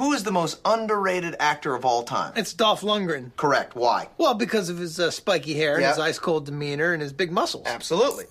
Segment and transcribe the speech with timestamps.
[0.00, 2.32] Who is the most underrated actor of all time?
[2.34, 3.36] It's Dolph Lundgren.
[3.36, 3.76] Correct.
[3.76, 4.08] Why?
[4.16, 5.90] Well, because of his uh, spiky hair and Yeah.
[5.90, 7.66] his ice cold demeanor and his big muscles.
[7.66, 8.24] Absolutely.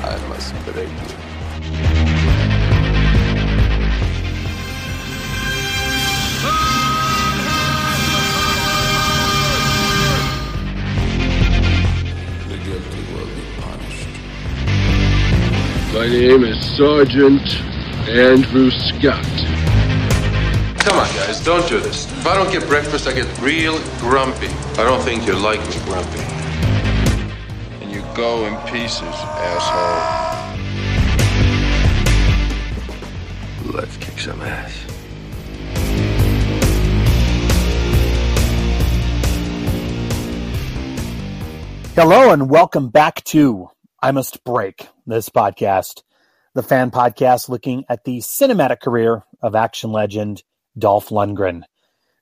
[0.00, 1.18] I must break you.
[12.48, 14.08] The guilty will be punished.
[15.92, 17.42] My name is Sergeant
[18.08, 19.22] Andrew Scott.
[20.80, 22.10] Come on, guys, don't do this.
[22.10, 24.46] If I don't get breakfast, I get real grumpy.
[24.46, 26.20] I don't think you like me grumpy.
[27.82, 30.14] And you go in pieces, asshole.
[33.74, 34.72] Let's kick some ass.
[41.94, 43.68] Hello and welcome back to
[44.00, 46.02] I Must Break this podcast,
[46.58, 50.42] the fan podcast looking at the cinematic career of action legend
[50.76, 51.62] Dolph Lundgren.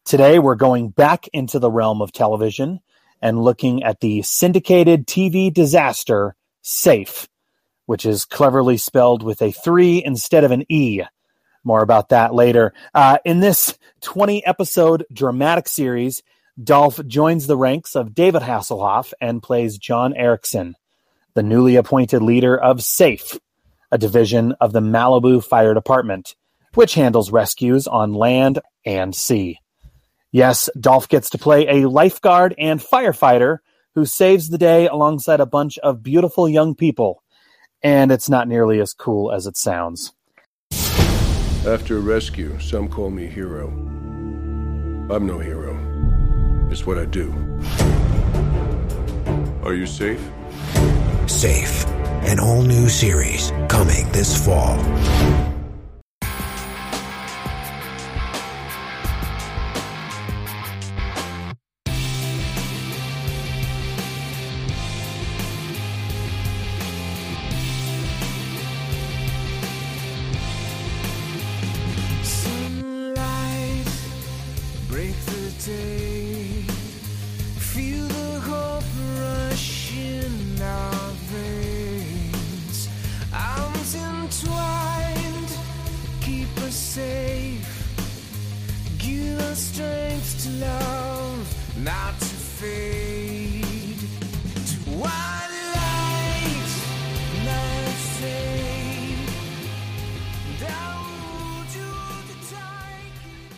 [0.04, 2.80] Today we're going back into the realm of television
[3.22, 7.26] and looking at the syndicated TV disaster Safe,
[7.86, 11.00] which is cleverly spelled with a three instead of an E.
[11.64, 12.74] More about that later.
[12.94, 16.22] Uh, in this 20 episode dramatic series,
[16.62, 20.76] Dolph joins the ranks of David Hasselhoff and plays John Erickson,
[21.32, 23.38] the newly appointed leader of SAFE,
[23.96, 26.34] a division of the Malibu Fire Department,
[26.74, 29.58] which handles rescues on land and sea.
[30.30, 33.60] Yes, Dolph gets to play a lifeguard and firefighter
[33.94, 37.22] who saves the day alongside a bunch of beautiful young people.
[37.82, 40.12] And it's not nearly as cool as it sounds.
[41.66, 43.68] After a rescue, some call me hero.
[45.08, 45.72] I'm no hero.
[46.70, 47.32] It's what I do.
[49.62, 50.20] Are you safe?
[51.26, 51.86] Safe,
[52.26, 54.76] an all new series coming this fall.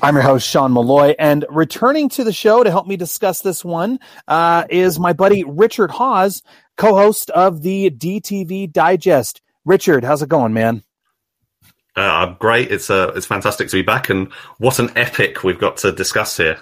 [0.09, 3.63] I'm your host, Sean Malloy, and returning to the show to help me discuss this
[3.63, 6.43] one uh, is my buddy Richard Hawes,
[6.79, 9.43] co host of the DTV Digest.
[9.67, 10.83] Richard, how's it going, man?
[11.95, 12.73] Uh, great.
[12.73, 16.39] It's uh, it's fantastic to be back, and what an epic we've got to discuss
[16.39, 16.59] here.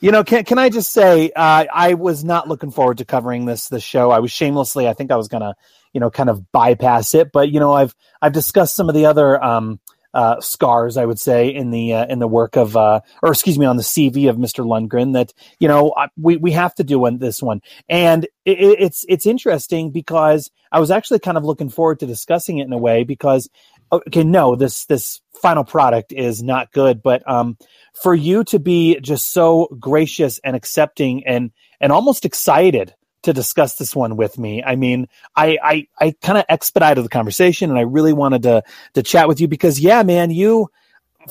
[0.00, 3.46] You know, can can I just say uh, I was not looking forward to covering
[3.46, 4.10] this this show.
[4.10, 5.54] I was shamelessly, I think I was gonna,
[5.94, 7.32] you know, kind of bypass it.
[7.32, 9.80] But you know, I've I've discussed some of the other um,
[10.16, 13.58] uh, scars, I would say, in the uh, in the work of, uh, or excuse
[13.58, 14.64] me, on the CV of Mr.
[14.66, 15.12] Lundgren.
[15.12, 19.04] That you know, we we have to do one, this one, and it, it- it's
[19.08, 22.78] it's interesting because I was actually kind of looking forward to discussing it in a
[22.78, 23.50] way because
[23.92, 27.58] okay, no, this this final product is not good, but um,
[28.02, 32.94] for you to be just so gracious and accepting and and almost excited
[33.26, 34.62] to discuss this one with me.
[34.62, 38.62] I mean, I I, I kind of expedited the conversation and I really wanted to
[38.94, 40.70] to chat with you because yeah, man, you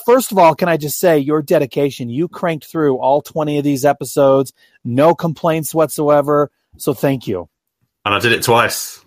[0.06, 3.64] first of all, can I just say your dedication, you cranked through all 20 of
[3.64, 6.52] these episodes, no complaints whatsoever.
[6.78, 7.50] So thank you.
[8.06, 9.04] And I did it twice.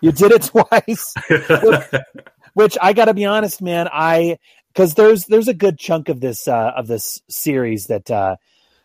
[0.00, 1.14] You did it twice.
[2.54, 4.38] which I got to be honest, man, I
[4.72, 8.36] because there's there's a good chunk of this uh, of this series that uh,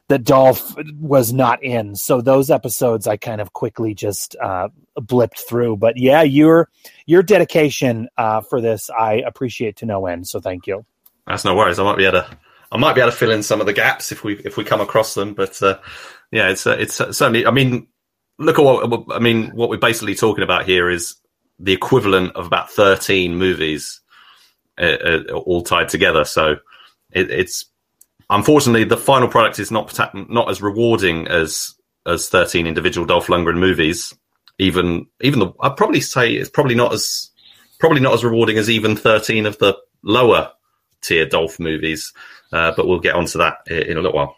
[0.09, 1.95] that Dolph was not in.
[1.95, 5.78] So those episodes I kind of quickly just uh, blipped through.
[5.78, 6.69] But yeah, your
[7.06, 10.28] your dedication uh, for this I appreciate to no end.
[10.28, 10.85] So thank you.
[11.25, 11.80] That's no worries.
[11.80, 12.38] I might be able to.
[12.69, 14.63] I might be able to fill in some of the gaps if we if we
[14.63, 15.33] come across them.
[15.33, 15.80] But uh,
[16.31, 17.45] yeah, it's uh, it's certainly.
[17.45, 17.88] I mean,
[18.38, 19.50] look at what I mean.
[19.50, 21.15] What we're basically talking about here is
[21.60, 24.01] the equivalent of about thirteen movies
[24.77, 26.24] uh, uh, all tied together.
[26.24, 26.57] So
[27.12, 27.65] it, it's
[28.29, 29.97] unfortunately the final product is not
[30.29, 31.75] not as rewarding as
[32.06, 34.13] as thirteen individual Dolph Lundgren movies.
[34.59, 37.29] Even even the I'd probably say it's probably not as
[37.79, 40.51] probably not as rewarding as even thirteen of the lower
[41.01, 42.13] tier Dolph movies.
[42.51, 44.35] Uh, but we'll get onto that i- in a little while.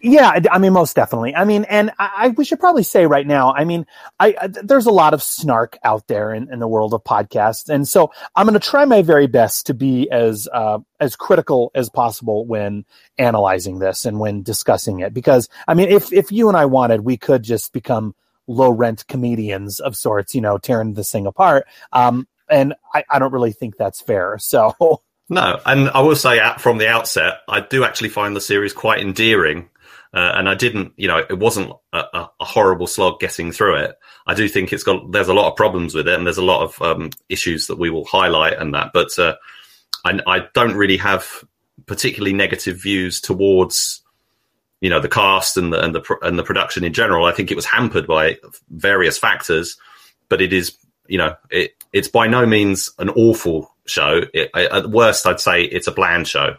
[0.00, 1.34] Yeah, I- mean, most definitely.
[1.34, 3.52] I mean, and I, I we should probably say right now.
[3.54, 3.86] I mean,
[4.20, 7.68] I, I there's a lot of snark out there in, in the world of podcasts,
[7.68, 11.70] and so I'm going to try my very best to be as uh, as critical
[11.74, 12.84] as possible when
[13.18, 15.14] analyzing this and when discussing it.
[15.14, 18.14] Because I mean, if if you and I wanted, we could just become
[18.46, 21.66] low rent comedians of sorts, you know, tearing this thing apart.
[21.92, 24.38] Um, and I, I don't really think that's fair.
[24.40, 25.00] So.
[25.28, 28.72] No, and I will say at, from the outset, I do actually find the series
[28.72, 29.70] quite endearing.
[30.12, 32.04] Uh, and I didn't, you know, it wasn't a,
[32.38, 33.98] a, horrible slog getting through it.
[34.28, 36.44] I do think it's got, there's a lot of problems with it and there's a
[36.44, 38.92] lot of um, issues that we will highlight and that.
[38.94, 39.34] But uh,
[40.04, 41.42] I, I don't really have
[41.86, 44.02] particularly negative views towards,
[44.80, 47.26] you know, the cast and the, and the, and the production in general.
[47.26, 48.38] I think it was hampered by
[48.70, 49.76] various factors,
[50.28, 50.76] but it is,
[51.08, 54.22] you know, it, it's by no means an awful show.
[54.32, 56.56] It, at worst, I'd say it's a bland show.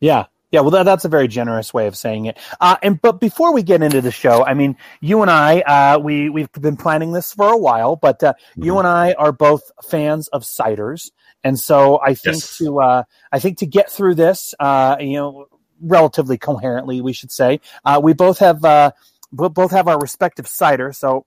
[0.00, 0.26] Yeah.
[0.52, 2.38] Yeah, well, that, that's a very generous way of saying it.
[2.60, 5.98] Uh, and but before we get into the show, I mean, you and I, uh,
[5.98, 9.72] we we've been planning this for a while, but uh, you and I are both
[9.90, 11.10] fans of ciders,
[11.42, 12.58] and so I think Yes.
[12.58, 13.02] to uh,
[13.32, 15.46] I think to get through this, uh, you know,
[15.80, 18.92] relatively coherently, we should say, uh, we both have uh,
[19.32, 20.92] both have our respective cider.
[20.92, 21.26] So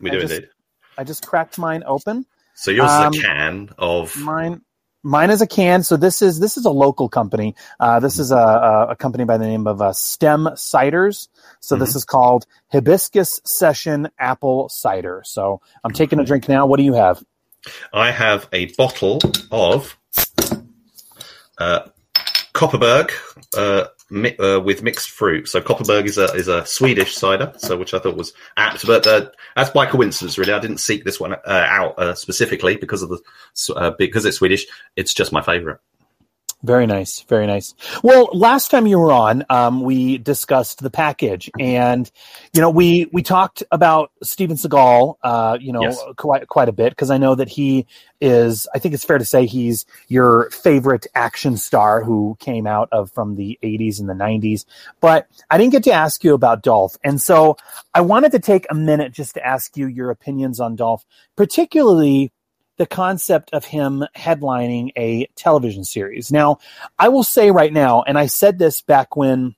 [0.00, 0.48] We I do just- indeed.
[0.98, 2.26] I just cracked mine open.
[2.56, 4.62] So yours um, is a can of Mine,
[5.02, 5.82] mine is a can.
[5.82, 7.54] So this is this is a local company.
[7.78, 11.28] Uh, this is a, a, company by the name of uh, Stem Ciders.
[11.60, 15.22] So this is called Hibiscus Session Apple Cider.
[15.24, 16.66] So I'm taking a drink now.
[16.66, 17.22] What do you have?
[17.92, 19.96] I have a bottle of
[21.58, 21.80] uh,
[22.52, 23.10] Kopparberg
[23.56, 25.48] uh, mi- uh, with mixed fruit.
[25.48, 28.86] So Kopparberg is a is a Swedish cider, so which I thought was apt.
[28.86, 30.52] But uh, that's by coincidence, really.
[30.52, 33.20] I didn't seek this one uh, out uh, specifically because of the
[33.74, 34.66] uh, because it's Swedish.
[34.96, 35.78] It's just my favourite.
[36.64, 37.72] Very nice, very nice.
[38.02, 42.10] Well, last time you were on, um, we discussed the package, and
[42.52, 46.02] you know, we we talked about Steven Seagal, uh, you know, Yes.
[46.16, 47.86] quite quite a bit because I know that he
[48.20, 48.66] is.
[48.74, 53.12] I think it's fair to say he's your favorite action star who came out of
[53.12, 54.64] from the '80s and the '90s.
[55.00, 57.56] But I didn't get to ask you about Dolph, and so
[57.94, 61.06] I wanted to take a minute just to ask you your opinions on Dolph,
[61.36, 62.32] particularly
[62.78, 66.32] the concept of him headlining a television series.
[66.32, 66.58] Now,
[66.98, 69.54] I will say right now, and I said this back when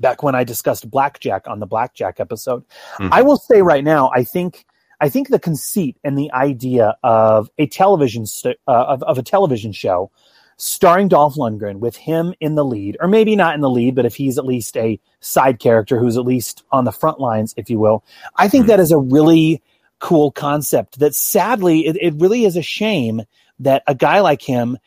[0.00, 2.64] back when I discussed Blackjack on the Blackjack episode.
[2.98, 3.10] Mhm.
[3.12, 4.64] I will say right now, I think
[5.02, 9.22] I think the conceit and the idea of a television st- uh, of, of a
[9.22, 10.10] television show
[10.58, 14.04] starring Dolph Lundgren with him in the lead, or maybe not in the lead, but
[14.04, 17.70] if he's at least a side character who's at least on the front lines, if
[17.70, 18.04] you will,
[18.36, 19.62] I think that is a really
[20.00, 23.22] cool concept that sadly it, it really is a shame
[23.60, 24.78] that a guy like him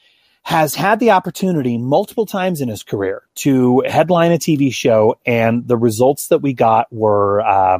[0.43, 5.67] has had the opportunity multiple times in his career to headline a TV show, and
[5.67, 7.79] the results that we got were uh,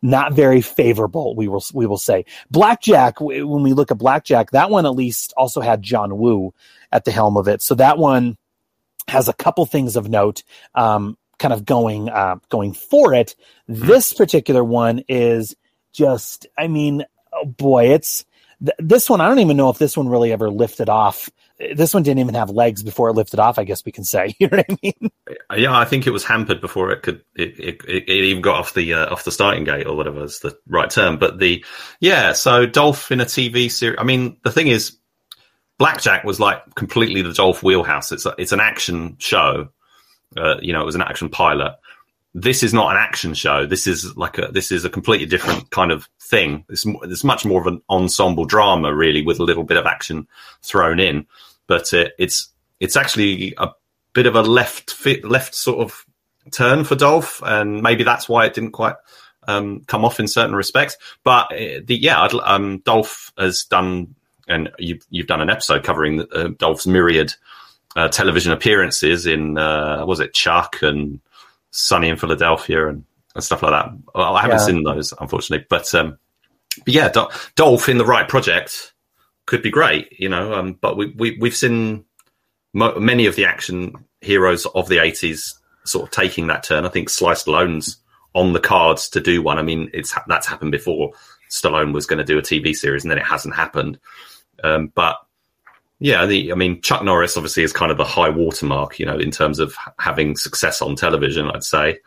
[0.00, 1.34] not very favorable.
[1.34, 3.20] We will we will say Blackjack.
[3.20, 6.54] When we look at Blackjack, that one at least also had John Woo
[6.92, 8.36] at the helm of it, so that one
[9.08, 10.44] has a couple things of note.
[10.76, 13.34] Um, kind of going uh, going for it.
[13.66, 15.56] This particular one is
[15.92, 18.24] just, I mean, oh boy, it's
[18.60, 19.20] th- this one.
[19.20, 21.30] I don't even know if this one really ever lifted off.
[21.74, 23.58] This one didn't even have legs before it lifted off.
[23.58, 24.34] I guess we can say.
[24.40, 25.10] You know what I mean?
[25.50, 28.56] Uh, Yeah, I think it was hampered before it could it, it, it even got
[28.56, 31.18] off the uh, off the starting gate or whatever is the right term.
[31.18, 31.64] But the
[32.00, 33.98] yeah, so Dolph in a TV series.
[34.00, 34.96] I mean, the thing is,
[35.78, 38.12] Blackjack was like completely the Dolph wheelhouse.
[38.12, 39.68] It's a, it's an action show.
[40.36, 41.76] Uh, you know, it was an action pilot.
[42.34, 43.66] This is not an action show.
[43.66, 46.64] This is like a this is a completely different kind of thing.
[46.70, 50.26] It's it's much more of an ensemble drama, really, with a little bit of action
[50.62, 51.26] thrown in.
[51.66, 52.48] But uh, it's
[52.80, 53.68] it's actually a
[54.14, 56.06] bit of a left fit, left sort of
[56.50, 58.96] turn for Dolph, and maybe that's why it didn't quite
[59.46, 60.96] um, come off in certain respects.
[61.24, 64.14] But uh, the yeah, um, Dolph has done,
[64.48, 67.34] and you've you've done an episode covering uh, Dolph's myriad
[67.96, 71.20] uh, television appearances in uh, was it Chuck and
[71.72, 73.90] Sunny in Philadelphia and, and stuff like that.
[74.14, 74.66] Well, I haven't Yeah.
[74.66, 76.18] seen those unfortunately, but um,
[76.84, 78.92] but yeah, Dol- Dolph in the right project
[79.46, 80.54] could be great, you know.
[80.54, 82.04] Um, but we, we we've seen
[82.72, 86.84] mo- many of the action heroes of the eighties sort of taking that turn.
[86.86, 87.96] I think Sly Stallone's
[88.34, 89.58] on the cards to do one.
[89.58, 91.12] I mean, it's that's happened before.
[91.50, 93.98] Stallone was going to do a TV series, and then it hasn't happened.
[94.64, 95.16] Um, but
[96.02, 99.16] yeah, the I mean, Chuck Norris obviously is kind of the high watermark, you know,
[99.16, 102.00] in terms of having success on television, I'd say,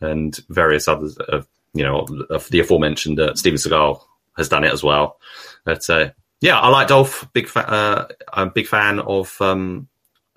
[0.00, 1.42] and various others, uh,
[1.74, 4.00] you know, of the aforementioned uh, Steven Seagal
[4.38, 5.18] has done it as well.
[5.66, 7.28] But uh, yeah, I like Dolph.
[7.34, 9.86] Big fa- uh, I'm a big fan of um,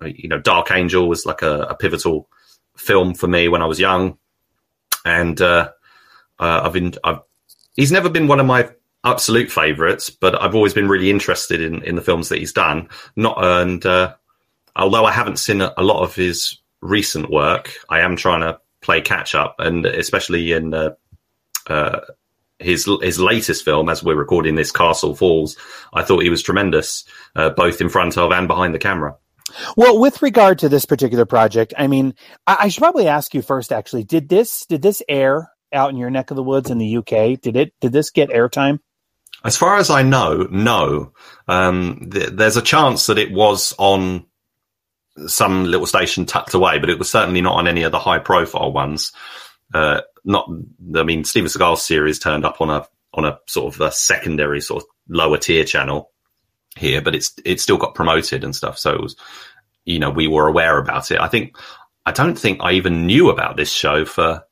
[0.04, 2.28] you know, Dark Angel was like a, a pivotal
[2.76, 4.18] film for me when I was young,
[5.06, 5.70] and uh,
[6.38, 6.92] uh, I've been.
[7.02, 7.20] I've,
[7.76, 8.68] he's never been one of my
[9.06, 12.88] absolute favourites, but I've always been really interested in in the films that he's done.
[13.14, 14.14] Not and uh,
[14.74, 18.60] although I haven't seen a, a lot of his recent work, I am trying to
[18.80, 20.90] play catch up, and especially in uh,
[21.68, 22.00] uh,
[22.58, 25.56] his his latest film, as we're recording this, Castle Falls.
[25.94, 29.16] I thought he was tremendous, uh, both in front of and behind the camera.
[29.76, 32.14] Well, with regard to this particular project, I mean,
[32.46, 33.72] I, I should probably ask you first.
[33.72, 36.96] Actually, did this did this air out in your neck of the woods in the
[36.98, 37.40] UK?
[37.40, 38.80] Did it did this get airtime?
[39.46, 41.12] As far as I know, no.
[41.48, 44.26] Um, th- there's a chance that it was on
[45.26, 48.18] some little station tucked away, but it was certainly not on any of the high
[48.18, 49.12] profile ones.
[49.72, 50.48] Uh, not,
[50.94, 54.60] I mean, Steven Seagal's series turned up on a on a sort of a secondary
[54.60, 56.10] sort of lower tier channel
[56.76, 58.78] here, but it's it still got promoted and stuff.
[58.78, 59.16] So it was,
[59.84, 61.20] you know, we were aware about it.
[61.20, 61.56] I think
[62.04, 64.44] I don't think I even knew about this show for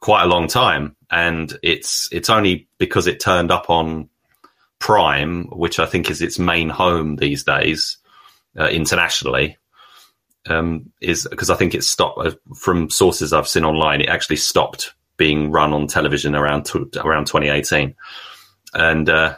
[0.00, 4.10] quite a long time, and it's it's only because it turned up on
[4.82, 7.98] Prime, which I think is its main home these days
[8.58, 9.56] uh, internationally.
[10.46, 14.00] Um, is because I think it stopped uh, from sources I've seen online.
[14.00, 17.94] It actually stopped being run on television around t- around 2018,
[18.74, 19.36] and uh,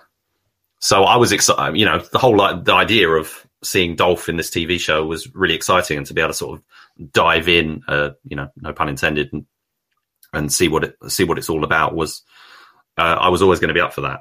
[0.80, 1.78] so I was excited.
[1.78, 5.34] You know, the whole like, the idea of seeing Dolph in this TV show was
[5.34, 8.72] really exciting, and to be able to sort of dive in, uh, you know, no
[8.72, 9.44] pun intended, and,
[10.32, 12.22] and see what it see what it's all about was.
[12.96, 14.20] Uh, I was always going to be up for that.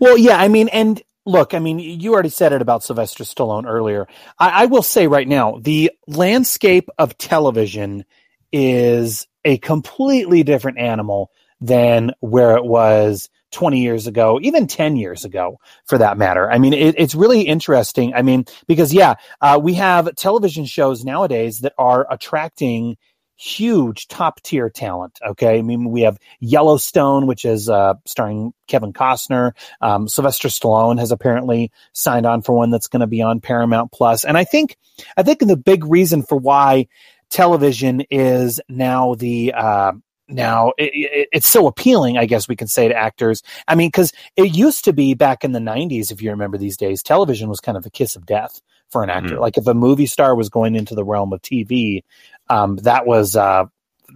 [0.00, 3.66] Well, yeah, I mean, and look, I mean, you already said it about Sylvester Stallone
[3.66, 4.06] earlier.
[4.38, 8.04] I, I will say right now, the landscape of television
[8.52, 15.24] is a completely different animal than where it was 20 years ago, even 10 years
[15.24, 16.50] ago, for that matter.
[16.50, 18.14] I mean, it, it's really interesting.
[18.14, 22.96] I mean, because yeah, uh, we have television shows nowadays that are attracting
[23.42, 25.18] huge top tier talent.
[25.26, 25.58] Okay.
[25.58, 29.52] I mean, we have Yellowstone, which is uh, starring Kevin Costner.
[29.80, 33.90] Um, Sylvester Stallone has apparently signed on for one that's going to be on Paramount
[33.90, 34.24] Plus.
[34.24, 34.76] And I think,
[35.16, 36.86] I think the big reason for why
[37.30, 39.92] television is now the, uh,
[40.28, 43.42] now it, it, it's so appealing, I guess we can say to actors.
[43.66, 46.76] I mean, because it used to be back in the 90s, if you remember these
[46.76, 49.36] days, television was kind of a kiss of death for an actor.
[49.36, 49.40] Mm.
[49.40, 52.04] Like if a movie star was going into the realm of TV,
[52.52, 53.64] um, that was uh,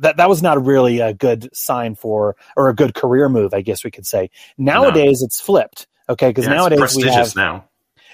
[0.01, 3.63] that that was not really a good sign for or a good career move, I
[3.63, 4.31] guess we could say.
[4.59, 5.87] Nowadays, it's flipped.
[6.09, 7.65] Okay, because Yeah, it's nowadays we have now.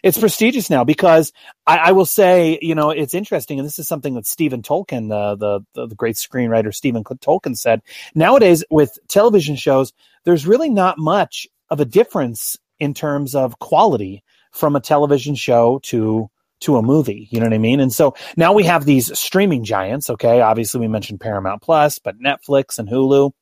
[0.03, 1.33] it's prestigious now because
[1.67, 5.09] I, I will say, you know, it's interesting, and this is something that Stephen Tolkin,
[5.09, 7.83] the, the the the great screenwriter Stephen Tolkin, said.
[8.15, 9.93] Nowadays, with television shows,
[10.25, 15.81] there's really not much of a difference in terms of quality from a television show
[15.83, 16.31] to
[16.63, 17.29] to a movie.
[17.31, 17.81] You know what I mean?
[17.81, 20.11] And so now we have these streaming giants.
[20.11, 23.33] Okay, obviously we mentioned Paramount Plus, but Netflix and Hulu.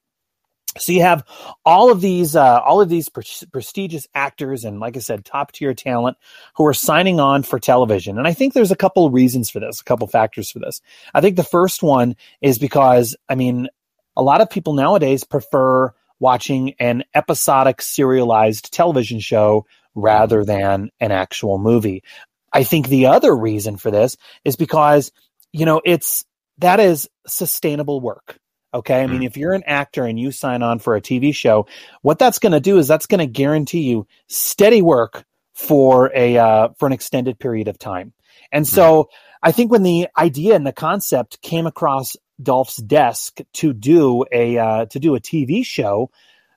[0.79, 1.25] So you have
[1.65, 5.51] all of these, uh, all of these pre- prestigious actors and, like I said, top
[5.51, 6.17] tier talent
[6.55, 8.19] who are signing on for television.
[8.19, 10.81] And I think there's a couple of reasons for this, a couple factors for this.
[11.13, 13.69] I think the first one is because, I mean,
[14.17, 21.11] a lot of people nowadays prefer watching an episodic serialized television show rather than an
[21.11, 22.05] actual movie.
[22.53, 25.13] I think the other reason for this is because,
[25.53, 26.25] you know, it's
[26.59, 28.39] that is sustainable work.
[28.73, 29.03] Okay.
[29.03, 31.67] I mean, if you're an actor and you sign on for a TV show,
[32.03, 36.39] what that's going to do is that's going to guarantee you steady work for a,
[36.39, 38.13] uh, for an extended period of time.
[38.53, 39.11] And so
[39.43, 44.57] I think when the idea and the concept came across Dolph's desk to do a,
[44.57, 46.11] uh, to do a TV show,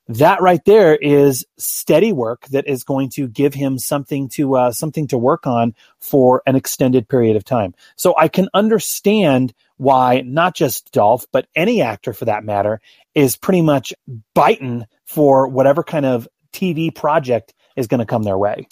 [0.08, 4.72] that right there is steady work that is going to give him something to uh,
[4.72, 7.74] something to work on for an extended period of time.
[7.96, 12.82] So I can understand why not just Dolph, but any actor for that matter
[13.16, 13.94] is pretty much
[14.34, 18.68] biting for whatever kind of TV project is going to come their way.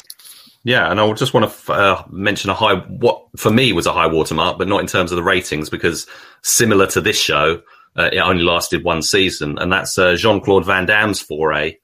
[0.64, 3.94] Yeah, and I just want to uh, mention a high what for me was a
[3.94, 6.06] high watermark, but not in terms of the ratings, because
[6.44, 7.62] similar to this show,
[7.98, 11.78] uh, it only lasted one season, and that's uh, Jean Claude Van Damme's foray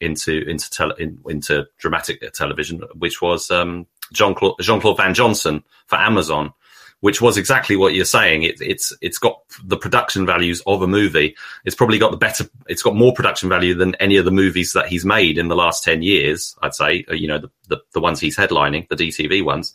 [0.00, 5.14] into into tele- in, into dramatic television, which was um, Jean Claude Jean Claude Van
[5.14, 6.52] Johnson for Amazon,
[7.00, 8.44] which was exactly what you're saying.
[8.44, 11.36] It, it's it's got the production values of a movie.
[11.64, 12.44] It's probably got the better.
[12.68, 15.56] It's got more production value than any of the movies that he's made in the
[15.56, 16.56] last ten years.
[16.62, 19.74] I'd say, uh, you know, the the, the ones he's headlining, the DTV ones,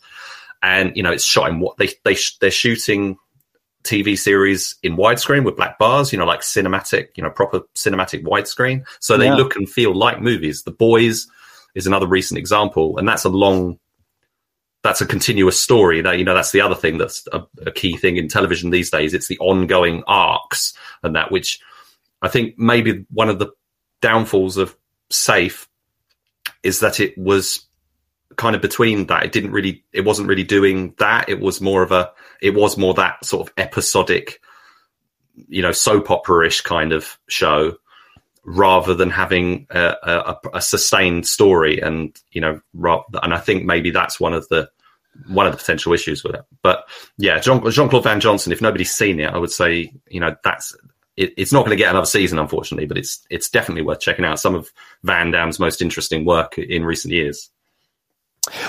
[0.62, 3.18] and you know, it's shot in what they they they're shooting
[3.86, 8.24] TV series in widescreen with black bars, you know, like cinematic, you know, proper cinematic
[8.24, 8.84] widescreen.
[9.00, 9.36] So they Yeah.
[9.36, 10.62] look and feel like movies.
[10.62, 11.26] The Boys
[11.74, 13.78] is another recent example, and that's a long,
[14.82, 16.00] that's a continuous story.
[16.00, 18.90] That you know, that's the other thing that's a, a key thing in television these
[18.90, 19.14] days.
[19.14, 21.60] It's the ongoing arcs and that, which
[22.22, 23.48] I think maybe one of the
[24.00, 24.76] downfalls of
[25.10, 25.68] Safe
[26.62, 27.64] is that it was
[28.36, 29.24] kind of between that.
[29.24, 31.28] It didn't really, it wasn't really doing that.
[31.28, 32.10] It was more of a,
[32.42, 34.40] it was more that sort of episodic,
[35.48, 37.76] you know, soap opera-ish kind of show
[38.44, 41.80] rather than having a, a, a sustained story.
[41.80, 42.60] And, you know,
[43.22, 44.68] and I think maybe that's one of the,
[45.28, 46.44] one of the potential issues with it.
[46.62, 50.36] But yeah, Jean Claude Van Johnson, if nobody's seen it, I would say, you know,
[50.44, 50.76] that's,
[51.16, 54.26] it, it's not going to get another season, unfortunately, but it's, it's definitely worth checking
[54.26, 54.70] out some of
[55.02, 57.50] Van Damme's most interesting work in recent years.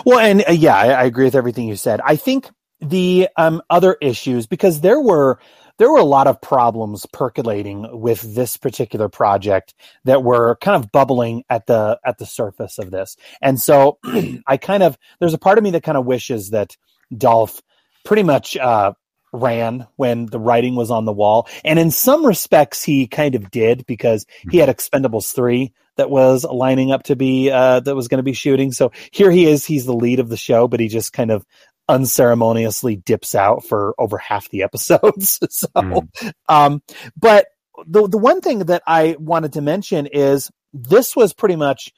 [0.05, 2.01] Well, and uh, yeah, I, I agree with everything you said.
[2.03, 5.39] I think the um, other issues because there were
[5.77, 10.91] there were a lot of problems percolating with this particular project that were kind of
[10.91, 14.00] bubbling at the at the surface of this, and so
[14.48, 16.75] I kind of there's a part of me that kind of wishes that
[17.15, 17.62] Dolph
[18.05, 18.93] pretty much uh,
[19.34, 23.51] ran when the writing was on the wall, and in some respects he kind of
[23.51, 28.08] did because he had Expendables three that was lining up to be uh, that was
[28.08, 28.72] going to be shooting.
[28.72, 29.66] So here he is.
[29.66, 31.46] He's the lead of the show, but he just kind of
[31.89, 35.39] unceremoniously dips out for over half the episodes.
[35.50, 36.08] so, Mm.
[36.50, 36.82] um,
[37.16, 37.48] but
[37.86, 41.92] the the one thing that I wanted to mention is this was pretty much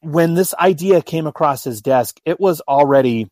[0.00, 2.18] when this idea came across his desk.
[2.24, 3.28] It was already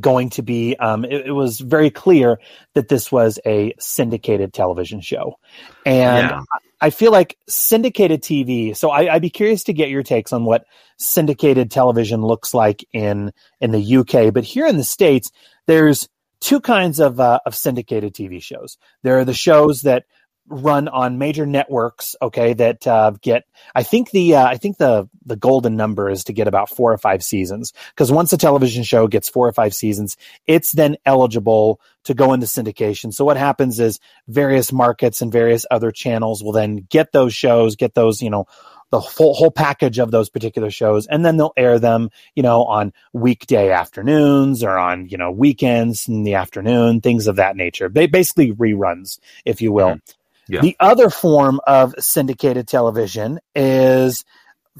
[0.00, 2.38] going to be um, it, it was very clear
[2.74, 5.38] that this was a syndicated television show
[5.86, 6.42] and Yeah.
[6.80, 8.76] I feel like syndicated TV.
[8.76, 10.64] So I, I'd be curious to get your takes on what
[10.96, 14.32] syndicated television looks like in in the UK.
[14.32, 15.32] But here in the states,
[15.66, 16.08] there's
[16.40, 18.78] two kinds of uh, of syndicated TV shows.
[19.02, 20.04] There are the shows that
[20.48, 22.16] run on major networks.
[22.20, 23.44] Okay, that uh, get.
[23.74, 26.92] I think the uh, I think the the golden number is to get about four
[26.92, 30.96] or five seasons because once a television show gets four or five seasons, it's then
[31.04, 33.12] eligible to go into syndication.
[33.12, 37.76] So what happens is various markets and various other channels will then get those shows,
[37.76, 38.46] get those, you know,
[38.90, 42.64] the whole, whole package of those particular shows, and then they'll air them, you know,
[42.64, 47.88] on weekday afternoons or on, you know, weekends in the afternoon, things of that nature.
[47.88, 49.98] Ba- basically reruns, if you will.
[50.48, 50.60] Yeah.
[50.62, 54.24] The other form of syndicated television is,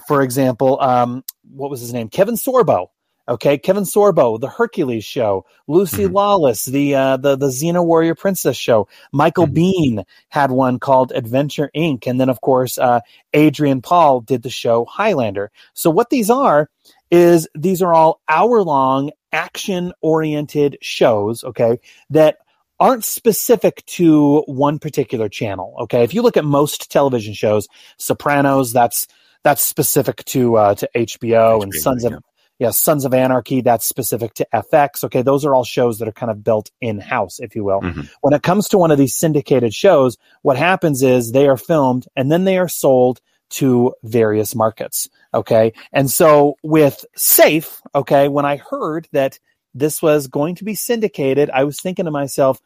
[0.06, 2.08] for example, um, what was his name?
[2.08, 2.88] Kevin Sorbo.
[3.28, 8.56] Okay, Kevin Sorbo, the Hercules show, Lucy Lawless, the uh, the the Xena Warrior Princess
[8.56, 8.88] show.
[9.12, 12.06] Michael Biehn had one called Adventure Inc.
[12.06, 13.00] And then, of course, uh,
[13.34, 15.50] Adrian Paul did the show Highlander.
[15.74, 16.70] So, what these are
[17.10, 22.38] is these are all hour long action oriented shows, okay, that
[22.80, 25.74] aren't specific to one particular channel.
[25.80, 26.02] Okay.
[26.04, 29.06] If you look at most television shows, Sopranos, that's
[29.42, 32.18] that's specific to uh, to HBO, and HBO, Sons of yeah.
[32.58, 35.04] yeah, Sons of Anarchy, that's specific to FX.
[35.04, 37.80] Okay, those are all shows that are kind of built in house, if you will.
[37.80, 38.08] Mhm.
[38.20, 42.06] When it comes to one of these syndicated shows, what happens is they are filmed
[42.16, 45.08] and then they are sold to various markets.
[45.32, 45.72] Okay.
[45.92, 49.38] And so with Safe, okay, when I heard that
[49.74, 52.60] this was going to be syndicated, I was thinking to myself,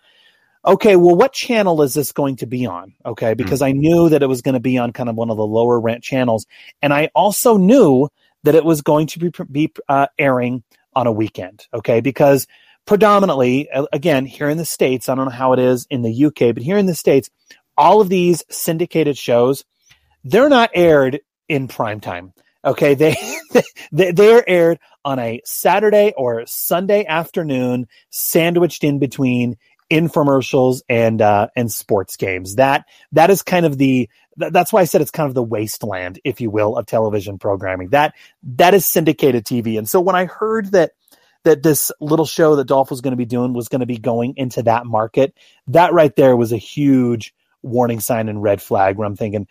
[0.65, 2.95] okay, well, what channel is this going to be on?
[3.05, 5.37] Okay, because I knew that it was going to be on kind of one of
[5.37, 6.47] the lower rent channels.
[6.81, 8.09] And I also knew
[8.45, 10.63] that it was going to be, be uh, airing
[10.95, 11.67] on a weekend.
[11.75, 12.47] Okay, because
[12.87, 16.55] predominantly, again, here in the States, I don't know how it is in the UK,
[16.55, 17.31] but here in the States,
[17.77, 19.65] all of these syndicated shows,
[20.25, 22.33] they're not aired in prime time.
[22.65, 23.17] Okay, they
[23.93, 29.57] they they're aired on a Saturday or Sunday afternoon, sandwiched in between
[29.91, 32.57] infomercials and uh, and sports games.
[32.57, 35.43] That that is kind of the th- that's why I said it's kind of the
[35.43, 37.89] wasteland, if you will, of television programming.
[37.89, 39.77] That that is syndicated TV.
[39.77, 40.93] And so when I heard that
[41.45, 43.99] that this little show that Dolph was going to be doing was going to be
[43.99, 45.35] going into that market,
[45.69, 49.47] that right there was a huge warning sign and red flag where I'm thinking,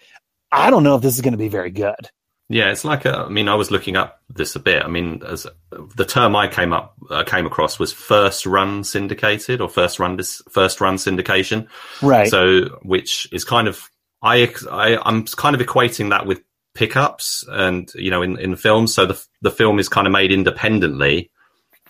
[0.51, 2.09] I don't know if this is going to be very good.
[2.51, 4.83] Yeah, it's like a, I mean, I was looking up this a bit.
[4.83, 5.47] I mean, as
[5.95, 10.17] the term I came up uh, came across was first run syndicated or first run
[10.17, 11.67] dis, first run syndication.
[12.01, 12.29] Right.
[12.29, 13.89] So, which is kind of
[14.21, 16.41] I, I I'm kind of equating that with
[16.73, 18.93] pickups and you know in in films.
[18.93, 21.31] So the the film is kind of made independently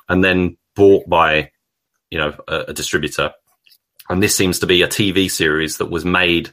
[0.09, 1.49] and then bought by
[2.11, 3.33] you know a, a distributor.
[4.09, 6.51] And this seems to be a TV series that was made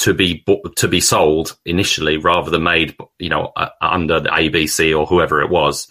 [0.00, 0.44] to be
[0.76, 5.40] to be sold initially rather than made you know uh, under the ABC or whoever
[5.42, 5.88] it was.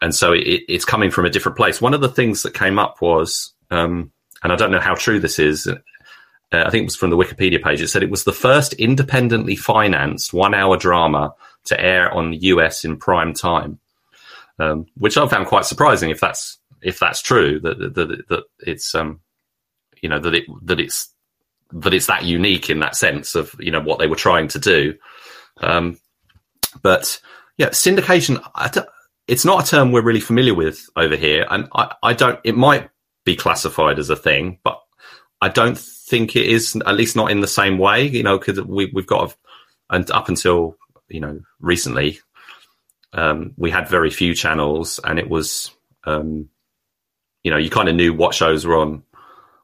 [0.00, 1.80] And so it, it's coming from a different place.
[1.80, 4.12] One of the things that came up was um,
[4.42, 5.76] and I don't know how true this is uh,
[6.52, 7.80] I think it was from the Wikipedia page.
[7.80, 11.34] It said it was the first independently financed one hour drama
[11.64, 13.78] to air on the US in prime time
[14.58, 18.44] um, which I found quite surprising if that's if that's true that that, that, that
[18.60, 19.20] it's um,
[20.00, 21.11] you know that it that it's
[21.72, 24.58] that it's that unique in that sense of you know what they were trying to
[24.58, 24.94] do.
[25.58, 25.98] Um,
[26.82, 27.20] but
[27.58, 28.42] yeah, syndication.
[29.28, 32.40] It's not a term we're really familiar with over here, and I, I don't.
[32.44, 32.90] It might
[33.24, 34.80] be classified as a thing, but
[35.40, 36.76] I don't think it is.
[36.86, 38.06] At least not in the same way.
[38.06, 40.76] You know, because we we've got a, and up until
[41.08, 42.20] you know recently,
[43.12, 45.70] um, we had very few channels, and it was
[46.04, 46.48] um,
[47.44, 49.02] you know you kind of knew what shows were on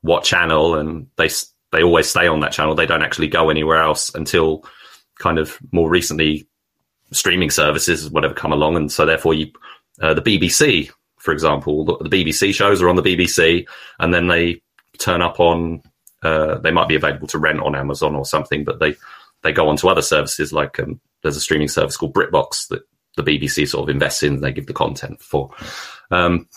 [0.02, 1.28] what channel, and they
[1.72, 2.74] they always stay on that channel.
[2.74, 4.64] They don't actually go anywhere else until
[5.18, 6.46] kind of more recently
[7.10, 9.50] streaming services whatever come along, and so therefore you
[10.00, 13.66] uh, the BBC, for example, the, the BBC shows are on the BBC,
[13.98, 14.62] and then they
[14.98, 15.82] turn up on
[16.22, 18.94] uh, they might be available to rent on Amazon or something, but they
[19.42, 22.82] they go on to other services like um, there's a streaming service called BritBox that
[23.16, 24.34] the BBC sort of invests in.
[24.34, 25.50] And they give the content for,
[26.10, 26.48] um,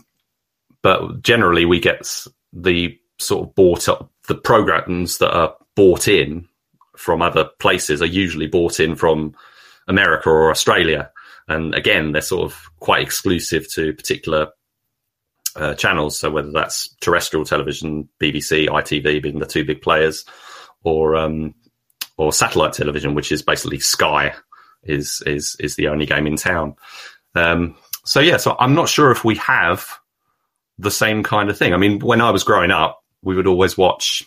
[0.81, 2.09] but generally we get
[2.53, 6.47] the sort of bought up the programs that are bought in
[6.97, 9.33] from other places are usually bought in from
[9.87, 11.11] America or Australia,
[11.47, 14.49] and again they're sort of quite exclusive to particular
[15.55, 16.17] uh, channels.
[16.17, 20.25] So whether that's terrestrial television, BBC, ITV being the two big players,
[20.83, 21.53] or um,
[22.17, 24.33] or satellite television, which is basically Sky,
[24.83, 26.75] is is is the only game in town.
[27.35, 29.87] Um, so yeah, so I'm not sure if we have
[30.77, 31.73] the same kind of thing.
[31.73, 34.23] I mean, when I was growing up, we would always watch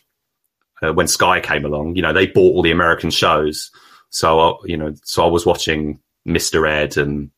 [0.82, 1.96] uh, when Sky came along.
[1.96, 3.70] You know, they bought all the American shows,
[4.10, 7.30] so uh, you know, so I was watching Mister Ed and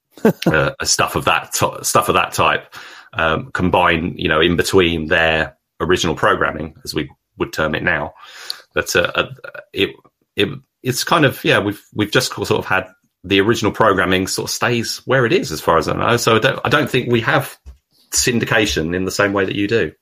[0.46, 2.74] uh, stuff of that t- stuff of that type
[3.14, 8.14] um, combine, you know, in between their original programming, as we would term it now.
[8.74, 9.30] But uh, uh,
[9.72, 9.90] it
[10.36, 10.48] it
[10.82, 12.88] it's kind of yeah, we've we've just sort of had
[13.24, 16.16] the original programming sort of stays where it is, as far as I know.
[16.16, 17.56] So I don't, I don't think we have
[18.10, 19.92] syndication in the same way that you do.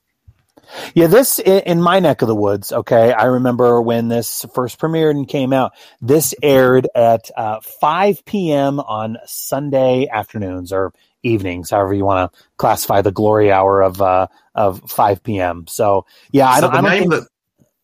[0.93, 2.71] Yeah, this in my neck of the woods.
[2.71, 5.73] Okay, I remember when this first premiered and came out.
[6.01, 8.79] This aired at uh, 5 p.m.
[8.79, 14.27] on Sunday afternoons or evenings, however you want to classify the glory hour of uh,
[14.55, 15.67] of 5 p.m.
[15.67, 16.71] So yeah, I don't.
[16.71, 17.27] the I don't name think, that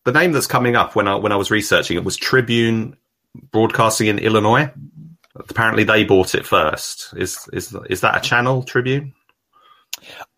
[0.04, 2.96] the name that's coming up when I when I was researching it was Tribune
[3.52, 4.70] Broadcasting in Illinois.
[5.36, 7.14] Apparently, they bought it first.
[7.16, 8.62] Is is is that a channel?
[8.62, 9.14] Tribune?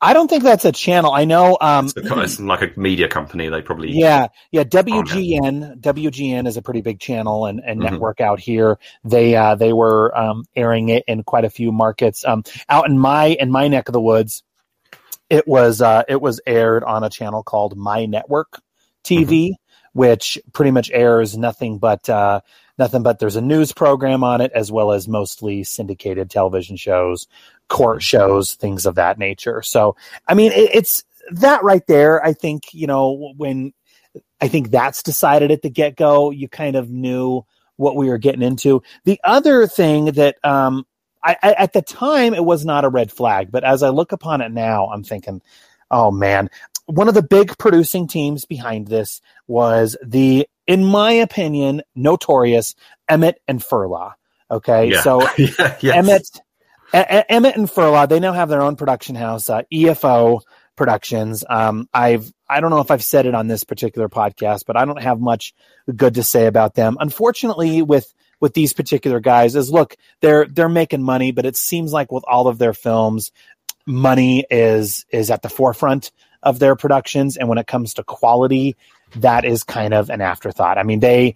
[0.01, 1.13] I don't think that's a channel.
[1.13, 1.59] I know.
[1.61, 3.49] Um, It's, like a media company.
[3.49, 4.65] They probably Yeah, yeah.
[4.65, 7.91] WGN, WGN is a pretty big channel and, and Mhm.
[7.91, 8.79] network out here.
[9.05, 12.25] They uh, they were um, airing it in quite a few markets.
[12.25, 14.43] Um, out in my in my neck of the woods,
[15.29, 18.61] it was uh, it was aired on a channel called My Network
[19.05, 19.53] TV,
[19.93, 22.41] which pretty much airs nothing but uh,
[22.79, 27.29] nothing but there's a news program on it as well as mostly syndicated television shows,
[27.71, 29.63] court shows, things of that nature.
[29.63, 29.97] So
[30.29, 32.25] I mean, it, it's that right there.
[32.25, 33.73] I think you know when
[34.43, 36.31] I think that's decided at the get go.
[36.31, 37.45] You kind of knew
[37.77, 38.83] what we were getting into.
[39.05, 40.87] The other thing that um,
[41.25, 44.13] I, I at the time it was not a red flag, but as I look
[44.13, 45.43] upon it now, I'm thinking,
[45.91, 46.51] oh man,
[46.87, 52.75] one of the big producing teams behind this was the, in my opinion, notorious
[53.09, 54.15] Emmett and Furla.
[54.51, 55.03] Okay, Yeah.
[55.03, 55.95] so yeah, yes.
[55.97, 56.41] Emmett,
[56.93, 60.41] Emmett and Furla, they now have their own production house, uh, EFO
[60.77, 61.45] Productions.
[61.49, 64.85] Um, I've I don't know if I've said it on this particular podcast, but I
[64.85, 65.55] don't have much
[65.95, 66.97] good to say about them.
[66.99, 71.93] Unfortunately, with with these particular guys, is look they're they're making money, but it seems
[71.93, 73.31] like with all of their films,
[73.87, 78.75] money is is at the forefront of their productions, and when it comes to quality,
[79.17, 80.79] that is kind of an afterthought.
[80.79, 81.35] I mean, they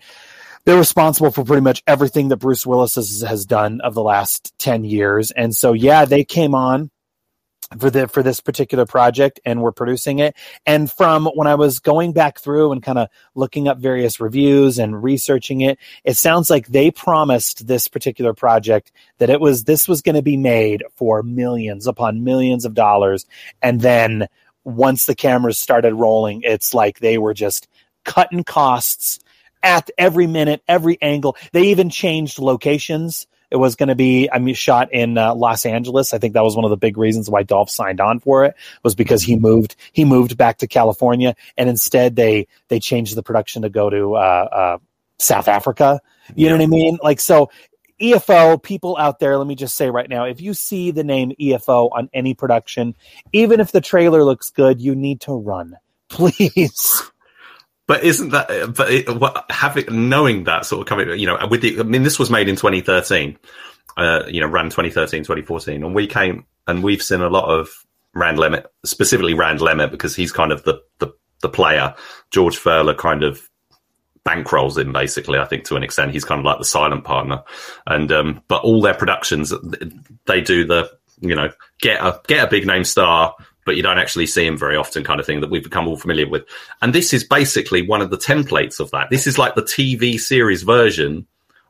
[0.65, 4.57] they're responsible for pretty much everything that Bruce Willis has, has done of the last
[4.59, 5.31] 10 years.
[5.31, 6.91] And so, yeah, they came on
[7.79, 10.35] for the, for this particular project and we're producing it.
[10.65, 14.79] And from when I was going back through and kind of looking up various reviews
[14.79, 19.87] and researching it, it sounds like they promised this particular project that it was, this
[19.87, 23.27] was going to be made for millions upon millions of dollars.
[23.61, 24.29] And then
[24.65, 27.69] once the cameras started rolling, it's like they were just
[28.05, 29.19] cutting costs
[29.65, 31.37] at every minute, every angle.
[31.53, 33.27] They even changed locations.
[33.51, 36.13] It was going to be, I mean, shot in uh, Los Angeles.
[36.13, 38.55] I think that was one of the big reasons why Dolph signed on for it
[38.83, 43.23] was because he moved, he moved back to California and instead they, they changed the
[43.23, 44.79] production to go to, uh, uh,
[45.19, 46.01] South Africa.
[46.35, 46.99] You know what I mean?
[47.03, 47.51] Like, so
[48.01, 51.33] EFO people out there, let me just say right now, if you see the name
[51.41, 52.97] EFO on any production,
[53.33, 55.77] even if the trailer looks good, you need to run,
[56.09, 57.03] please.
[57.87, 58.75] But isn't that?
[58.75, 62.03] But it, what, having knowing that sort of coming, you know, with the, I mean,
[62.03, 63.39] this was made in 2013,
[63.97, 67.69] uh, you know, ran 2013, 2014, and we came and we've seen a lot of
[68.15, 71.95] Randall Emmett, specifically Randall Emmett, because he's kind of the the, the player.
[72.31, 73.49] George Furla kind of
[74.25, 75.39] bankrolls him basically.
[75.39, 77.43] I think to an extent, he's kind of like the silent partner.
[77.87, 79.53] And um, but all their productions,
[80.27, 83.35] they do the you know get a get a big name star.
[83.65, 85.97] But you don't actually see him very often, kind of thing that we've become all
[85.97, 86.45] familiar with.
[86.83, 89.09] And this is basically one of the templates of that.
[89.11, 91.27] This is like the TV series version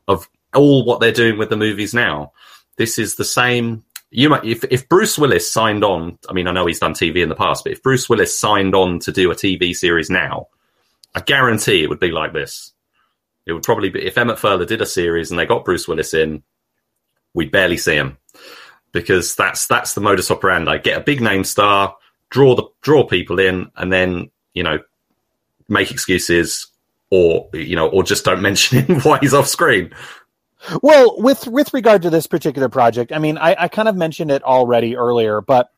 [0.07, 2.33] of all what they're doing with the movies now.
[2.77, 3.83] This is the same.
[4.11, 6.17] You might, if if Bruce Willis signed on.
[6.29, 8.75] I mean, I know he's done TV in the past, but if Bruce Willis signed
[8.75, 10.47] on to do a TV series now,
[11.13, 12.73] I guarantee it would be like this.
[13.45, 16.13] It would probably be if Emmett Furla did a series and they got Bruce Willis
[16.13, 16.43] in,
[17.33, 18.17] we'd barely see him
[18.95, 20.77] because that's that's the modus operandi.
[20.79, 21.95] Get a big name star,
[22.29, 24.79] draw the draw people in, and then you know
[25.67, 26.67] make excuses
[27.11, 29.93] or you know or just don't mention him he's off screen.
[30.81, 34.31] Well, with with regard to this particular project, I mean, I, I kind of mentioned
[34.31, 35.69] it already earlier, but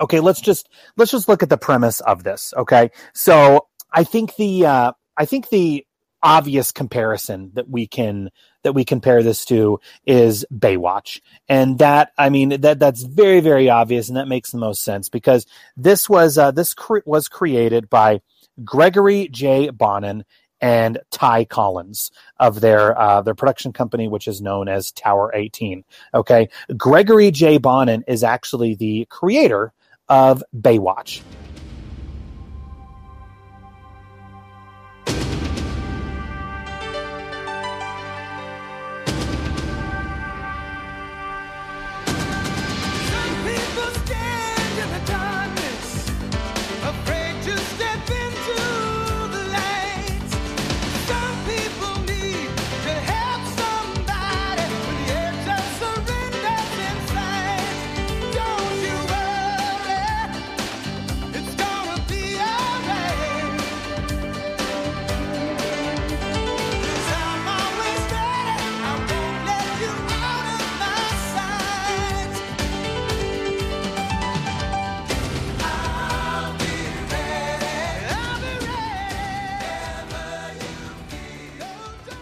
[0.00, 2.54] okay, let's just let's just look at the premise of this.
[2.56, 5.84] Okay, so I think the uh, I think the
[6.22, 8.30] obvious comparison that we can
[8.64, 13.70] that we compare this to is Baywatch, and that I mean that that's very very
[13.70, 15.46] obvious, and that makes the most sense because
[15.76, 16.74] this was uh, this
[17.06, 18.20] was created by
[18.64, 19.70] Gregory J.
[19.70, 20.24] Bonann
[20.60, 25.84] and Ty Collins of their uh, their production company, which is known as Tower 18.
[26.14, 27.58] Okay, Gregory J.
[27.58, 29.72] Bonann is actually the creator
[30.08, 31.22] of Baywatch.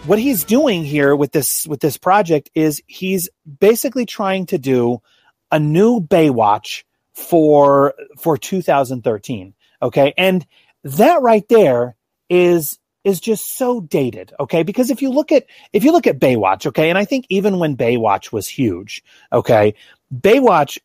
[0.05, 5.01] What he's doing here with this with this project is he's basically trying to do
[5.51, 9.53] a new Baywatch for for 2013.
[9.81, 10.45] Okay, and
[10.83, 11.95] that right there
[12.29, 14.33] is is just so dated.
[14.39, 17.25] Okay, because if you look at if you look at Baywatch, okay, and I think
[17.29, 19.75] even when Baywatch was huge, okay,
[20.13, 20.79] Baywatch.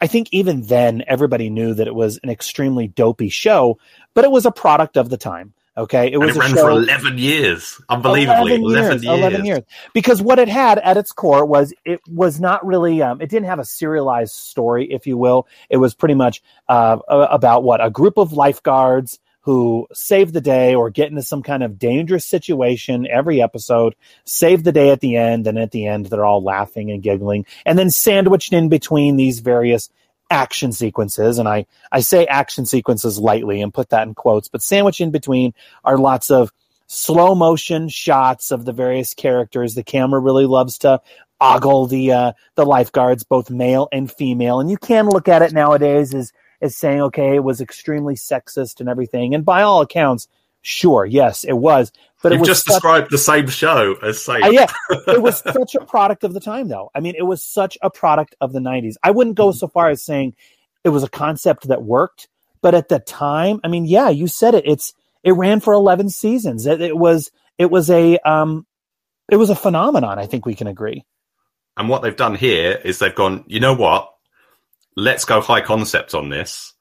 [0.00, 3.78] I think even then everybody knew that it was an extremely dopey show,
[4.12, 5.54] but it was a product of the time.
[5.76, 7.80] Okay, it And was it ran show, for 11 years.
[7.88, 8.54] Unbelievably.
[8.54, 9.04] 11 years.
[9.04, 9.62] 11 years.
[9.92, 13.46] Because what it had at its core was it was not really, um, it didn't
[13.46, 15.48] have a serialized story, if you will.
[15.68, 17.84] It was pretty much uh, about what?
[17.84, 22.24] A group of lifeguards who save the day or get into some kind of dangerous
[22.24, 26.42] situation every episode, save the day at the end, and at the end they're all
[26.42, 27.44] laughing and giggling.
[27.66, 29.90] And then sandwiched in between these various
[30.30, 34.62] action sequences, and I, I say action sequences lightly and put that in quotes, but
[34.62, 36.52] sandwiched in between are lots of
[36.86, 39.74] slow motion shots of the various characters.
[39.74, 41.00] The camera really loves to
[41.40, 45.52] ogle the uh, the lifeguards, both male and female, and you can look at it
[45.52, 50.28] nowadays as as saying, okay, it was extremely sexist and everything, and by all accounts,
[50.64, 51.92] sure, yes, it was.
[52.22, 54.40] But it You've was just such- described the same show as say.
[54.40, 54.66] uh, yeah,
[55.06, 56.90] it was such a product of the time, though.
[56.94, 58.94] I mean, it was such a product of the '90s.
[59.02, 60.34] I wouldn't go so far as saying
[60.82, 62.28] it was a concept that worked,
[62.62, 64.64] but at the time, I mean, yeah, you said it.
[64.66, 66.66] It's it ran for 11 seasons.
[66.66, 68.66] It, it was it was a um,
[69.30, 70.18] it was a phenomenon.
[70.18, 71.04] I think we can agree.
[71.76, 74.14] And what they've done here is they've gone, you know what?
[74.96, 76.73] Let's go high concept on this.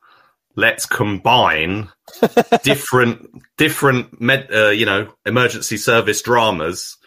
[0.55, 1.89] Let's combine
[2.63, 6.97] different different med, uh, you know emergency service dramas,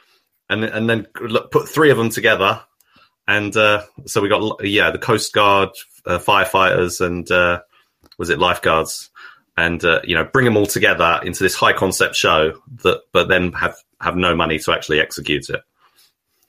[0.48, 1.06] and and then
[1.50, 2.62] put three of them together.
[3.28, 5.70] And uh, so we got yeah the Coast Guard
[6.06, 7.60] uh, firefighters and uh,
[8.18, 9.10] was it lifeguards,
[9.56, 13.28] and uh, you know bring them all together into this high concept show that, but
[13.28, 15.62] then have have no money to actually execute it.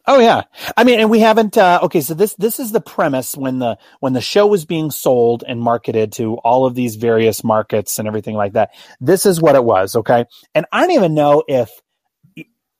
[0.10, 0.44] Oh yeah,
[0.78, 1.58] I mean, and we haven't.
[1.58, 4.90] Uh, okay, so this this is the premise when the when the show was being
[4.90, 8.72] sold and marketed to all of these various markets and everything like that.
[9.02, 9.98] This is what it was.
[9.98, 11.70] Okay, and I don't even know if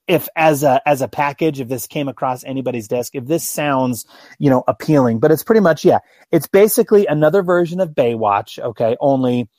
[0.08, 4.06] if as a as a package if this came across anybody's desk if this sounds
[4.40, 6.00] you know appealing but it's pretty much yeah
[6.32, 9.50] it's basically another version of baywatch okay only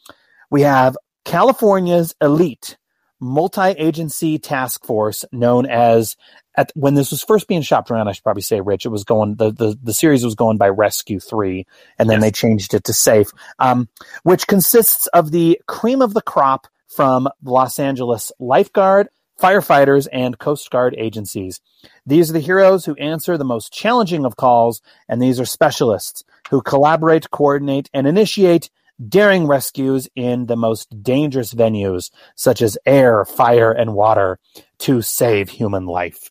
[0.51, 2.78] we have california's elite
[3.21, 6.17] multi-agency task force known as
[6.57, 8.09] at when this was first being shopped around.
[8.09, 10.69] I should probably say, Rich, it was going the the, the series was going by
[10.69, 11.67] Rescue Three,
[11.99, 12.23] and then Yes.
[12.23, 13.89] they changed it to Safe, um,
[14.23, 19.09] which consists of the cream of the crop from Los Angeles lifeguard,
[19.41, 21.61] firefighters, and Coast Guard agencies.
[22.07, 26.25] These are the heroes who answer the most challenging of calls, and these are specialists
[26.51, 28.71] who collaborate, coordinate, and initiate
[29.07, 34.39] daring rescues in the most dangerous venues, such as air, fire, and water,
[34.81, 36.31] to save human life.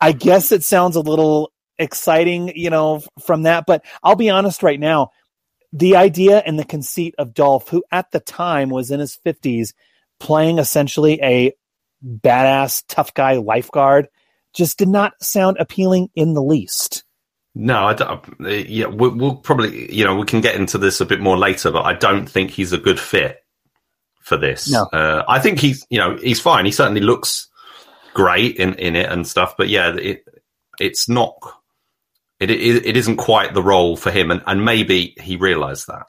[0.00, 4.62] I guess it sounds a little exciting, you know, from that, but I'll be honest
[4.62, 5.10] right now.
[5.72, 9.74] The idea and the conceit of Dolph, who at the time was in his 50s,
[10.18, 11.52] playing essentially a
[12.04, 14.08] badass, tough guy lifeguard,
[14.54, 17.04] just did not sound appealing in the least.
[17.60, 18.24] No, I don't.
[18.40, 21.36] uh, Yeah, we'll, we'll probably, you know, we can get into this a bit more
[21.36, 23.44] later, but I don't think he's a good fit
[24.22, 24.70] for this.
[24.70, 24.84] No.
[24.84, 26.66] Uh, I think he's, you know, he's fine.
[26.66, 27.48] He certainly looks
[28.14, 30.24] great in, in it and stuff, but yeah, it,
[30.78, 31.34] it's not,
[32.38, 34.30] it, it, it isn't quite the role for him.
[34.30, 36.06] And, and maybe he realized that.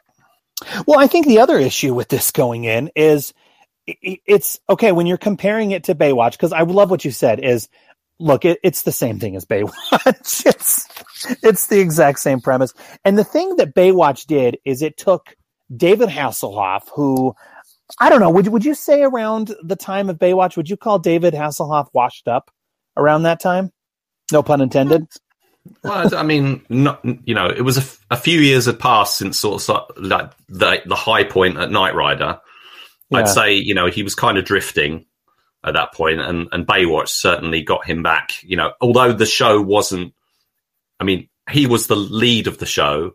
[0.85, 3.33] Well, I think the other issue with this going in is
[3.88, 7.69] it's okay when you're comparing it to Baywatch because I love what you said is
[8.19, 10.45] look it, it's the same thing as Baywatch.
[10.45, 10.88] it's
[11.43, 12.73] it's the exact same premise.
[13.05, 15.36] And the thing that Baywatch did is it took
[15.75, 17.36] David Hasselhoff who
[17.99, 20.77] I don't know, would you, would you say around the time of Baywatch would you
[20.77, 22.51] call David Hasselhoff washed up
[22.95, 23.71] around that time?
[24.32, 25.08] No pun intended.
[25.84, 29.17] Well, I mean, not, you know, it was a, f- a few years had passed
[29.17, 32.39] since sort of like the the high point at Knight Rider.
[33.10, 33.19] Yeah.
[33.19, 35.05] I'd say, you know, he was kind of drifting
[35.63, 38.41] at that point, and and Baywatch certainly got him back.
[38.43, 40.13] You know, although the show wasn't,
[40.99, 43.13] I mean, he was the lead of the show,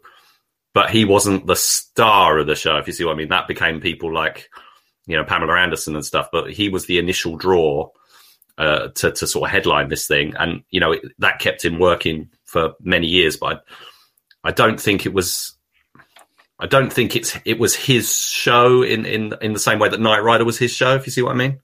[0.73, 2.77] but he wasn't the star of the show.
[2.77, 4.49] If you see what I mean, that became people like,
[5.07, 6.29] you know, Pamela Anderson and stuff.
[6.33, 7.91] But he was the initial draw
[8.59, 11.79] uh, to to sort of headline this thing, and you know it, that kept him
[11.79, 13.37] working for many years.
[13.37, 13.65] But
[14.45, 15.53] I, I don't think it was.
[16.59, 20.01] I don't think it's it was his show in in in the same way that
[20.01, 20.95] Knight Rider was his show.
[20.95, 21.61] If you see what I mean.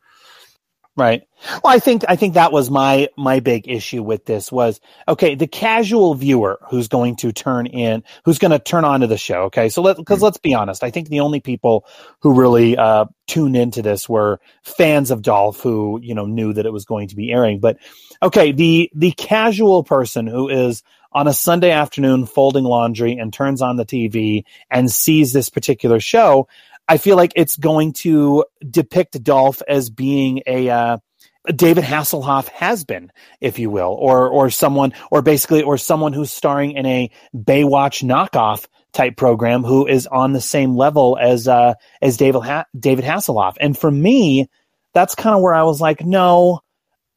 [0.96, 1.22] Right.
[1.62, 5.36] Well, I think I think that was my my big issue with this was okay.
[5.36, 9.16] The casual viewer who's going to turn in, who's going to turn on to the
[9.16, 9.44] show.
[9.44, 10.82] Okay, so let because let's be honest.
[10.82, 11.86] I think the only people
[12.20, 16.66] who really uh, tuned into this were fans of Dolph, who you know knew that
[16.66, 17.60] it was going to be airing.
[17.60, 17.78] But
[18.20, 23.62] okay, the the casual person who is on a Sunday afternoon folding laundry and turns
[23.62, 26.48] on the TV and sees this particular show,
[26.90, 30.98] I feel like it's going to depict Dolph as being a uh,
[31.46, 36.32] David Hasselhoff has been, if you will, or or someone, or basically, or someone who's
[36.32, 41.74] starring in a Baywatch knockoff type program who is on the same level as uh,
[42.02, 43.54] as David ha- David Hasselhoff.
[43.60, 44.50] And for me,
[44.92, 46.58] that's kind of where I was like, no,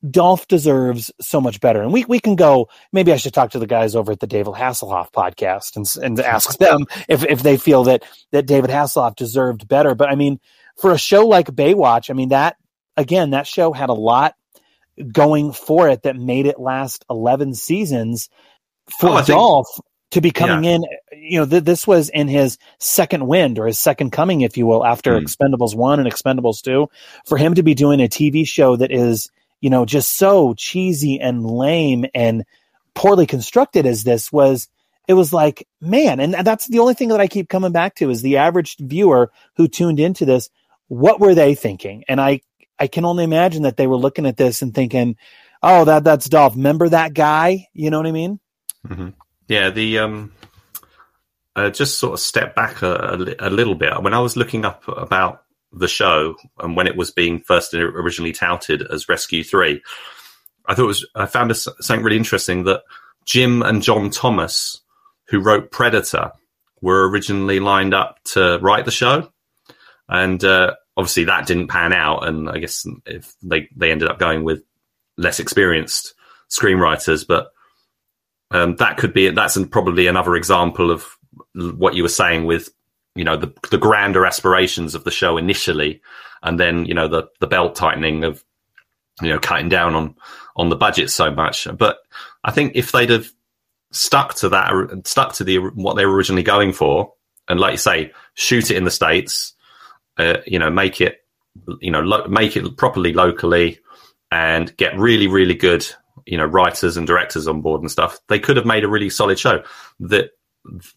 [0.10, 1.82] Dolph deserves so much better.
[1.82, 4.28] And we, we can go, maybe I should talk to the guys over at the
[4.28, 9.16] David Hasselhoff podcast and, and ask them if, if they feel that, that David Hasselhoff
[9.16, 9.96] deserved better.
[9.96, 10.40] But I mean,
[10.82, 12.58] for a show like Baywatch, I mean, that,
[12.98, 14.36] again, that show had a lot
[15.12, 18.30] going for it that made it last 11 seasons
[19.00, 19.68] for Oh, I think- Dolph
[20.12, 20.84] to be coming in.
[21.12, 24.66] You know, th- this was in his second wind or his second coming, if you
[24.68, 25.26] will, after Hmm.
[25.26, 26.88] Expendables 1 and Expendables 2.
[27.26, 29.32] For him to be doing a TV show that is,
[29.64, 32.44] you know, just so cheesy and lame and
[32.96, 34.68] poorly constructed as this was,
[35.08, 38.10] it was like, man, and that's the only thing that I keep coming back to
[38.10, 40.50] is the average viewer who tuned into this.
[40.90, 42.04] What were they thinking?
[42.10, 42.42] And I,
[42.78, 45.16] I can only imagine that they were looking at this and thinking,
[45.62, 46.58] "Oh, that that's Dolph.
[46.58, 47.70] Remember that guy?
[47.74, 48.42] You know what I mean?"
[48.86, 49.10] hmm
[49.48, 50.34] Yeah, the um,
[51.56, 54.04] uh, just sort of step back a, a, a little bit.
[54.04, 55.43] When I was looking up about
[55.74, 59.82] the show and when it was being first originally touted as Rescue Three,
[60.66, 62.84] I thought it was I found something really interesting that
[63.26, 64.82] Jim and John Thomas,
[65.28, 66.32] who wrote Predator,
[66.82, 69.30] were originally lined up to write the show,
[70.08, 72.28] and uh, obviously that didn't pan out.
[72.28, 74.64] And I guess if they they ended up going with
[75.18, 76.14] less experienced
[76.50, 77.52] screenwriters, but
[78.52, 81.08] um, that could be that's probably another example of
[81.56, 82.70] what you were saying with
[83.16, 86.02] you know the the grander aspirations of the show initially,
[86.42, 88.44] and then you know the the belt tightening of
[89.22, 90.16] you know cutting down on
[90.56, 91.68] on the budget so much.
[91.78, 91.98] But
[92.44, 93.32] I think if they'd have
[93.92, 97.14] stuck to that, stuck to the what they were originally going for,
[97.48, 99.54] and like you say, shoot it in the states,
[100.18, 101.24] uh, you know, make it
[101.80, 103.80] you know lo- make it properly locally,
[104.32, 105.86] and get really really good
[106.26, 109.10] you know writers and directors on board and stuff they could have made a really
[109.10, 109.62] solid show
[110.00, 110.32] that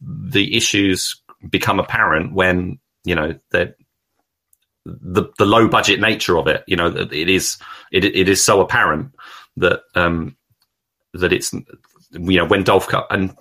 [0.00, 1.20] the issues
[1.50, 3.76] become apparent when you know that
[4.86, 6.64] the the low budget nature of it.
[6.66, 7.58] You know, it is
[7.92, 9.12] it it is so apparent
[9.56, 10.36] that um
[11.14, 13.34] that it's you know when Dolph and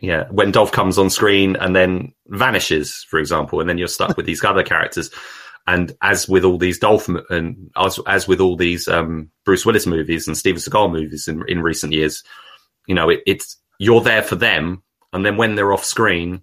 [0.00, 4.16] yeah when Dolph comes on screen and then vanishes, for example, and then you're stuck
[4.16, 5.10] with these other characters.
[5.66, 9.86] And as with all these Dolph and as as with all these um, Bruce Willis
[9.86, 12.24] movies and Steven Seagal movies in in recent years,
[12.86, 14.82] you know, it, it's you're there for them,
[15.12, 16.42] and then when they're off screen,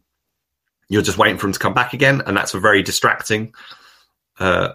[0.90, 3.54] you're just waiting for them to come back again, and that's very distracting
[4.40, 4.74] uh,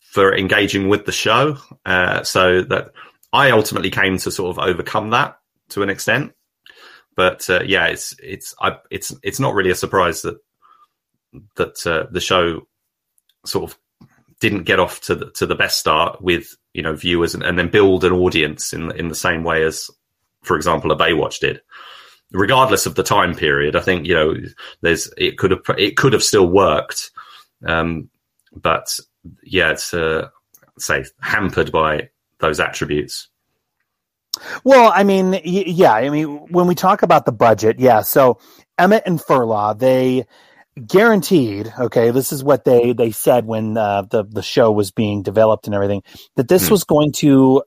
[0.00, 1.56] for engaging with the show.
[1.86, 2.92] Uh, so that
[3.32, 5.38] I ultimately came to sort of overcome that
[5.70, 6.32] to an extent.
[7.16, 10.38] But uh, yeah, it's it's I, it's it's not really a surprise that
[11.56, 12.66] that uh, the show
[13.44, 13.78] sort of
[14.40, 17.58] didn't get off to the, to the best start with you know viewers and, and
[17.58, 19.90] then build an audience in in the same way as,
[20.42, 21.60] for example, a Baywatch did.
[22.32, 24.34] Regardless of the time period, I think you know
[24.82, 27.10] there's it could have it could have still worked,
[27.66, 28.08] um,
[28.54, 28.96] but
[29.42, 30.28] yeah, it's uh,
[30.78, 32.08] say hampered by
[32.38, 33.28] those attributes.
[34.64, 38.02] Well, I mean, y- yeah, I mean, when we talk about the budget, yeah.
[38.02, 38.38] So
[38.78, 40.24] Emmett and Furla, they
[40.86, 41.72] guaranteed.
[41.78, 45.66] Okay, this is what they they said when uh, the the show was being developed
[45.66, 46.02] and everything
[46.36, 46.72] that this Hmm.
[46.72, 47.62] was going to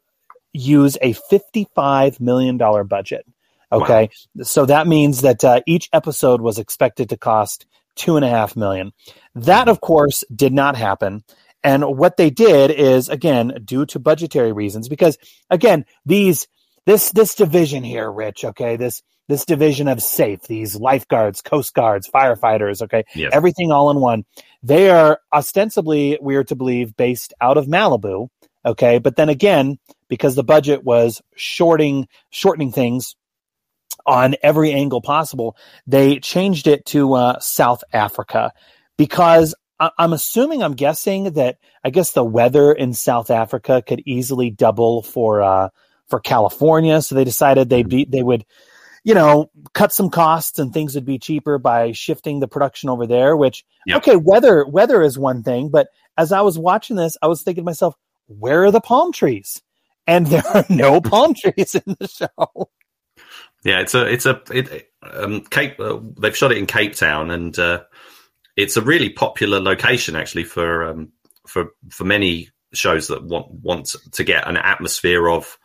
[0.53, 3.26] use a fifty five million dollar budget.
[3.74, 4.10] Okay,
[4.44, 7.66] so that means that uh, each episode was expected to cost
[7.96, 8.92] two and a half million.
[9.36, 11.24] That, of course, did not happen.
[11.64, 15.18] And what they did is, again, due to budgetary reasons, because
[15.50, 16.48] again, these
[16.86, 22.10] this this division here, Rich, okay, this this division of safe, these lifeguards, coast guards,
[22.14, 23.32] firefighters, okay, Yes.
[23.34, 24.26] everything all in one.
[24.62, 28.28] They are ostensibly, we are to believe, based out of Malibu,
[28.66, 33.16] okay, but then again, because the budget was shorting shortening things
[34.06, 35.56] on every angle possible,
[35.88, 38.51] they changed it to uh, South Africa
[38.97, 44.01] because I- I'm assuming, I'm guessing that I guess the weather in South Africa could
[44.06, 45.70] easily double for uh,
[46.08, 47.01] for California.
[47.01, 48.45] So they decided they'd be they would,
[49.04, 53.08] you know, cut some costs and things would be cheaper by shifting the production over
[53.08, 53.36] there.
[53.36, 53.97] Which Yeah.
[53.97, 55.88] okay, weather weather is one thing, but
[56.18, 57.95] as I was watching this, I was thinking to myself,
[58.28, 59.62] where are the palm trees?
[60.06, 62.70] And there are no palm trees in the show.
[63.64, 65.80] Yeah, it's a it's a it, um, Cape.
[65.80, 67.84] Uh, they've shot it in Cape Town, and uh,
[68.55, 71.11] it's a really popular location actually for um,
[71.47, 75.57] for for many shows that want want to get an atmosphere of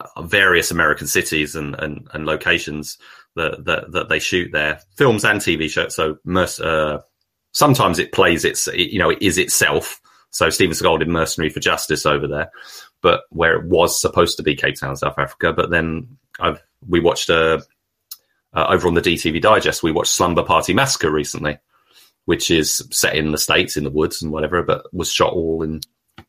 [0.00, 2.98] uh, various American cities and and, and locations
[3.34, 5.94] that, that that they shoot there, films and TV shows.
[5.96, 6.18] So
[6.64, 7.00] uh,
[7.52, 10.00] sometimes it plays its it, you know it is itself.
[10.30, 12.50] So Steven Seagal did Mercenary for Justice over there,
[13.00, 15.52] but where it was supposed to be Cape Town, South Africa.
[15.52, 17.60] But then I've we watched uh,
[18.54, 19.82] uh, over on the DTV Digest.
[19.82, 21.58] We watched Slumber Party Massacre recently,
[22.24, 25.62] which is set in the states in the woods and whatever, but was shot all
[25.62, 25.80] in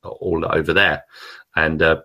[0.04, 1.04] all over there.
[1.56, 2.02] And uh,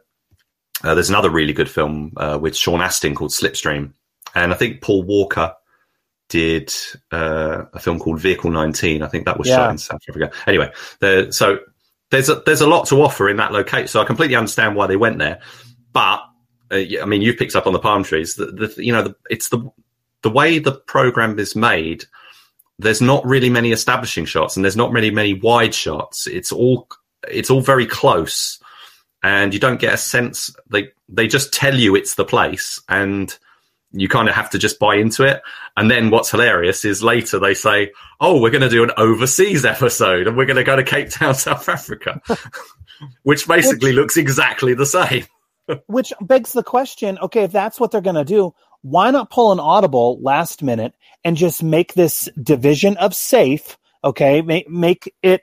[0.84, 3.92] uh, there's another really good film uh, with Sean Astin called Slipstream,
[4.34, 5.54] and I think Paul Walker
[6.28, 6.72] did
[7.10, 9.02] uh, a film called Vehicle 19.
[9.02, 9.56] I think that was Yeah.
[9.56, 10.30] shot in South Africa.
[10.46, 11.58] Anyway, there, so
[12.10, 13.88] there's a, there's a lot to offer in that location.
[13.88, 15.40] So I completely understand why they went there,
[15.92, 16.22] but
[16.72, 18.36] uh, I mean, you've picked up on the palm trees.
[18.36, 19.70] The, the you know, the, it's the
[20.22, 22.04] the way the program is made.
[22.78, 26.26] There's not really many establishing shots, and there's not really many wide shots.
[26.26, 26.88] It's all
[27.28, 28.58] it's all very close,
[29.22, 30.54] and you don't get a sense.
[30.70, 33.36] They they just tell you it's the place, and
[33.92, 35.42] you kind of have to just buy into it.
[35.76, 39.66] And then what's hilarious is later they say, "Oh, we're going to do an overseas
[39.66, 42.20] episode, and we're going to go to Cape Town, South Africa,"
[43.24, 45.26] which basically looks exactly the same.
[45.86, 49.52] Which begs the question okay, if that's what they're going to do, why not pull
[49.52, 50.94] an audible last minute
[51.24, 55.42] and just make this division of safe, okay, make, make it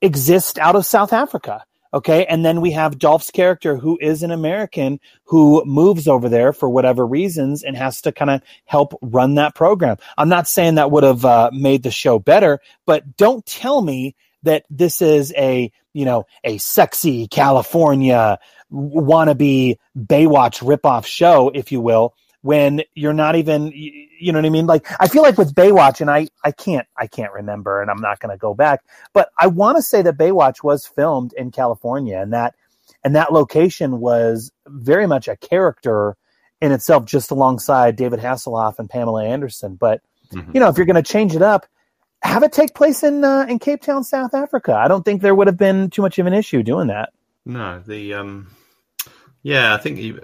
[0.00, 1.64] exist out of South Africa?
[1.92, 2.24] Okay.
[2.26, 6.70] And then we have Dolph's character who is an American who moves over there for
[6.70, 9.96] whatever reasons and has to kind of help run that program.
[10.16, 14.14] I'm not saying that would have uh, made the show better, but don't tell me
[14.44, 18.38] that this is a, you know, a sexy California
[18.72, 24.50] wannabe Baywatch ripoff show, if you will, when you're not even, you know what I
[24.50, 24.66] mean?
[24.66, 28.00] Like, I feel like with Baywatch, and I, I can't, I can't remember, and I'm
[28.00, 31.50] not going to go back, but I want to say that Baywatch was filmed in
[31.50, 32.54] California, and that,
[33.04, 36.16] and that location was very much a character
[36.60, 39.76] in itself, just alongside David Hasselhoff and Pamela Anderson.
[39.76, 40.02] But
[40.32, 40.54] Mhm.
[40.54, 41.66] you know, if you're going to change it up,
[42.22, 44.74] have it take place in uh, in Cape Town, South Africa.
[44.74, 47.10] I don't think there would have been too much of an issue doing that.
[47.46, 48.48] No, the um,
[49.42, 50.20] yeah, I think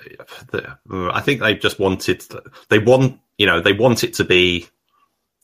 [0.90, 2.24] I think they just wanted
[2.68, 4.66] they want you know they want it to be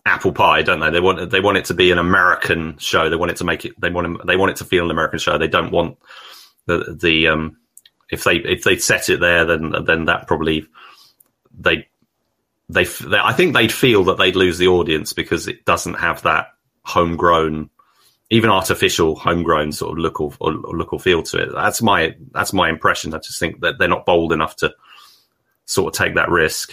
[0.04, 0.90] apple pie, don't they?
[0.90, 3.08] They want they want it to be an American show.
[3.08, 3.80] They want it to make it.
[3.80, 5.38] They want they want it to feel an American show.
[5.38, 5.98] They don't want
[6.66, 7.58] the the um
[8.10, 10.66] if they if they set it there, then then that probably
[11.58, 11.88] they
[12.68, 16.22] they, they I think they'd feel that they'd lose the audience because it doesn't have
[16.22, 16.48] that
[16.84, 17.70] homegrown,
[18.32, 21.50] even artificial homegrown sort of look or, or look or feel to it.
[21.54, 23.12] That's my that's my impression.
[23.12, 24.74] I just think that they're not bold enough to
[25.66, 26.72] sort of take that risk.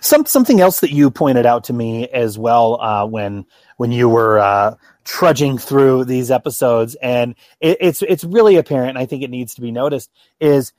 [0.00, 3.44] Some something else that you pointed out to me as well uh, when
[3.76, 8.90] when you were uh, trudging through these episodes, and it, it's it's really apparent.
[8.90, 10.10] And I think it needs to be noticed
[10.40, 10.72] is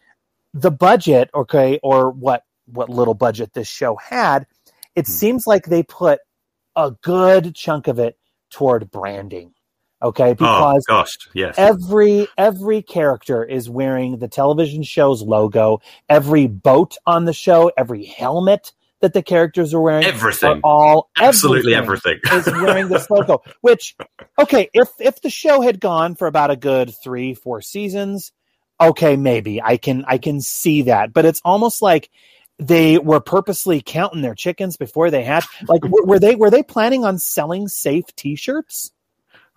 [0.56, 4.48] the budget, okay, or what what little budget this show had.
[4.96, 6.20] It seems like they put
[6.76, 8.18] a good chunk of it
[8.50, 9.54] toward branding.
[10.04, 11.56] Okay, oh, because oh gosh, yes.
[11.58, 15.82] every every character is wearing the television show's logo.
[16.10, 18.72] Every boat on the show, every helmet
[19.02, 20.50] that the characters are wearing, Everything.
[20.50, 22.20] are all Absolutely everything.
[22.32, 23.44] is wearing this logo.
[23.62, 23.96] Which,
[24.40, 28.32] okay, if if the show had gone for about a good three four seasons,
[28.80, 31.14] okay, maybe I can I can see that.
[31.14, 32.10] But it's almost like
[32.58, 35.46] they were purposely counting their chickens before they hatch.
[35.68, 38.92] Like, were, were they were they planning on selling safe T-shirts?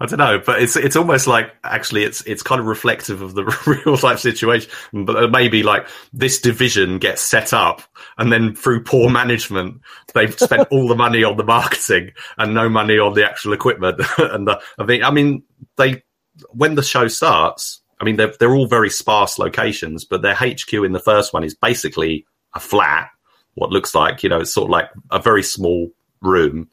[0.01, 3.35] I don't know, but it's it's almost like actually it's it's kind of reflective of
[3.35, 3.45] the
[3.87, 4.69] real life situation.
[4.93, 7.81] But maybe like this division gets set up,
[8.19, 9.81] and then through poor management,
[10.13, 14.01] they've spent all the money on the marketing and no money on the actual equipment.
[14.19, 15.45] and the, I think I mean
[15.77, 16.03] they
[16.49, 20.73] when the show starts, I mean they're they're all very sparse locations, but their HQ
[20.73, 23.11] in the first one is basically a flat,
[23.55, 25.91] what looks like you know it's sort of like a very small
[26.21, 26.69] room,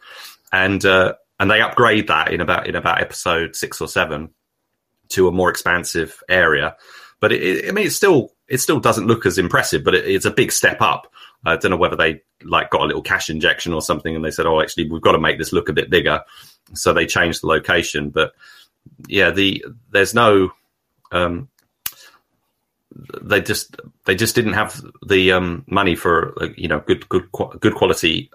[0.51, 0.83] and.
[0.85, 4.29] uh and they upgrade that in about in about episode six or seven
[5.09, 6.77] to a more expansive area.
[7.19, 10.05] But it, it, I mean, it still it still doesn't look as impressive, but it,
[10.07, 11.11] it's a big step up.
[11.43, 14.29] I don't know whether they like got a little cash injection or something, and they
[14.29, 16.21] said, "Oh, actually, we've got to make this look a bit bigger,"
[16.73, 18.11] so they changed the location.
[18.11, 18.33] But
[19.07, 20.51] yeah, the there's no.
[21.11, 21.49] Um,
[23.19, 27.31] they just they just didn't have the um, money for uh, you know good good
[27.31, 28.29] good quality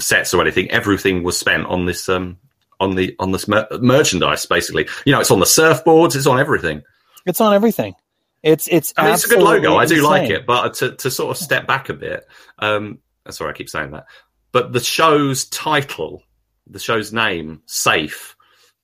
[0.00, 0.70] sets or anything.
[0.70, 2.38] Everything was spent on this um
[2.80, 4.46] on the on this mer- merchandise.
[4.46, 6.16] Basically, you know, it's on the surfboards.
[6.16, 6.82] It's on everything.
[7.26, 7.94] It's on everything.
[8.42, 9.76] It's it's I mean, it's a good logo.
[9.76, 12.26] I do like it, but to to sort of step back a bit.
[12.58, 14.06] Um, sorry, I keep saying that.
[14.52, 16.22] But the show's title,
[16.66, 18.36] the show's name, Safe,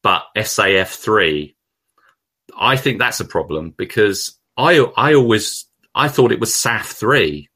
[0.03, 1.57] but SAF three.
[2.59, 7.49] I think that's a problem because I I always I thought it was SAF three.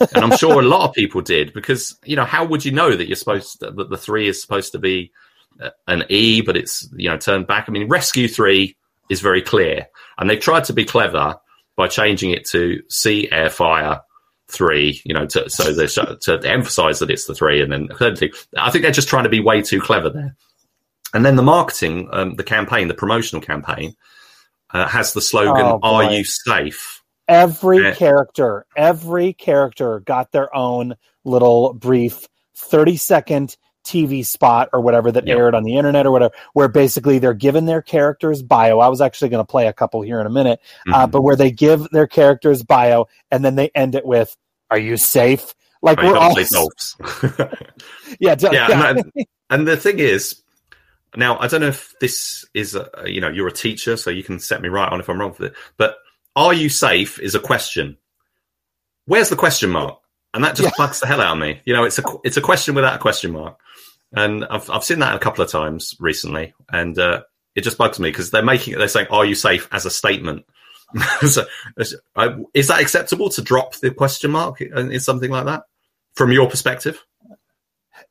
[0.00, 2.94] And I'm sure a lot of people did because you know how would you know
[2.94, 5.12] that you're supposed to, that the three is supposed to be
[5.60, 7.66] uh, an E, but it's you know turned back.
[7.68, 8.76] I mean, Rescue Three
[9.08, 9.88] is very clear,
[10.18, 11.36] and they've tried to be clever
[11.76, 14.00] by changing it to Sea Air Fire
[14.48, 15.00] Three.
[15.04, 18.82] You know, to, so they to emphasize that it's the three, and then I think
[18.82, 20.36] they're just trying to be way too clever there.
[21.14, 23.94] And then the marketing, um, the campaign, the promotional campaign,
[24.70, 26.95] uh, has the slogan Oh, "Are you safe?"
[27.28, 27.94] Every Yeah.
[27.94, 35.26] character, every character got their own little brief 30 second TV spot or whatever that
[35.26, 35.36] Yep.
[35.38, 38.78] aired on the internet or whatever, where basically they're given their character's bio.
[38.80, 40.60] I was actually going to play a couple here in a minute,
[40.92, 41.10] uh, Mhm.
[41.12, 44.36] but where they give their character's bio and then they end it with,
[44.70, 45.54] Are you safe?
[45.82, 46.34] Like Very we're all,
[48.18, 48.88] yeah, d- yeah, yeah.
[48.90, 50.42] And, that- and the thing is,
[51.14, 54.24] now I don't know if this is, a, you know, you're a teacher, so you
[54.24, 55.54] can set me right on if I'm wrong with it.
[55.76, 55.96] But
[56.36, 57.96] are you safe is a question.
[59.06, 59.98] Where's the question mark?
[60.34, 61.62] And that just bugs the hell out of me.
[61.64, 63.58] You know, it's a it's a question without a question mark,
[64.12, 67.22] and I've I've seen that a couple of times recently, and uh,
[67.54, 68.78] it just bugs me because they're making it.
[68.78, 70.44] They're saying, "Are you safe?" as a statement.
[71.26, 71.46] so,
[72.52, 75.62] is that acceptable to drop the question mark in, in something like that
[76.14, 77.02] from your perspective?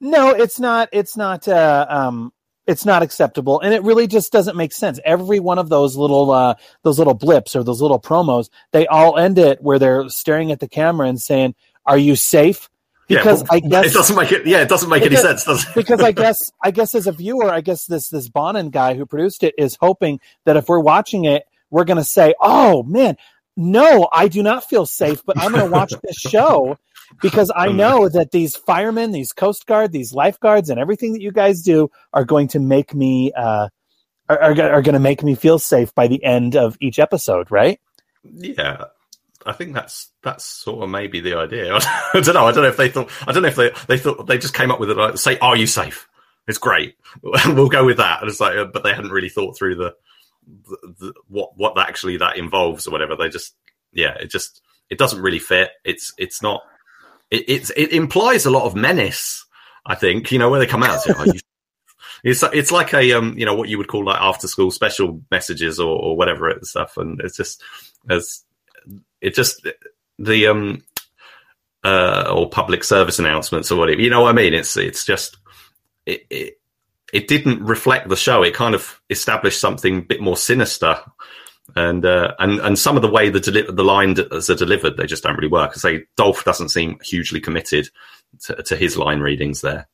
[0.02, 0.90] No, it's not.
[0.92, 1.48] It's not.
[1.48, 2.34] Uh, um,
[2.68, 5.00] it's not acceptable, and it really just doesn't make sense.
[5.06, 9.18] Every one of those little, uh, those little blips or those little promos, they all
[9.18, 11.56] end it where they're staring at the camera and saying,
[11.86, 12.70] "Are you safe?"
[13.08, 14.48] Because but I guess it doesn't make it.
[14.48, 15.76] Yeah, it doesn't make any sense, does it?
[15.76, 19.06] because I guess I guess as a viewer, I guess this this Bonann guy who
[19.06, 23.16] produced it is hoping that if we're watching it, we're going to say, "Oh man,
[23.56, 26.78] no, I do not feel safe, but I'm going to watch this show
[27.22, 31.22] because I Um, know that these firemen, these Coast Guard, these lifeguards, and everything that
[31.22, 33.70] you guys do are going to make me uh,
[34.30, 37.52] are are, are going to make me feel safe by the end of each episode,
[37.52, 37.80] right?
[38.24, 38.86] Yeah,
[39.46, 41.76] I think that's that's sort of maybe the idea.
[41.76, 42.46] I don't know.
[42.48, 43.12] I don't know if they thought.
[43.28, 44.98] I don't know if they they thought they just came up with it.
[44.98, 46.08] Like, say, "Are you safe?"
[46.48, 46.96] It's great.
[47.24, 48.22] we'll go with that.
[48.22, 49.96] And it's like, uh, but they hadn't really thought through the,
[50.46, 53.16] the, the what what actually that involves or whatever.
[53.16, 53.56] They just
[53.94, 55.72] yeah, it just it doesn't really fit.
[55.84, 56.64] It's it's not.
[57.32, 59.46] It it implies a lot of menace.
[59.86, 61.00] I think you know where they come out.
[62.24, 65.22] It's it's like a um you know what you would call like after school special
[65.30, 67.62] messages or, or whatever it stuff, and it's just
[68.10, 68.44] as
[69.22, 69.68] it just
[70.18, 70.84] the um
[71.84, 74.02] uh or public service announcements or whatever.
[74.02, 74.56] You know what I mean?
[74.56, 75.38] It's it's just
[76.06, 76.26] it.
[76.30, 76.60] it
[77.14, 78.44] it didn't reflect the show.
[78.44, 80.98] It kind of established something a bit more sinister,
[81.76, 85.08] and uh, and and some of the way the deli- the lines are delivered, they
[85.08, 85.72] just don't really work.
[85.74, 87.90] I say Dolph doesn't seem hugely committed
[88.44, 89.88] to, to his line readings there.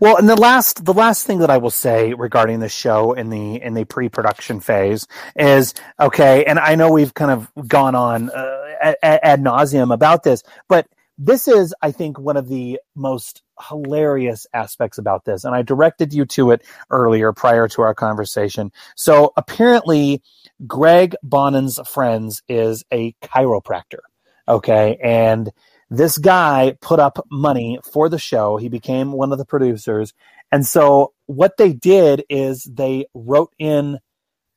[0.00, 3.30] Well, and the last the last thing that I will say regarding the show in
[3.30, 5.06] the in the pre-production phase
[5.36, 10.22] is okay, and I know we've kind of gone on uh, ad, ad nauseum about
[10.22, 10.86] this, but
[11.22, 16.12] this is, I think, one of the most hilarious aspects about this, and I directed
[16.12, 18.72] you to it earlier prior to our conversation.
[18.96, 20.22] So apparently,
[20.66, 24.00] Greg Bonann's friends is a chiropractor,
[24.48, 25.50] okay, and
[25.90, 28.56] this guy put up money for the show.
[28.56, 30.14] He became one of the producers.
[30.52, 33.98] And so what they did is they wrote in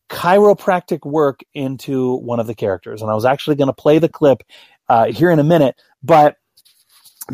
[0.10, 3.02] chiropractic work into one of the characters.
[3.02, 4.44] And I was actually going to play the clip
[4.88, 6.38] uh, here in a minute, but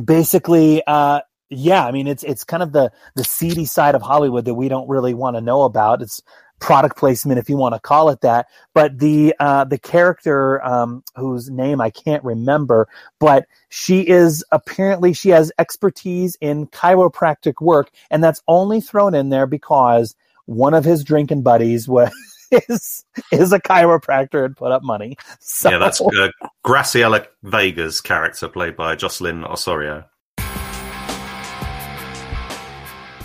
[0.01, 4.45] basically, uh, yeah, I mean, it's, it's kind of the, the seedy side of Hollywood
[4.45, 6.01] that we don't really want to know about.
[6.01, 6.21] It's
[6.59, 8.47] product placement, if you want to call it that.
[8.73, 12.87] But the, uh, the character, um, whose name I can't remember,
[13.19, 17.89] but she is apparently, she has expertise in chiropractic work.
[18.11, 22.11] And that's only thrown in there because one of his drinking buddies was,
[22.51, 25.17] is, is a chiropractor and put up money.
[25.39, 26.29] So, Yeah, that's uh,
[26.65, 30.05] Graciela Vega's character played by Jocelyn Osorio.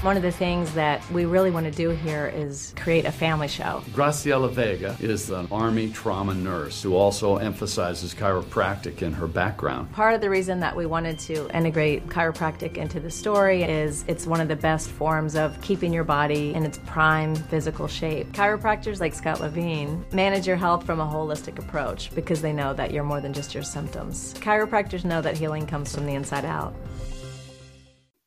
[0.05, 3.49] One of the things that we really want to do here is create a family
[3.49, 3.83] show.
[3.93, 9.91] Graciela Vega is an Army trauma nurse who also emphasizes chiropractic in her background.
[9.93, 14.27] Part of the reason that we wanted to integrate chiropractic into the story is it's
[14.27, 18.31] one of the best forms of keeping your body in its prime physical shape.
[18.33, 22.91] Chiropractors like Scott Levine manage your health from a holistic approach because they know that
[22.93, 24.35] you're more than just your symptoms.
[24.35, 26.75] Chiropractors know that healing comes from the inside out.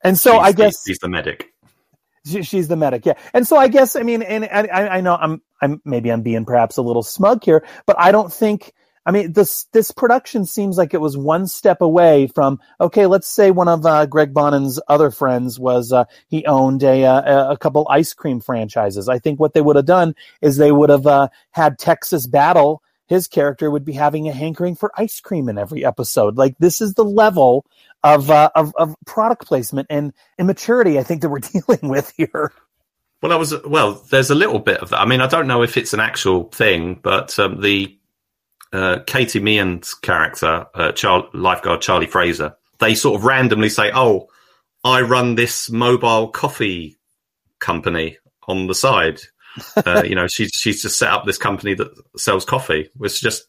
[0.03, 1.51] and so I guess he's the medic.
[2.27, 3.13] She, she's the medic, yeah.
[3.33, 6.21] And so I guess I mean, and, and I, I know I'm I'm maybe I'm
[6.21, 8.73] being perhaps a little smug here, but I don't think.
[9.05, 13.05] I mean, this this production seems like it was one step away from okay.
[13.05, 17.53] Let's say one of uh, Greg Bonann's other friends was uh, he owned a, uh,
[17.53, 19.07] a couple ice cream franchises.
[19.07, 22.83] I think what they would have done is they would have uh, had Texas Battle.
[23.07, 26.37] His character would be having a hankering for ice cream in every episode.
[26.37, 27.65] Like this is the level
[28.03, 32.51] of uh, of, of product placement and immaturity I think that we're dealing with here.
[33.21, 33.93] Well, that was well.
[34.09, 35.01] There's a little bit of that.
[35.01, 37.97] I mean, I don't know if it's an actual thing, but um, the
[38.71, 44.27] uh, Katie Meehan's character, uh, Char- lifeguard Charlie Fraser, they sort of randomly say, "Oh,
[44.83, 46.97] I run this mobile coffee
[47.59, 49.21] company on the side."
[49.85, 52.89] Uh, you know, she's she's just set up this company that sells coffee.
[53.01, 53.47] It's just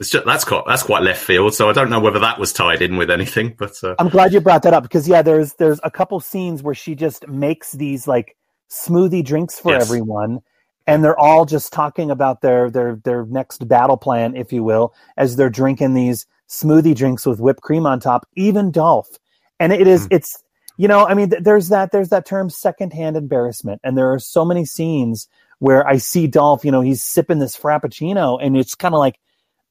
[0.00, 1.54] it's just that's quite that's quite left field.
[1.54, 4.32] So I don't know whether that was tied in with anything, but uh, I'm glad
[4.32, 7.72] you brought that up because yeah, there's there's a couple scenes where she just makes
[7.72, 8.36] these like
[8.70, 9.82] smoothie drinks for Yes.
[9.82, 10.40] everyone,
[10.86, 14.94] and they're all just talking about their their their next battle plan, if you will,
[15.18, 18.26] as they're drinking these smoothie drinks with whipped cream on top.
[18.36, 19.18] Even Dolph,
[19.58, 20.42] and it is it's
[20.80, 24.18] you know I mean th- there's that there's that term secondhand embarrassment, and there are
[24.18, 25.28] so many scenes
[25.58, 29.20] where I see Dolph, you know, he's sipping this frappuccino, and it's kind of like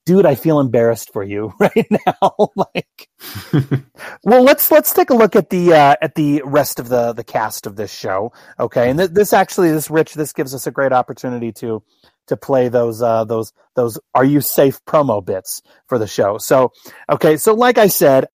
[0.05, 2.51] dude, I feel embarrassed for you right now.
[2.55, 3.09] like,
[4.23, 7.23] well, let's let's take a look at the uh, at the rest of the the
[7.23, 8.31] cast of this show.
[8.59, 11.83] Okay, and th- this actually, this Rich, this gives us a great opportunity to
[12.27, 16.37] to play those uh, those those Are You Safe promo bits for the show.
[16.37, 16.71] So,
[17.09, 18.27] okay, so like I said,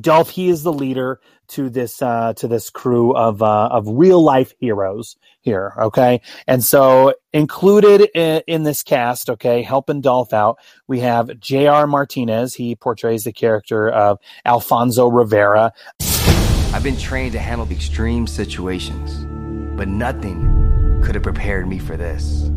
[0.00, 4.22] Dolph, he is the leader to this uh, to this crew of uh, of real
[4.22, 5.74] life heroes here.
[5.78, 11.86] Okay, and so included in, in this cast, okay, helping Dolph out, we have J.R.
[11.86, 12.54] Martinez.
[12.54, 15.72] He portrays the character of Alfonso Rivera.
[16.72, 19.24] I've been trained to handle extreme situations,
[19.76, 22.50] but nothing could have prepared me for this.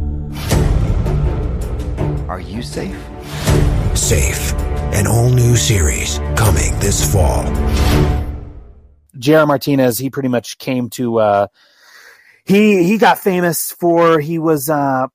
[2.29, 2.97] Are you safe?
[3.93, 4.53] Safe,
[4.95, 7.43] an all new series coming this fall.
[9.19, 9.45] J.R.
[9.45, 11.47] Martinez, he pretty much came to uh
[12.45, 15.07] he he got famous for he was uh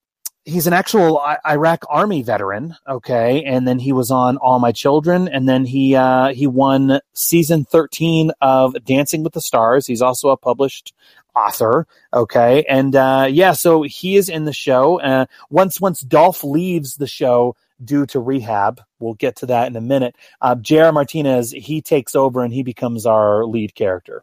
[0.45, 5.28] he's an actual Iraq army veteran, okay, and then he was on All My Children
[5.28, 9.87] and then he uh he won season 13 of Dancing with the Stars.
[9.87, 10.93] He's also a published
[11.35, 12.64] author, okay?
[12.68, 15.01] And uh yeah, so he is in the show.
[15.01, 18.83] Uh once once Dolph leaves the show, due to rehab.
[19.01, 20.14] We'll get to that in a minute.
[20.40, 20.55] Uh.
[20.92, 24.22] Martinez he takes over and he becomes our lead character.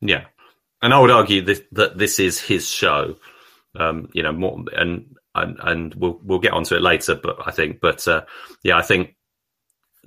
[0.00, 0.24] Yeah,
[0.82, 3.16] and I would argue this, that this is his show.
[3.78, 7.14] Um, you know, more and and and we'll we'll get onto it later.
[7.14, 8.22] But I think, but uh,
[8.62, 9.14] yeah, I think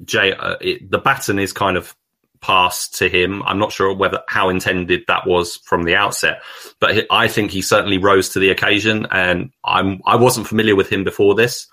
[0.04, 1.96] Jay, uh, it, the baton is kind of
[2.42, 3.42] passed to him.
[3.44, 6.42] I'm not sure whether how intended that was from the outset,
[6.80, 9.08] but he- I think he certainly rose to the occasion.
[9.12, 11.68] And I'm I wasn't familiar with him before this,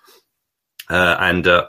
[0.88, 1.66] uh, and uh,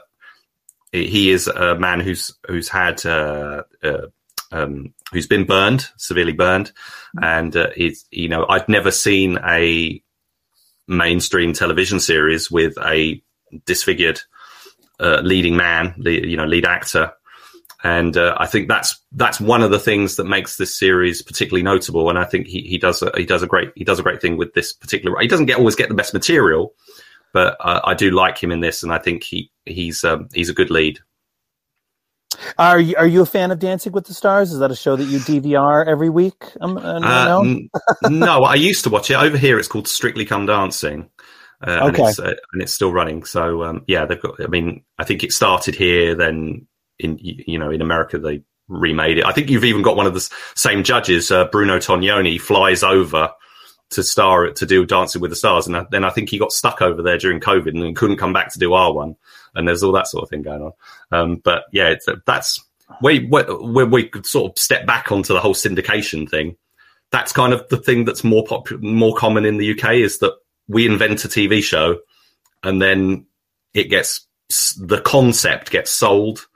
[0.92, 4.06] he is a man who's who's had uh, uh,
[4.52, 6.72] um, who's been burned severely burned,
[7.20, 10.02] and uh, he's you know I've never seen a
[10.86, 13.22] mainstream television series with a
[13.64, 14.20] disfigured
[15.00, 17.12] uh, leading man, the you know lead actor,
[17.82, 21.62] and uh, I think that's that's one of the things that makes this series particularly
[21.62, 22.10] notable.
[22.10, 24.20] And I think he, he does a, he does a great he does a great
[24.20, 25.18] thing with this particular.
[25.20, 26.74] He doesn't get always get the best material,
[27.32, 30.48] but uh, I do like him in this, and I think he he's um, he's
[30.48, 31.00] a good lead.
[32.58, 34.52] Are you, are you a fan of Dancing with the Stars?
[34.52, 36.44] Is that a show that you DVR every week?
[36.60, 37.40] Um, uh, Uh, no?
[37.44, 37.70] n-
[38.08, 39.58] no, I used to watch it over here.
[39.58, 41.10] It's called Strictly Come Dancing,
[41.66, 42.08] uh, and, Okay.
[42.08, 43.24] it's, uh, and it's still running.
[43.24, 44.42] So um, yeah, they've got.
[44.42, 46.14] I mean, I think it started here.
[46.14, 46.66] Then
[46.98, 49.24] in you know in America they remade it.
[49.26, 53.30] I think you've even got one of the same judges, uh, Bruno Tonioli, flies over
[53.92, 56.82] to star to do Dancing with the Stars, and then I think he got stuck
[56.82, 59.16] over there during COVID and couldn't come back to do our one.
[59.54, 60.72] And there's all that sort of thing going on.
[61.10, 61.94] Um, but yeah,
[62.26, 62.60] that's
[63.00, 66.56] where, where we could sort of step back onto the whole syndication thing.
[67.10, 70.32] That's kind of the thing that's more pop, more common in the UK is that
[70.68, 71.98] we invent a TV show
[72.62, 73.26] and then
[73.74, 74.26] it gets
[74.78, 76.46] the concept gets sold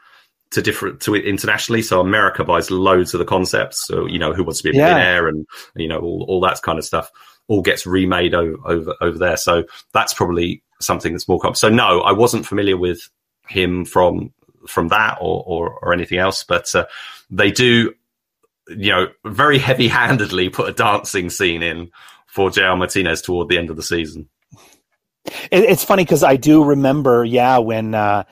[0.51, 1.83] to different to it internationally.
[1.83, 3.87] So America buys loads of the concepts.
[3.87, 4.89] So you know, Who Wants to Be a Yeah.
[4.89, 7.11] Millionaire and you know all, all that kind of stuff
[7.49, 9.37] all gets remade over, over over there.
[9.37, 11.57] So that's probably something that's more common.
[11.57, 13.09] So no, I wasn't familiar with
[13.49, 14.33] him from
[14.67, 16.87] from that or or, or anything else, but uh,
[17.31, 17.95] they do
[18.69, 21.91] you know very heavy handedly put a dancing scene in
[22.27, 24.29] for JR Martinez toward the end of the season.
[25.51, 28.25] It, it's funny because I do remember, yeah, when uh,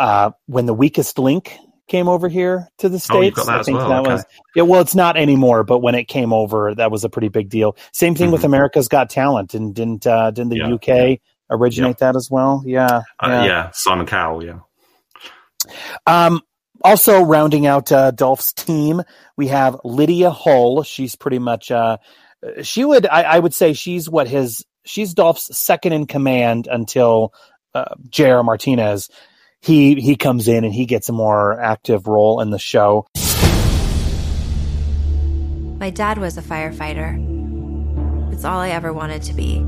[0.00, 3.38] uh, when the weakest link came over here to the states.
[3.38, 4.12] Oh, that I think well, that okay.
[4.12, 4.24] was
[4.54, 4.62] yeah.
[4.62, 7.76] Well, it's not anymore, but when it came over, that was a pretty big deal.
[7.92, 10.90] Same thing with America's Got Talent, and didn't uh, didn't the Mm-hmm.
[10.90, 11.18] Yeah, UK
[11.50, 12.62] originate that as well?
[12.64, 13.70] Yeah, Uh, yeah.
[13.72, 14.60] Simon Cowell, yeah.
[16.06, 16.40] Um,
[16.82, 19.02] also rounding out uh, Dolph's team,
[19.36, 20.82] we have Lydia Hull.
[20.82, 21.98] She's pretty much uh,
[22.62, 27.34] she would I, I would say she's what his she's Dolph's second in command until
[27.74, 28.42] uh, J.R.
[28.42, 29.10] Martinez.
[29.62, 33.06] He he comes in and he gets a more active role in the show.
[35.78, 38.32] My dad was a firefighter.
[38.32, 39.58] It's all I ever wanted to be.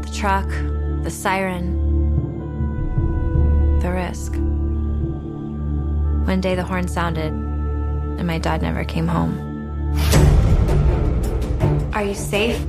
[0.00, 0.48] The truck,
[1.02, 1.78] the siren,
[3.80, 4.32] the risk.
[6.26, 9.38] One day the horn sounded, and my dad never came home.
[11.92, 12.64] Are you safe?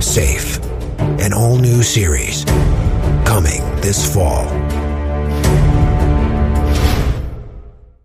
[0.00, 0.58] Safe.
[0.98, 2.44] An all new series.
[3.24, 4.48] Coming this fall.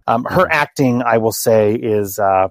[0.07, 2.47] Um, her acting, I will say, is uh,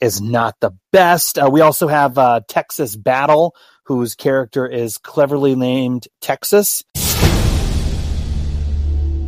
[0.00, 1.38] is not the best.
[1.38, 6.84] Uh, we also have uh, Texas Battle, whose character is cleverly named Texas.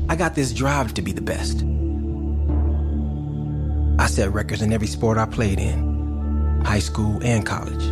[0.06, 1.64] I got this drive to be the best.
[3.98, 7.84] I set records in every sport I played in, high school and college.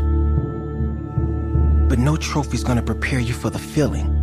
[1.89, 4.22] But no trophy's gonna prepare you for the feeling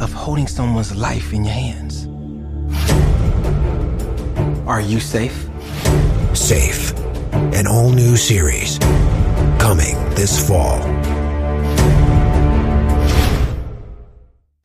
[0.00, 2.06] of holding someone's life in your hands.
[4.66, 5.48] Are you safe?
[6.34, 6.92] Safe.
[7.32, 8.78] An all new series.
[9.58, 10.80] Coming this fall.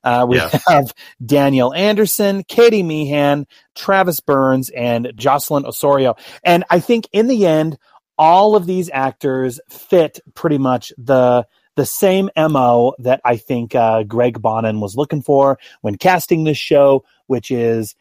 [0.04, 0.50] Uh, we Yeah.
[0.68, 0.94] have
[1.26, 6.16] Daniel Anderson, Katie Meehan, Travis Burns, and Jocelyn Osorio.
[6.44, 7.78] And I think in the end,
[8.18, 14.03] all of these actors fit pretty much the the same mo that I think uh,
[14.03, 17.95] Greg Bonann was looking for when casting this show, which is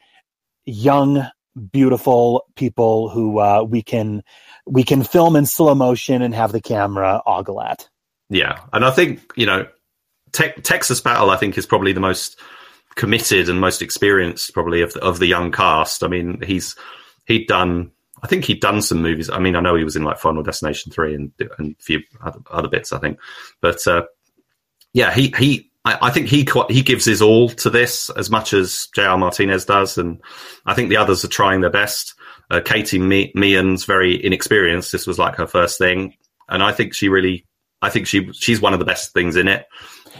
[0.65, 1.27] young,
[1.71, 4.23] beautiful people who uh, we can
[4.65, 7.89] we can film in slow motion and have the camera ogle at.
[8.29, 9.67] Yeah, and I think you know,
[10.31, 11.29] Te- Texas Battle.
[11.29, 12.39] I think is probably the most
[12.95, 16.03] committed and most experienced, probably of the, of the young cast.
[16.03, 16.75] I mean, he's
[17.25, 17.91] he'd done.
[18.23, 19.29] I think he'd done some movies.
[19.29, 21.99] I mean, I know he was in like Final Destination three and and a few
[22.23, 22.93] other, other bits.
[22.93, 23.19] I think,
[23.61, 24.03] but uh,
[24.93, 25.69] yeah, he he.
[25.85, 29.17] I, I think he qu- he gives his all to this as much as J.R.
[29.17, 30.21] Martinez does, and
[30.65, 32.13] I think the others are trying their best.
[32.49, 34.93] Uh, Katie Me- Meehan's very inexperienced.
[34.93, 36.15] This was like her first thing,
[36.47, 37.45] and I think she really,
[37.81, 39.65] I think she she's one of the best things in it.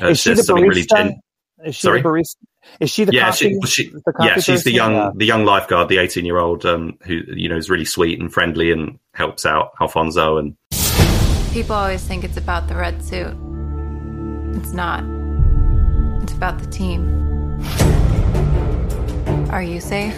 [0.02, 1.22] Uh, Is she the something really gen-
[1.64, 2.02] Is she Sorry?
[2.02, 2.36] the barista?
[2.80, 3.56] Is she the yeah, coffee?
[3.66, 5.12] she, she, the yeah, she's the young Yeah.
[5.16, 8.34] the young lifeguard, the eighteen year old um, who you know is really sweet and
[8.34, 10.56] friendly and helps out Alfonso and
[11.54, 13.36] People always think it's about the red suit.
[14.58, 15.04] It's not.
[16.24, 17.10] It's about the team.
[19.52, 20.16] Are you safe?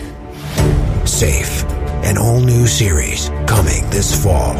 [1.05, 1.63] Safe,
[2.05, 4.55] an all new series coming this fall.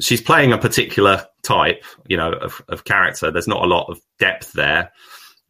[0.00, 3.30] she's playing a particular type, you know, of, of character.
[3.30, 4.90] There's not a lot of depth there,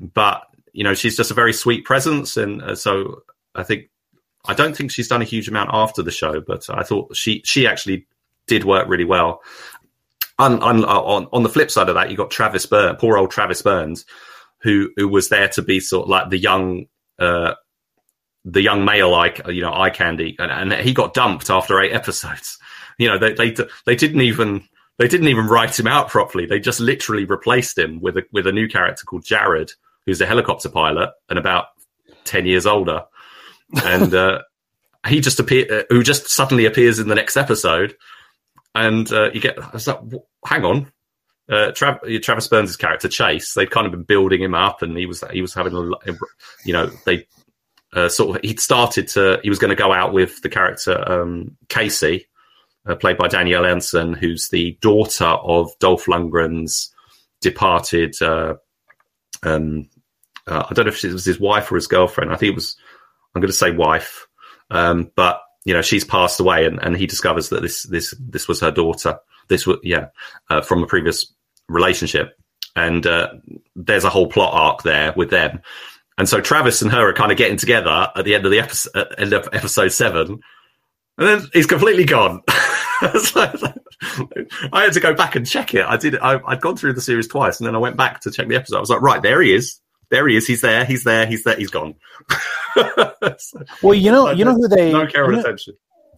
[0.01, 0.43] but
[0.73, 3.23] you know, she's just a very sweet presence, and uh, so
[3.55, 3.91] I think
[4.47, 7.43] I don't think she's done a huge amount after the show, but I thought she
[7.45, 8.07] she actually
[8.47, 9.43] did work really well.
[10.39, 13.61] On on on, the flip side of that, you got Travis Burns, poor old Travis
[13.63, 14.05] Burns,
[14.63, 16.87] who who was there to be sort of like the young.
[17.19, 17.55] Uh,
[18.45, 21.93] the young male eye, you know, eye candy, and, and he got dumped after eight
[21.93, 22.59] episodes.
[23.01, 23.55] You know, they they
[23.87, 24.67] they didn't even
[24.99, 26.47] they didn't even write him out properly.
[26.47, 29.71] They just literally replaced him with a with a new character called Jared,
[30.09, 31.67] who's a helicopter pilot and about
[32.25, 33.05] ten years older,
[33.85, 34.39] and uh,
[35.07, 37.95] he just appear uh, who just suddenly appears in the next episode,
[38.75, 40.01] and uh, you get I was like,
[40.47, 40.93] hang on.
[41.47, 45.05] Uh, Trav- Travis Burns' character Chase, they'd kind of been building him up, and he
[45.05, 46.13] was he was having a,
[46.65, 47.27] you know, they
[47.93, 51.07] uh, sort of he'd started to he was going to go out with the character
[51.07, 52.29] um, Casey,
[52.87, 56.95] uh, played by Danielle Ensign, who's the daughter of Dolph Lundgren's
[57.43, 58.15] departed.
[58.23, 58.55] Uh,
[59.43, 59.91] um,
[60.49, 62.33] uh, I don't know if it was his wife or his girlfriend.
[62.33, 62.77] I think it was.
[63.35, 64.27] I'm going to say wife,
[64.71, 68.49] um, but you know she's passed away, and, and he discovers that this this this
[68.49, 69.19] was her daughter.
[69.49, 70.09] This was yeah
[70.51, 71.33] uh, from a previous
[71.69, 72.39] relationship,
[72.75, 73.29] and uh,
[73.77, 75.61] there's a whole plot arc there with them.
[76.17, 78.59] And so Travis and her are kind of getting together at the end of the
[78.59, 80.41] episode, uh, end of episode seven,
[81.19, 82.43] and then he's completely gone.
[83.01, 83.83] I
[84.73, 85.85] had to go back and check it.
[85.85, 86.19] I did.
[86.19, 88.57] I, I'd gone through the series twice, and then I went back to check the
[88.57, 88.79] episode.
[88.79, 89.81] I was like, right, there he is.
[90.11, 90.47] There he is.
[90.47, 90.85] He's there.
[90.85, 91.27] He's there.
[91.27, 91.57] He's there.
[91.57, 91.95] He's gone.
[93.39, 95.75] So- Well, you know, you know who they no care you know- attention.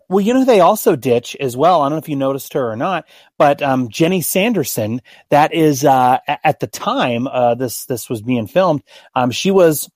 [0.08, 1.82] Well, you know who they also ditch as well.
[1.82, 3.04] I don't know if you noticed her or not,
[3.38, 5.02] but um, Jenny Sanderson.
[5.28, 8.82] That is uh, at the time uh, this this was being filmed.
[9.14, 9.88] Um, she was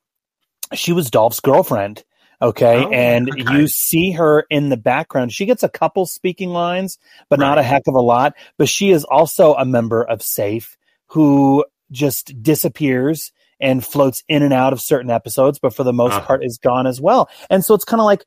[0.73, 2.05] she was Dolph's girlfriend.
[2.41, 3.55] Okay, Oh, and okay.
[3.57, 5.33] you see her in the background.
[5.33, 8.35] She gets a couple speaking lines, but not a heck of a lot.
[8.57, 10.77] But she is also a member of Safe
[11.09, 13.33] who just disappears
[13.65, 16.27] and floats in and out of certain episodes, but for the most Uh-huh.
[16.27, 17.29] part is gone as well.
[17.51, 18.25] And so it's kind of like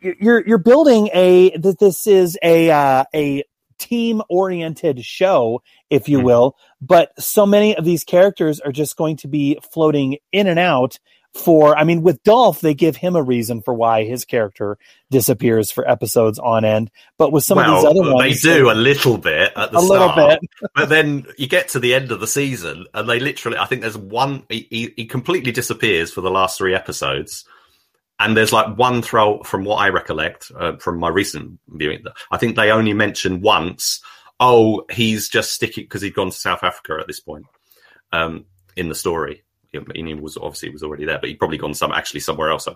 [0.00, 3.44] you're you're building a that this is a uh, a
[3.78, 5.60] team oriented show,
[5.90, 6.56] if you will.
[6.80, 10.98] But so many of these characters are just going to be floating in and out.
[11.34, 14.76] For I mean, with Dolph, they give him a reason for why his character
[15.10, 16.90] disappears for episodes on end.
[17.16, 19.78] But with some well, of these other ones, they do a little bit at the
[19.78, 20.40] A little bit.
[20.74, 23.80] but then you get to the end of the season, and they literally, I think
[23.80, 27.46] there's one, he, he, he completely disappears for the last three episodes,
[28.20, 32.04] and there's like one throw from what I recollect uh, from my recent viewing.
[32.30, 34.02] I think they only mention once,
[34.38, 37.46] oh, he's just sticking because he'd gone to South Africa at this point
[38.12, 38.44] um,
[38.76, 39.44] in the story.
[39.72, 42.68] He was obviously was already there, but he'd probably gone some actually somewhere else.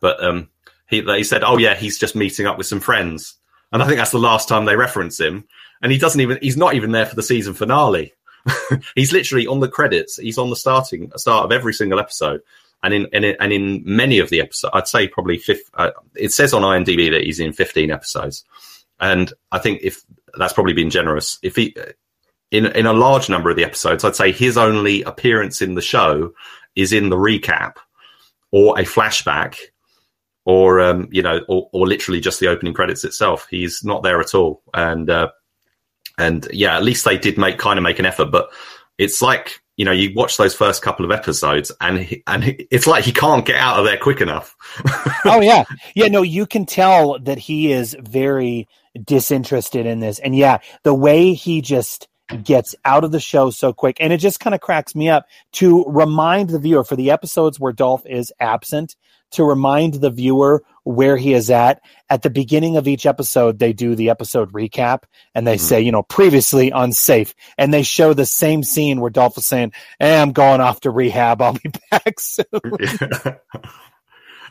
[0.00, 0.48] But um,
[0.88, 3.34] he they said, "Oh yeah, he's just meeting up with some friends,"
[3.72, 5.46] and I think that's the last time they reference him.
[5.82, 8.14] And he doesn't even he's not even there for the season finale.
[8.94, 10.16] he's literally on the credits.
[10.16, 12.40] He's on the starting start of every single episode,
[12.82, 15.70] and in and in, and in many of the episodes, I'd say probably fifth.
[15.74, 18.44] Uh, it says on IMDb that he's in fifteen episodes,
[19.00, 20.02] and I think if
[20.38, 21.38] that's probably been generous.
[21.42, 21.76] If he
[22.50, 25.82] in in a large number of the episodes, I'd say his only appearance in the
[25.82, 26.32] show
[26.74, 27.76] is in the recap
[28.52, 29.58] or a flashback
[30.44, 33.46] or um, you know or, or literally just the opening credits itself.
[33.50, 35.30] He's not there at all, and uh,
[36.18, 38.50] and yeah, at least they did make kind of make an effort, but
[38.96, 42.66] it's like you know you watch those first couple of episodes and he, and he,
[42.70, 44.56] it's like he can't get out of there quick enough.
[45.24, 48.66] oh yeah yeah no you can tell that he is very
[49.04, 52.08] disinterested in this and yeah the way he just
[52.42, 53.98] gets out of the show so quick.
[54.00, 57.60] And it just kind of cracks me up to remind the viewer for the episodes
[57.60, 58.96] where dolph is absent
[59.32, 61.80] to remind the viewer where he is at.
[62.08, 65.02] At the beginning of each episode they do the episode recap
[65.34, 65.66] and they mm-hmm.
[65.66, 67.34] say you know previously unsafe.
[67.58, 70.90] And they show the same scene where dolph is saying hey, i'm going off to
[70.90, 71.42] rehab.
[71.42, 72.46] I'll be back soon.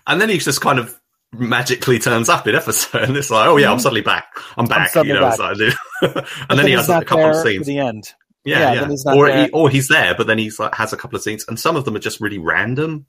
[0.08, 1.00] And then he just kind of
[1.40, 4.26] magically turns up in episode, and it's like, oh yeah, I'm suddenly back.
[4.58, 4.90] I'm back.
[4.90, 5.40] suddenly you know, back.
[5.40, 5.58] like-
[6.02, 6.14] and
[6.50, 7.66] But then he has a couple of scenes.
[7.68, 8.14] the end
[8.44, 8.88] Yeah, Yeah, yeah.
[8.88, 11.46] then or he, or he's there, but then he's like has a couple of scenes,
[11.48, 13.06] and some of them are just really random.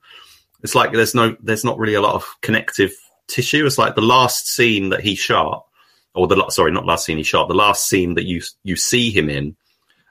[0.62, 2.92] It's like there's no, there's not really a lot of connective
[3.28, 3.66] tissue.
[3.66, 5.66] It's like the last scene that he shot,
[6.14, 7.48] or the sorry, not last scene he shot.
[7.48, 9.56] The last scene that you you see him in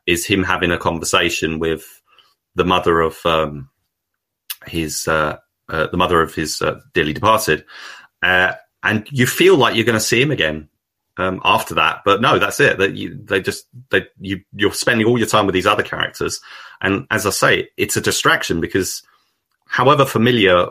[0.06, 2.02] is him having a conversation with
[2.54, 3.70] the mother of um,
[4.68, 5.38] his uh,
[5.70, 7.66] uh, the mother of his uh, dearly departed,
[8.26, 10.68] uh, and you feel like you're going to see him again
[11.18, 12.02] um, after that.
[12.04, 12.80] But no, that's it.
[12.80, 16.42] That you they just they you you're spending all your time with these other characters,
[16.82, 19.04] and as I say, it's a distraction because
[19.68, 20.70] however familiar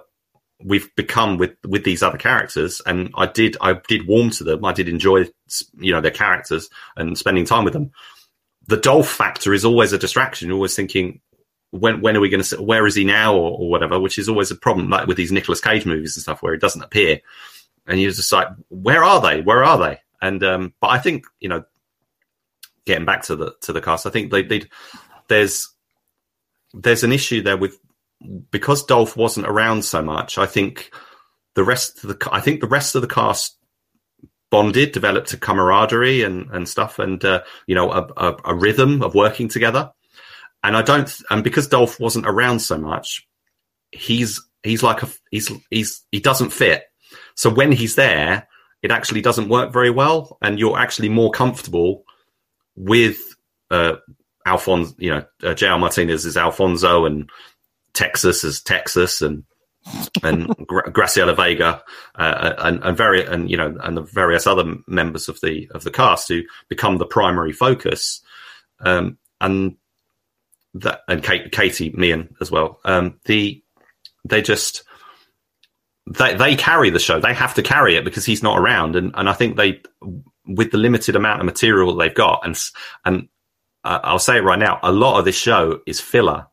[0.64, 4.64] we've become with with these other characters and i did i did warm to them
[4.64, 5.26] i did enjoy
[5.80, 7.90] you know their characters and spending time with them
[8.68, 11.20] the dolph factor is always a distraction you're always thinking
[11.78, 14.28] when when are we going to where is he now or, or whatever which is
[14.28, 17.20] always a problem like with these Nicolas cage movies and stuff where he doesn't appear.
[17.86, 19.40] And you're just like where are they?
[19.40, 20.00] Where are they?
[20.22, 21.64] And um but i think you know
[22.86, 24.70] getting back to the to the cast i think they did
[25.28, 25.70] there's
[26.74, 27.78] there's an issue there with
[28.50, 30.90] because Dolph wasn't around so much, I think
[31.54, 33.56] the rest of the I think the rest of the cast
[34.50, 39.02] bonded, developed a camaraderie and and stuff, and uh, you know a, a, a rhythm
[39.02, 39.92] of working together.
[40.64, 43.28] And I don't, and because Dolph wasn't around so much,
[43.92, 46.84] he's he's like a he's he's he doesn't fit.
[47.36, 48.48] So when he's there,
[48.82, 52.04] it actually doesn't work very well, and you're actually more comfortable
[52.76, 53.18] with
[53.70, 53.96] uh,
[54.46, 55.78] you know, uh.
[55.78, 57.28] Martinez is Alfonso, and
[57.92, 59.44] Texas as Texas and
[60.22, 61.82] and Gra- Graciela Vega
[62.14, 65.84] uh, and, and very and you know and the various other members of the of
[65.84, 68.22] the cast who become the primary focus,
[68.80, 69.76] um, and
[70.74, 72.80] that and Kate, Katie Meehan as well.
[72.84, 73.62] Um, the
[74.24, 74.84] they just
[76.06, 77.20] they they carry the show.
[77.20, 79.80] They have to carry it because he's not around, and and I think they
[80.46, 82.58] with the limited amount of material they've got, and
[83.04, 83.28] and
[83.84, 86.46] uh, I'll say it right now, a lot of this show is filler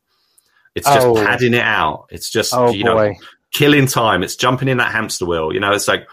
[0.74, 1.16] it's just Oh.
[1.16, 2.06] padding it out.
[2.12, 3.16] It's just Oh, you know boy.
[3.54, 4.24] killing time.
[4.24, 5.54] It's jumping in that hamster wheel.
[5.54, 6.08] You know, it's like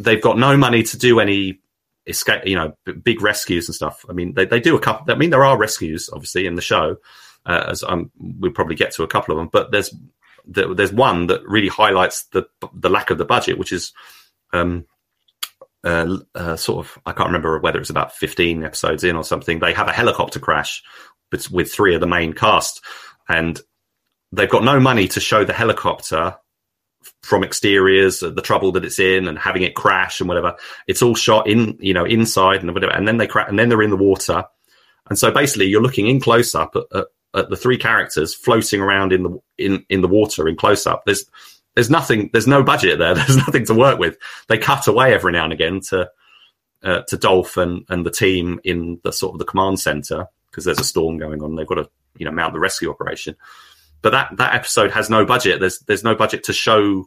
[0.00, 1.60] they've got no money to do any
[2.06, 2.42] escape.
[2.44, 4.04] You know, b- big rescues and stuff.
[4.10, 5.10] I mean, they they do a couple.
[5.10, 6.96] I mean, there are rescues obviously in the show.
[7.44, 9.94] Uh, as um, we'll probably get to a couple of them, but there's
[10.46, 13.92] there, there's one that really highlights the the lack of the budget, which is
[14.52, 14.86] um,
[15.84, 19.58] uh, uh, sort of I can't remember whether it's about 15 episodes in or something.
[19.58, 20.82] They have a helicopter crash
[21.30, 22.84] with, with three of the main cast,
[23.28, 23.60] and
[24.30, 26.36] they've got no money to show the helicopter
[27.22, 30.54] from exteriors, uh, the trouble that it's in, and having it crash and whatever.
[30.86, 33.68] It's all shot in, you know, inside and whatever, and then they crash, and then
[33.68, 34.44] they're in the water,
[35.08, 38.80] and so basically you're looking in close up at, at, at the three characters floating
[38.80, 41.04] around in the in in the water in close up.
[41.06, 41.24] There's
[41.74, 43.14] there's nothing, there's no budget there.
[43.14, 44.18] There's nothing to work with.
[44.48, 46.10] They cut away every now and again to
[46.82, 50.66] uh, to Dolph and and the team in the sort of the command center because
[50.66, 51.56] there's a storm going on.
[51.56, 53.36] They've got to you know mount the rescue operation
[54.02, 55.60] but that that episode has no budget.
[55.60, 57.06] There's there's no budget to show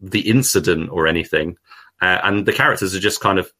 [0.00, 1.56] the incident or anything,
[2.00, 3.50] uh, and the characters are just kind of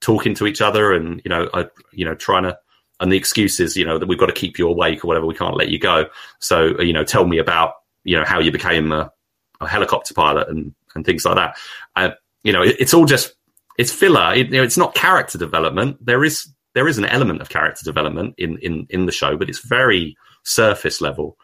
[0.00, 2.56] talking to each other and you know uh, you know trying to
[3.02, 5.26] and the excuse is you know that we've got to keep you awake or whatever.
[5.26, 6.06] We can't let you go.
[6.38, 7.74] So you know tell me about
[8.04, 9.12] you know how you became a,
[9.60, 11.56] a helicopter pilot and and things like that.
[11.96, 12.10] Uh,
[12.42, 13.34] you know it, it's all just
[13.78, 14.32] it's filler.
[14.34, 15.98] It, you know, it's not character development.
[16.04, 19.50] There is there is an element of character development in in in the show, but
[19.50, 21.36] it's very surface level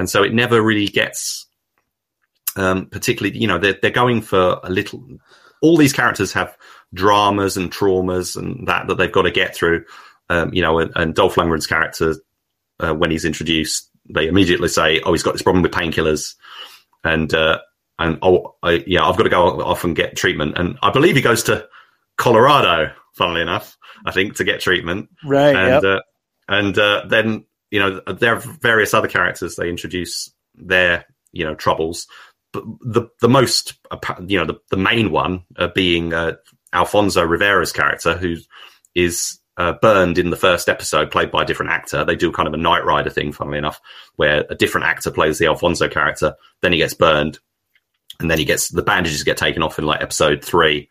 [0.00, 1.46] and so it never really gets
[2.56, 5.06] um, particularly you know they're, they're going for a little
[5.60, 6.56] all these characters have
[6.94, 9.84] dramas and traumas and that that they've got to get through
[10.30, 12.14] um, you know and, and Dolph Lundgren's character
[12.78, 16.34] uh, when he's introduced they immediately say oh he's got this problem with painkillers.
[17.04, 17.58] And uh,
[17.98, 20.56] and oh I, yeah I've got to go off and get treatment.
[20.56, 21.68] And I believe he goes to
[22.16, 25.08] Colorado funnily enough I think to get treatment.
[25.24, 25.84] Right, and yep.
[25.84, 26.00] uh,
[26.48, 31.54] and uh, then you know there are various other characters they introduce their you know
[31.54, 32.06] troubles.
[32.52, 33.74] But the the most
[34.26, 36.36] you know the, the main one uh, being uh,
[36.72, 38.36] Alfonso Rivera's character who
[38.94, 42.04] is uh, burned in the first episode played by a different actor.
[42.04, 43.80] They do kind of a Knight Rider thing funnily enough
[44.16, 46.34] where a different actor plays the Alfonso character.
[46.62, 47.38] Then he gets burned
[48.20, 50.88] and then he gets the bandages get taken off in like episode three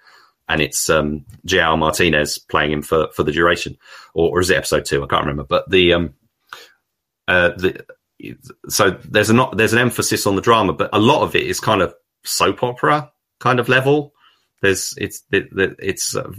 [0.47, 3.77] and it's um Martinez playing him for for the duration.
[4.13, 5.03] Or, or is it episode two?
[5.03, 5.43] I can't remember.
[5.43, 6.13] But the um
[7.27, 7.85] uh, the,
[8.67, 11.43] so there's a not there's an emphasis on the drama, but a lot of it
[11.43, 11.93] is kind of
[12.23, 14.13] soap opera kind of level.
[14.61, 15.47] There's it's it,
[15.79, 16.31] it's uh,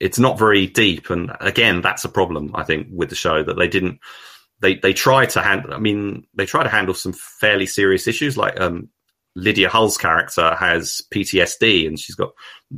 [0.00, 3.54] it's not very deep, and again, that's a problem I think with the show that
[3.54, 4.00] they didn't
[4.60, 5.72] they they try to handle.
[5.72, 8.88] I mean, they try to handle some fairly serious issues like um,
[9.34, 12.30] Lydia Hull's character has PTSD, and she's got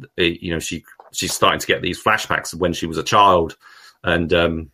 [0.02, 3.56] uh, you know she she's starting to get these flashbacks when she was a child,
[4.04, 4.70] and um,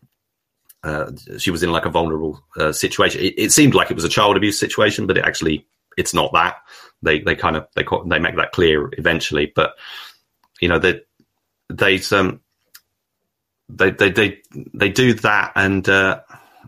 [0.82, 3.20] uh, she was in like a vulnerable uh, situation.
[3.20, 5.66] It, it seemed like it was a child abuse situation, but it actually
[5.96, 6.56] it's not that.
[7.02, 9.74] They they kind of they they make that clear eventually, but
[10.60, 11.02] you know they
[11.68, 12.40] they um
[13.68, 14.42] they they they
[14.74, 16.20] they do that, and uh,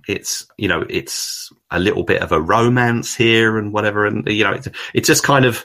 [0.08, 4.44] it's you know it's a little bit of a romance here and whatever, and you
[4.44, 5.64] know it, it just kind of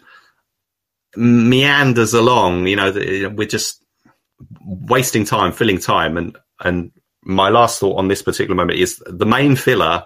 [1.15, 2.67] meanders along.
[2.67, 2.91] You know,
[3.35, 3.83] we're just
[4.65, 6.91] wasting time, filling time, and and
[7.23, 10.05] my last thought on this particular moment is the main filler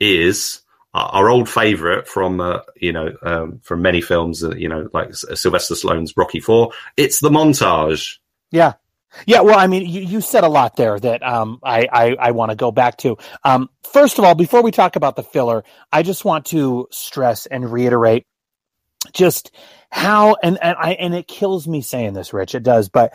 [0.00, 0.60] is
[0.94, 5.14] our old favorite from uh, you know um, from many films, uh, you know like
[5.14, 6.72] Sylvester Stallone's Rocky Four.
[6.96, 8.18] It's the montage.
[8.50, 8.74] Yeah.
[9.26, 12.30] Yeah, well, I mean, you, you said a lot there that um, I, I, I
[12.32, 13.16] want to go back to.
[13.42, 17.46] Um, first of all, before we talk about the filler, I just want to stress
[17.46, 18.26] and reiterate
[19.14, 19.52] just
[19.90, 22.54] how and, and I and it kills me saying this, Rich.
[22.54, 23.14] It does, but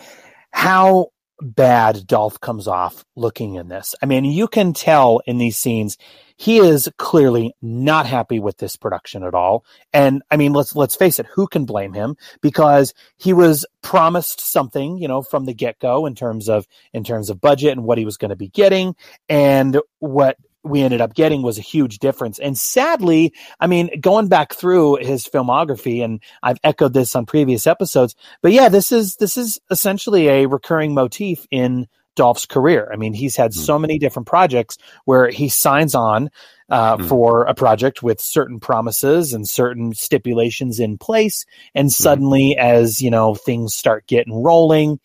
[0.52, 3.96] how bad Dolph comes off looking in this.
[4.02, 5.98] I mean, you can tell in these scenes
[6.36, 9.66] he is clearly not happy with this production at all.
[9.94, 12.18] And I mean, let's let's face it, who can blame him?
[12.42, 17.30] Because he was promised something, you know, from the get-go in terms of in terms
[17.30, 18.96] of budget and what he was going to be getting
[19.30, 22.40] and what we ended up getting was a huge difference.
[22.40, 27.68] And sadly, I mean, going back through his filmography, and I've echoed this on previous
[27.68, 32.90] episodes, but yeah, this is this is essentially a recurring motif in Dolph's career.
[32.94, 33.60] I mean, he's had hmm.
[33.60, 36.30] so many different projects where he signs on
[36.70, 37.08] uh, hmm.
[37.08, 41.46] for a project with certain promises and certain stipulations in place,
[41.76, 41.90] and hmm.
[41.90, 45.00] suddenly, as you know, things start getting rolling,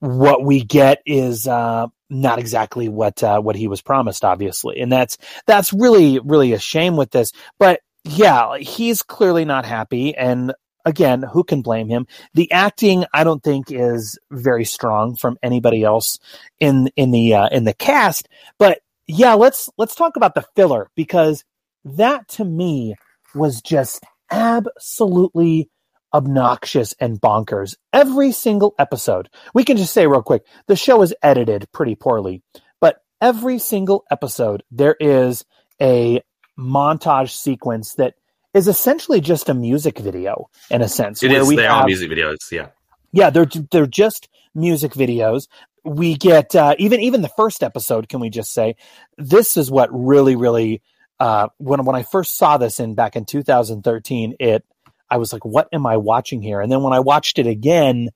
[0.00, 4.90] what we get is uh, not exactly what uh, what he was promised, obviously, and
[4.90, 7.32] that's that's really really a shame with this.
[7.58, 10.52] But yeah, he's clearly not happy, and
[10.84, 12.06] again, who can blame him?
[12.34, 16.18] The acting, I don't think, is very strong from anybody else
[16.60, 18.28] in in the uh, in the cast.
[18.58, 21.44] But yeah, let's let's talk about the filler because
[21.84, 22.94] that to me
[23.34, 25.68] was just absolutely
[26.12, 27.76] obnoxious and bonkers.
[27.92, 29.28] Every single episode.
[29.54, 32.42] We can just say real quick, the show is edited pretty poorly,
[32.80, 35.44] but every single episode there is
[35.80, 36.22] a
[36.58, 38.14] montage sequence that
[38.54, 41.46] is essentially just a music video in a sense It is.
[41.46, 42.50] we They are music videos.
[42.50, 42.68] Yeah.
[43.12, 45.48] yeah, they're they're just music videos.
[45.84, 48.08] We get uh, even even the first episode.
[48.08, 48.76] Can we just say
[49.18, 50.82] this is what really really
[51.20, 54.64] uh, when when I first saw this in back in 2013, it
[55.10, 56.60] I was like, what am I watching here?
[56.60, 58.10] And then when I watched it again,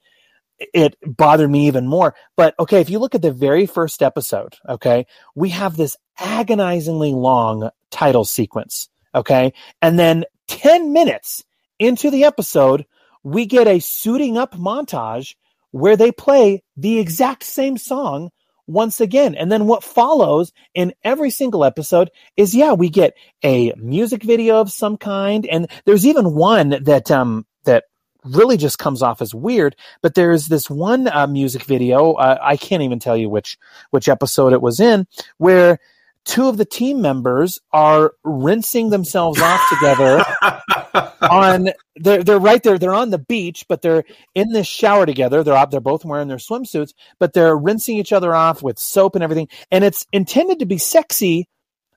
[0.59, 2.15] it bothered me even more.
[2.37, 7.13] But okay, if you look at the very first episode, okay, we have this agonizingly
[7.13, 11.45] long title sequence, okay, and then 10 minutes
[11.79, 12.85] into the episode,
[13.23, 15.35] we get a suiting up montage
[15.71, 18.31] where they play the exact same song
[18.71, 19.35] once again.
[19.35, 23.15] And then what follows in every single episode is yeah, we get
[23.45, 25.47] a music video of some kind.
[25.47, 27.85] And there's even one that, um, that
[28.25, 32.13] really just comes off as weird, but there's this one uh, music video.
[32.13, 33.59] Uh, I can't even tell you which,
[33.91, 35.07] which episode it was in
[35.39, 35.79] where
[36.25, 40.23] two of the team members are rinsing themselves off together
[41.23, 44.05] on they're they're right there they're on the beach but they're
[44.35, 45.43] in this shower together.
[45.43, 49.25] They're they're both wearing their swimsuits but they're rinsing each other off with soap and
[49.25, 49.49] everything.
[49.71, 51.49] And it's intended to be sexy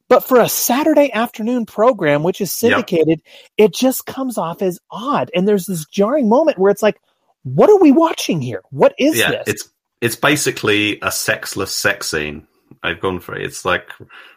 [0.10, 3.22] but for a Saturday afternoon program which is syndicated
[3.58, 5.32] it just comes off as odd.
[5.36, 7.00] And there's this jarring moment where it's like
[7.44, 8.62] what are we watching here?
[8.70, 9.44] What is yeah, this?
[9.48, 9.70] it's
[10.02, 12.48] it's basically a sexless sex scene.
[12.84, 13.44] I've gone for it.
[13.44, 13.90] It's like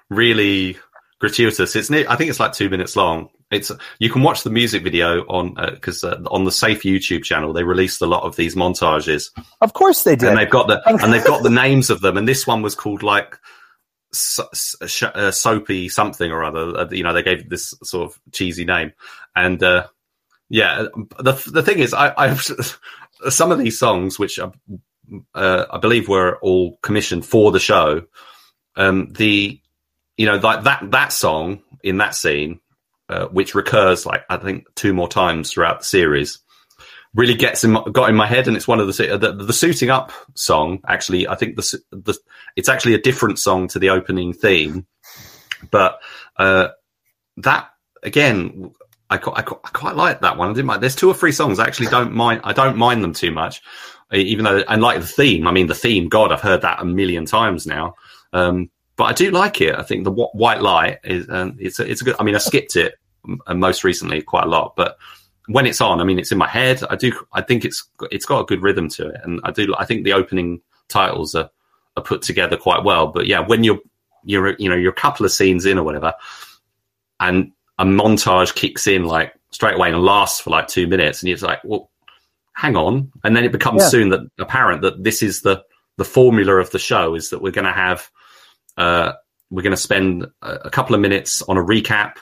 [0.08, 0.78] really
[1.18, 1.76] gratuitous.
[1.76, 3.28] It's near, I think it's like two minutes long.
[3.50, 3.70] It's
[4.00, 7.62] you can watch the music video on because uh, on the Safe YouTube channel they
[7.62, 9.30] released a lot of these montages,
[9.60, 12.16] of course they did and they've got the and they've got the names of them.
[12.16, 13.38] And this one was called like
[14.12, 16.76] so, sh- uh, soapy something or other.
[16.76, 18.92] Uh, you know, they gave it this sort of cheesy name,
[19.36, 19.86] and uh,
[20.48, 20.86] yeah,
[21.18, 22.42] the the thing is, I, I've
[23.28, 24.50] some of these songs which uh,
[25.34, 28.02] I believe were all commissioned for the show.
[28.76, 29.60] Um, the
[30.16, 32.60] you know like that that song in that scene,
[33.08, 36.40] uh, which recurs like I think two more times throughout the series,
[37.14, 39.52] really gets in my, got in my head, and it's one of the the, the
[39.52, 40.80] suiting up song.
[40.86, 42.14] Actually, I think the the
[42.54, 44.86] it's actually a different song to the opening theme,
[45.70, 46.00] but
[46.36, 46.68] uh,
[47.38, 47.70] that
[48.02, 48.72] again.
[49.08, 50.50] I, I, I quite like that one.
[50.50, 50.82] I didn't mind.
[50.82, 52.40] There's two or three songs I actually don't mind.
[52.42, 53.62] I don't mind them too much,
[54.12, 55.46] even though and like the theme.
[55.46, 56.08] I mean, the theme.
[56.08, 57.94] God, I've heard that a million times now.
[58.32, 59.74] Um, but I do like it.
[59.74, 62.16] I think the white light is um, it's a, it's a good.
[62.18, 62.94] I mean, I skipped it
[63.28, 64.96] m- uh, most recently quite a lot, but
[65.48, 66.82] when it's on, I mean, it's in my head.
[66.88, 67.12] I do.
[67.32, 69.74] I think it's it's got a good rhythm to it, and I do.
[69.78, 71.50] I think the opening titles are
[71.96, 73.08] are put together quite well.
[73.08, 73.80] But yeah, when you're
[74.24, 76.14] you're you know you're a couple of scenes in or whatever,
[77.20, 81.28] and a montage kicks in like straight away and lasts for like two minutes, and
[81.28, 81.90] you're like, well,
[82.54, 83.88] hang on, and then it becomes Yeah.
[83.88, 85.62] soon that apparent that this is the
[85.98, 88.10] the formula of the show is that we're going to have
[88.76, 89.12] uh,
[89.50, 92.14] we're going to spend a, couple of minutes on a recap.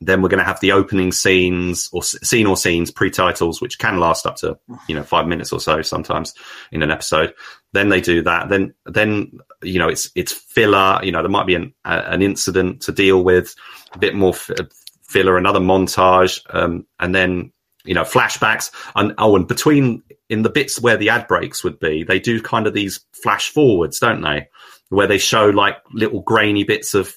[0.00, 3.98] Then we're going to have the opening scenes or scene or scenes pre-titles, which can
[3.98, 4.58] last up to
[4.88, 6.34] you know five minutes or so sometimes
[6.72, 7.34] in an episode.
[7.72, 8.48] Then they do that.
[8.48, 11.00] Then then you know it's it's filler.
[11.02, 13.54] You know there might be an an incident to deal with,
[13.92, 17.52] a bit more filler, another montage, um, and then
[17.84, 18.72] you know flashbacks.
[18.96, 22.42] And oh, and between in the bits where the ad breaks would be, they do
[22.42, 24.48] kind of these flash forwards, don't they?
[24.94, 27.14] Where they show like little grainy bits of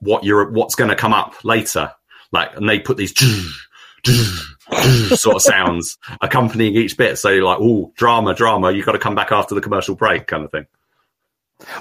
[0.00, 1.92] what you're what's going to come up later
[2.32, 3.14] like and they put these
[5.14, 8.98] sort of sounds accompanying each bit so you're like oh drama drama You've got to
[8.98, 10.66] come back after the commercial break kind of thing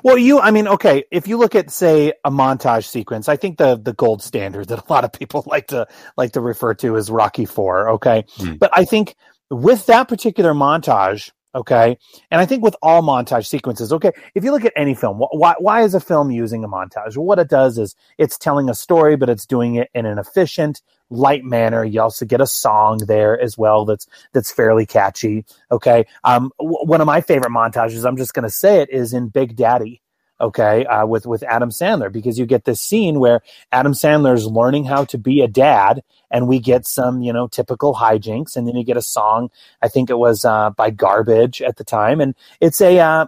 [0.03, 3.57] Well, you, I mean, okay, if you look at, say, a montage sequence, I think
[3.57, 5.87] the the gold standard that a lot of people like to
[6.17, 7.89] like to refer to is Rocky Four.
[7.91, 8.53] Okay, Hmm.
[8.55, 9.15] but I think
[9.49, 11.97] with that particular montage, okay,
[12.31, 15.35] and I think with all montage sequences, okay, if you look at any film, wh-
[15.35, 17.17] why why is a film using a montage?
[17.17, 20.83] What it does is it's telling a story, but it's doing it in an efficient,
[21.11, 21.85] light manner.
[21.85, 25.45] You also get a song there as well that's that's fairly catchy.
[25.71, 29.13] Okay, um, w- one of my favorite montages, I'm just going to say it, is
[29.13, 30.01] in Big Daddy.
[30.41, 33.41] Okay, uh, with with Adam Sandler because you get this scene where
[33.71, 36.03] Adam Sandler's learning how to be a dad,
[36.35, 39.49] and we get some you know typical hijinks, and then you get a song.
[39.81, 43.27] I think it was uh, by Garbage at the time, and it's a uh,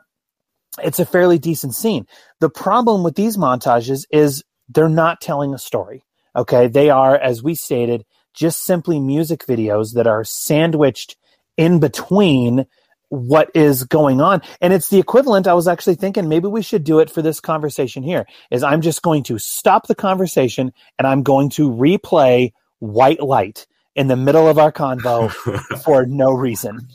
[0.83, 2.05] it's a fairly decent scene.
[2.41, 6.03] The problem with these montages is they're not telling a story.
[6.35, 11.15] Okay, they are, as we stated, just simply music videos that are sandwiched
[11.55, 12.65] in between
[13.07, 14.41] what is going on.
[14.59, 15.47] And it's the equivalent.
[15.47, 18.27] I was actually thinking maybe we should do it for this conversation here.
[18.51, 23.67] Is I'm just going to stop the conversation and I'm going to replay White Light
[23.95, 25.31] in the middle of our convo
[25.83, 26.87] for no reason.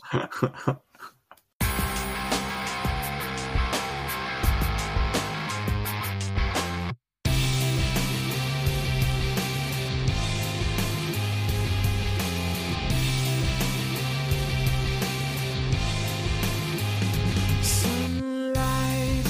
[17.61, 19.27] Sunlight,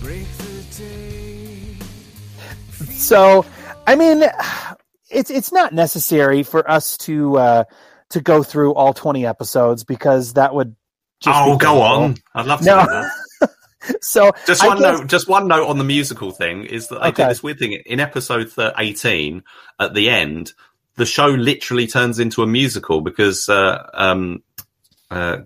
[0.00, 1.76] break the day.
[2.92, 3.46] So,
[3.86, 4.24] I mean,
[5.16, 7.64] it's it's not necessary for us to uh,
[8.10, 10.76] to go through all twenty episodes because that would.
[11.18, 12.80] Just oh go on i'd love to No.
[12.84, 13.50] do that.
[14.02, 17.08] So just one guess- note just one note on the musical thing is that i
[17.08, 17.22] Okay.
[17.22, 19.42] did this weird thing in episode 18
[19.80, 20.52] at the end
[20.96, 24.42] the show literally turns into a musical because uh um
[25.10, 25.38] uh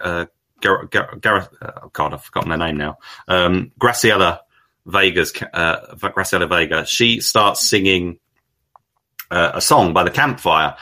[0.00, 0.26] uh
[0.60, 2.96] Gar- Gar- Gareth, oh God, I've forgotten her name now.
[3.28, 4.38] Um, Graciela
[4.86, 8.18] Vega's, uh, Graciela Vega, she starts singing
[9.30, 10.76] uh, a song by the campfire.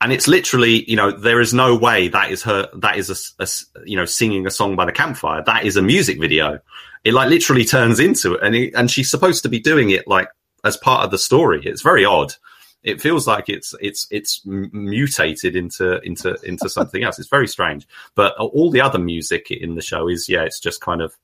[0.00, 3.46] And it's literally, you know, there is no way that is her, that is a
[3.86, 5.42] you know, singing a song by the campfire.
[5.44, 6.58] That is a music video.
[7.04, 8.40] It like literally turns into it.
[8.42, 10.28] And, it, and she's supposed to be doing it like
[10.62, 11.62] as part of the story.
[11.64, 12.34] It's very odd.
[12.82, 17.18] It feels like it's, it's, it's mutated into, into, into something else.
[17.18, 17.88] It's very strange.
[18.14, 21.16] But all the other music in the show is, yeah, it's just kind of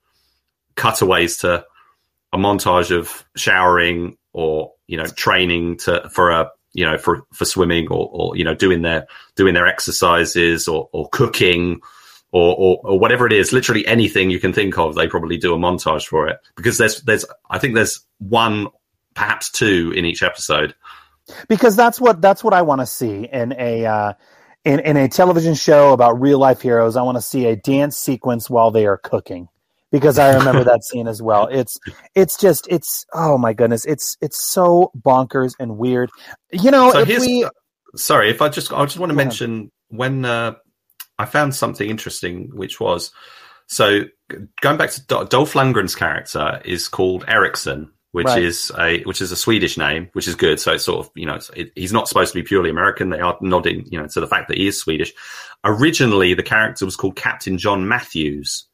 [0.76, 1.66] cutaways to
[2.32, 7.44] a montage of showering or you know training to for a you know for for
[7.44, 9.06] swimming or or you know doing their
[9.36, 11.80] doing their exercises or or cooking
[12.32, 15.54] or, or or whatever it is literally anything you can think of they probably do
[15.54, 16.38] a montage for it.
[16.56, 18.68] Because there's there's i think there's one
[19.14, 20.74] perhaps two in each episode.
[21.48, 24.12] Because that's what that's what I want to see in a uh,
[24.64, 26.96] in in a television show about real life heroes.
[26.96, 29.48] I want to see a dance sequence while they are cooking
[29.90, 31.46] because I remember that scene as well.
[31.46, 31.78] It's
[32.14, 36.10] it's just it's oh my goodness, it's it's so bonkers and weird.
[36.52, 37.46] You know, so if we
[37.96, 40.54] sorry if i just i just want to mention when uh,
[41.18, 43.10] i found something interesting which was
[43.66, 44.02] so
[44.60, 48.42] going back to Do- dolph lundgren's character is called erickson which Right.
[48.42, 51.26] is a which is a swedish name which is good so it's sort of you
[51.26, 54.20] know it, he's not supposed to be purely american they are nodding you know to
[54.20, 55.12] the fact that he is swedish
[55.64, 58.66] originally the character was called captain john matthews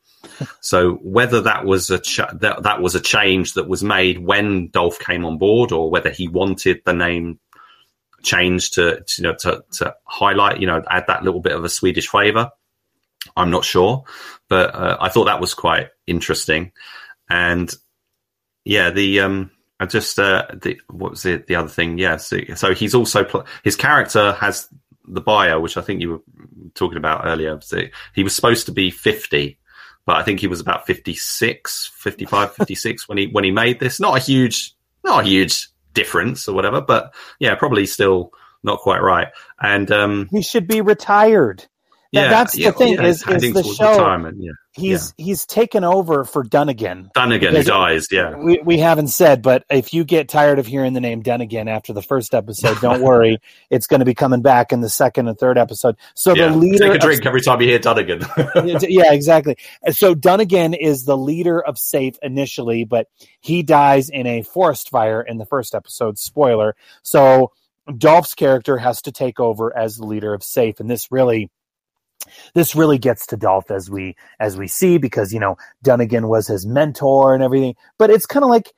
[0.61, 4.69] so whether that was a ch- that, that was a change that was made when
[4.69, 7.39] Dolph came on board, or whether he wanted the name
[8.23, 11.65] changed to, to you know to, to highlight you know add that little bit of
[11.65, 12.51] a Swedish flavour,
[13.37, 14.05] I'm not sure,
[14.49, 16.73] but uh, I thought that was quite interesting,
[17.29, 17.73] and
[18.65, 21.99] yeah, the um, I just uh, the what was it the other thing?
[21.99, 24.69] Yeah, so, so he's also pl- his character has
[25.07, 26.23] the bio, which I think you were
[26.75, 27.61] talking about earlier.
[27.61, 27.83] So
[28.15, 29.59] he was supposed to be 50
[30.07, 34.01] but I think he was about 56, 55, 56 when he when he made this.
[34.01, 34.75] Not a huge,
[35.05, 39.29] not a huge difference or whatever, but yeah, probably still not quite right.
[39.61, 41.67] And um, he should be retired.
[42.17, 44.33] Yeah, that's yeah, the thing yeah, is, is the show.
[44.37, 44.53] yeah.
[44.73, 47.11] He's he's taken over for Dunnigan.
[47.15, 48.09] Dunnigan Because dies.
[48.11, 51.67] Yeah, We we haven't said, but if you get tired of hearing the name Dunnigan
[51.67, 53.39] after the first episode, don't worry,
[53.71, 55.97] it's going to be coming back in the second and third episode.
[56.15, 58.21] So the leader Take a of drink every time you hear Dunnigan.
[58.89, 59.57] yeah, exactly.
[59.93, 63.09] So Dunnigan is the leader of Safe initially, but
[63.41, 66.19] he dies in a forest fire in the first episode.
[66.19, 66.77] Spoiler.
[67.03, 67.53] So
[67.97, 71.51] Dolph's character has to take over as the leader of Safe, and this really
[72.55, 76.47] this really gets to Dolph as we as we see because you know Dunnigan was
[76.47, 77.75] his mentor and everything.
[77.99, 78.73] But it's kind of like,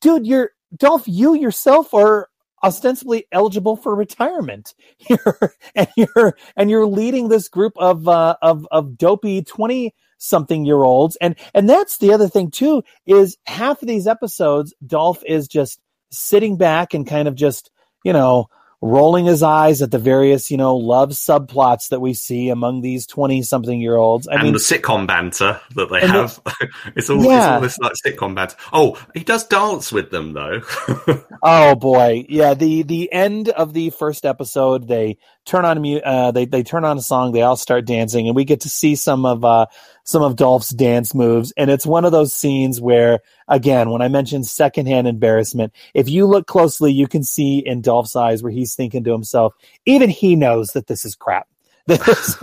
[0.00, 1.04] dude, you're Dolph.
[1.06, 2.28] You yourself are
[2.64, 4.74] ostensibly eligible for retirement
[5.10, 10.64] you're and you're and you're leading this group of uh of of dopey 20 something
[10.64, 15.22] year olds and and that's the other thing too is half of these episodes Dolph
[15.26, 15.78] is just
[16.10, 17.70] sitting back and kind of just
[18.02, 18.48] you know
[18.86, 23.06] rolling his eyes at the various you know love subplots that we see among these
[23.06, 26.40] 20 something year olds i and mean the sitcom banter that they And the- have.
[26.94, 27.56] it's all Yeah.
[27.64, 28.56] it's all this like sitcom banter.
[28.74, 30.60] Oh, he does dance with them though.
[31.46, 32.54] Oh boy, yeah.
[32.54, 36.96] The the end of the first episode, they turn on uh, they they turn on
[36.96, 37.32] a song.
[37.32, 39.66] They all start dancing, and we get to see some of uh,
[40.04, 41.52] some of Dolph's dance moves.
[41.56, 46.26] And it's one of those scenes where, again, when I mentioned secondhand embarrassment, if you
[46.26, 49.54] look closely, you can see in Dolph's eyes where he's thinking to himself,
[49.86, 51.48] even he knows that this is crap.
[51.86, 52.42] This-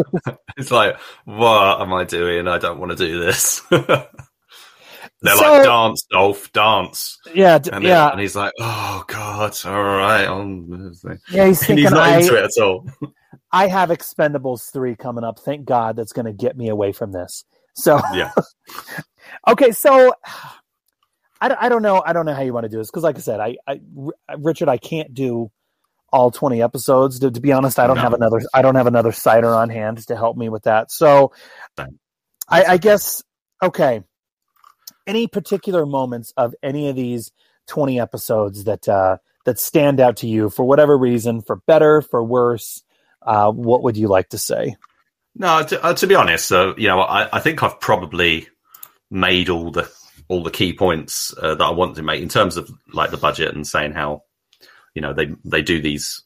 [0.57, 2.47] it's like, what am I doing?
[2.47, 3.61] I don't want to do this.
[3.69, 7.19] They're So- like, dance, Dolph, dance.
[7.33, 8.09] Yeah, d- and then- yeah.
[8.11, 10.23] And he's like, oh god, all right.
[11.31, 12.87] Yeah, he's and he's not I- into it at all.
[13.51, 15.39] I have Expendables three coming up.
[15.39, 17.45] Thank God that's going to get me away from this.
[17.75, 18.31] So Yeah.
[19.47, 20.13] okay, so
[21.39, 22.03] I, don't- I don't know.
[22.05, 23.79] I don't know how you want to do this because, like I said, I, I
[23.97, 25.49] R- Richard, I can't do
[26.13, 27.19] all twenty episodes.
[27.19, 28.01] To, to be honest, I don't No.
[28.01, 28.41] have another.
[28.53, 30.91] I don't have another cider on hand to help me with that.
[30.91, 31.31] So
[32.49, 33.23] I, I guess
[33.63, 34.03] okay.
[35.07, 37.31] Any particular moments of any of these
[37.65, 42.23] twenty episodes that uh, that stand out to you for whatever reason, for better, for
[42.23, 42.83] worse?
[43.21, 44.75] Uh, what would you like to say?
[45.35, 48.47] No, to, uh, to be honest, uh, you know, I, I think I've probably
[49.09, 49.91] made all the
[50.27, 53.17] all the key points uh, that I want to make in terms of like the
[53.17, 54.23] budget and saying how
[54.93, 56.23] you know they they do these.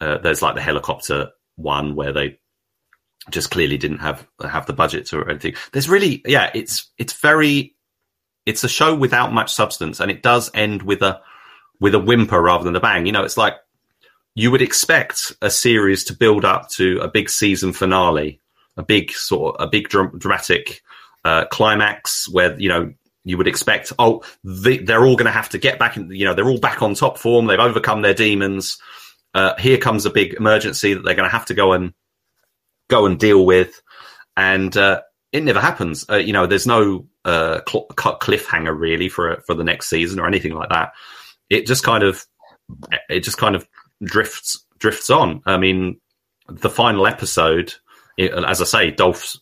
[0.00, 2.38] Uh, there's like the helicopter one where they
[3.30, 5.54] just clearly didn't have have the budget or anything.
[5.72, 7.74] There's really, yeah, it's it's very,
[8.44, 11.20] it's a show without much substance, and it does end with a
[11.80, 13.06] with a whimper rather than a bang.
[13.06, 13.54] You know, it's like
[14.36, 18.38] you would expect a series to build up to a big season finale,
[18.76, 20.82] a big sort of a big dram- dramatic
[21.24, 22.92] uh, climax where you know
[23.24, 26.26] you would expect oh the, they're all going to have to get back in you
[26.26, 28.78] know they're all back on top form they've overcome their demons.
[29.34, 31.94] Uh, here comes a big emergency that they're going to have to go and
[32.88, 33.82] go and deal with.
[34.36, 35.00] And uh,
[35.32, 36.04] it never happens.
[36.10, 40.26] Uh, you know there's no uh, cl- cliffhanger really for for the next season or
[40.26, 40.92] anything like that.
[41.48, 42.26] It just kind of
[43.08, 43.66] it just kind of
[44.02, 45.42] drifts drifts on.
[45.46, 46.00] I mean
[46.48, 47.74] the final episode
[48.18, 49.38] as i say dolph's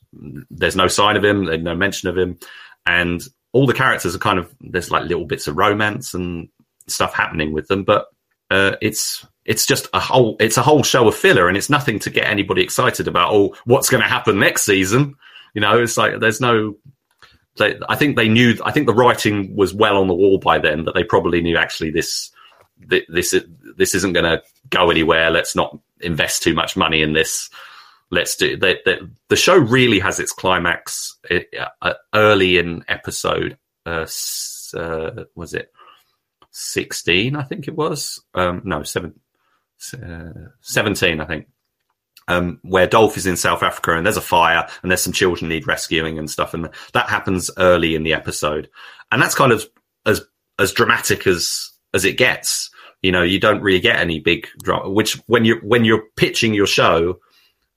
[0.50, 2.38] there's no sign of him there's no mention of him
[2.86, 3.22] and
[3.52, 6.48] all the characters are kind of there's like little bits of romance and
[6.88, 8.06] stuff happening with them but
[8.50, 11.98] uh, it's it's just a whole it's a whole show of filler and it's nothing
[11.98, 15.14] to get anybody excited about oh what's going to happen next season?
[15.54, 16.76] You know it's like there's no
[17.56, 20.58] they, i think they knew i think the writing was well on the wall by
[20.58, 22.30] then that they probably knew actually this
[22.88, 23.44] thi- this is-
[23.76, 25.30] this isn't going to go anywhere.
[25.30, 27.50] Let's not invest too much money in this.
[28.10, 34.06] Let's do the, the, the show really has its climax uh, early in episode uh,
[34.76, 35.72] uh was it
[36.50, 38.22] 16 i think it was?
[38.34, 39.18] Um no 7
[39.94, 41.46] uh, 17 i think.
[42.26, 45.50] Um, where Dolph is in South Africa and there's a fire and there's some children
[45.50, 48.70] need rescuing and stuff, and that happens early in the episode,
[49.12, 49.66] and that's kind of
[50.06, 50.22] as
[50.58, 52.70] as dramatic as as it gets.
[53.02, 54.90] You know, you don't really get any big drama.
[54.90, 57.20] Which when you when you're pitching your show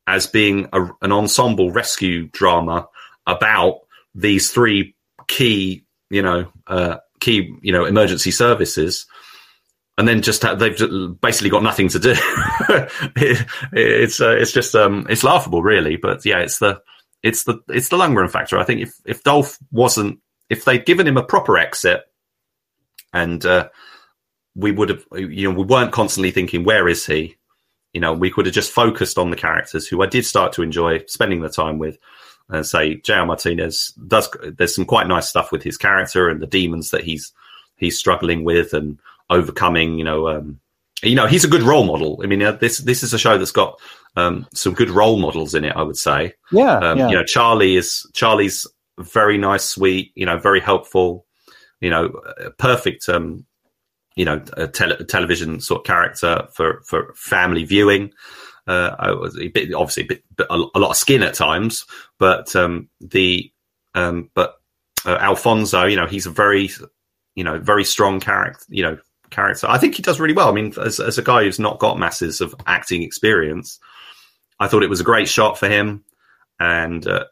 [0.08, 2.88] as being a, an ensemble rescue drama
[3.26, 3.82] about
[4.16, 4.96] these three
[5.28, 9.06] key, you know, uh, key, you know, emergency services,
[9.98, 12.14] and then just ha- they've ju- basically got nothing to do.
[13.18, 15.98] It- it's uh, it's just um it's laughable, really.
[15.98, 16.82] But yeah, it's the
[17.22, 18.58] it's the it's the Lundgren factor.
[18.58, 20.20] I think if if Dolph wasn't
[20.50, 22.02] if they'd given him a proper exit,
[23.14, 23.68] and uh,
[24.58, 27.38] we would have you know we weren't constantly thinking where is he,
[27.94, 30.62] you know, we could have just focused on the characters who I did start to
[30.62, 31.98] enjoy spending the time with.
[32.50, 33.26] And say J.R.
[33.26, 34.30] Martinez does.
[34.42, 37.34] There's some quite nice stuff with his character and the demons that he's
[37.76, 39.00] he's struggling with and
[39.32, 39.98] overcoming.
[39.98, 40.60] You know, um,
[41.02, 42.22] you know, he's a good role model.
[42.24, 43.80] I mean, uh, this this is a show that's got
[44.16, 45.76] um, some good role models in it.
[45.76, 46.36] I would say.
[46.52, 47.10] Yeah, Um, yeah.
[47.10, 48.68] You know, Charlie is Charlie's
[49.00, 50.12] very nice, sweet.
[50.14, 51.26] You know, very helpful.
[51.82, 52.06] You know,
[52.40, 53.10] uh, perfect.
[53.10, 53.47] Um,
[54.18, 58.12] you know, a tele- television sort of character for for family viewing.
[58.66, 61.86] Uh, I was a bit, obviously a, bit, a lot of skin at times,
[62.18, 63.50] but um, the
[63.94, 64.56] um, but
[65.06, 66.70] uh, Alfonso, you know, he's a very
[67.36, 68.66] you know very strong character.
[68.68, 68.98] You know,
[69.30, 69.68] character.
[69.70, 70.50] I think he does really well.
[70.50, 73.80] I mean, as as a guy who's not got masses of acting experience,
[74.60, 76.04] I thought it was a great shot for him,
[76.60, 77.26] and uh,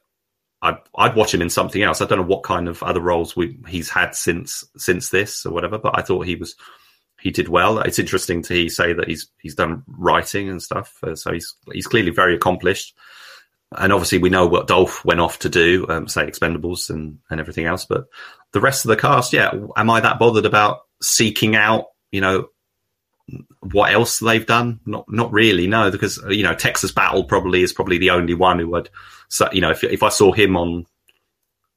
[0.66, 2.02] I'd, I'd watch him in something else.
[2.02, 5.54] I don't know what kind of other roles we, he's had since since this or
[5.54, 6.56] whatever, but I thought he was
[7.22, 7.80] he did well.
[7.80, 11.88] It's interesting to say that he's he's done writing and stuff, uh, so he's he's
[11.88, 12.96] clearly very accomplished.
[13.78, 17.40] And obviously, we know what Dolph went off to do, um, say Expendables and and
[17.40, 17.86] everything else.
[17.86, 18.06] But
[18.52, 22.48] the rest of the cast, yeah, am I that bothered about seeking out, you know,
[23.62, 24.80] what else they've done?
[24.86, 28.60] Not not really, no, because you know Texas Battle probably is probably the only one
[28.60, 28.90] who would,
[29.30, 30.86] so you know, if if I saw him on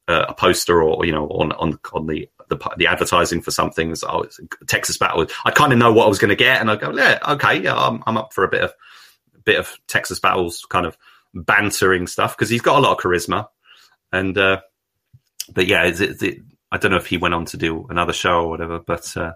[0.07, 3.93] uh, a poster or you know on on on the the, the advertising for something,
[3.95, 6.69] so, it's Texas Battle, I kind of know what I was going to get, and
[6.69, 8.73] I go, yeah, okay, yeah, I'm I'm up for a bit of
[9.43, 10.97] bit of Texas Battle's kind of
[11.33, 13.47] bantering stuff because he's got a lot of charisma,
[14.11, 14.61] and uh,
[15.53, 16.39] but yeah, is it, is it,
[16.71, 19.33] I don't know if he went on to do another show or whatever, but uh,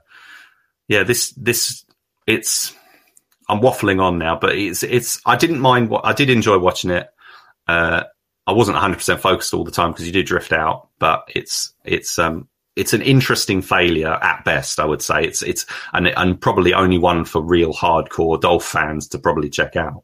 [0.88, 1.83] yeah, this this
[2.28, 2.76] it's
[3.50, 6.92] I'm waffling on now, but it's it's I didn't mind what I did enjoy watching
[6.92, 7.08] it.
[7.68, 8.04] Uh,
[8.46, 11.74] I wasn't 100 percent focused all the time because you do drift out, but it's
[11.84, 14.80] it's um it's an interesting failure at best.
[14.80, 19.08] I would say it's it's and and probably only one for real hardcore Dolph fans
[19.10, 20.04] to probably check out.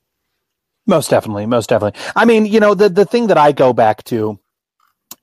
[0.86, 2.00] Most definitely, most definitely.
[2.16, 4.40] I mean, you know, the the thing that I go back to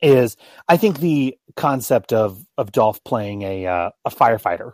[0.02, 0.36] is
[0.68, 4.72] I think the concept of of Dolph playing a uh, a firefighter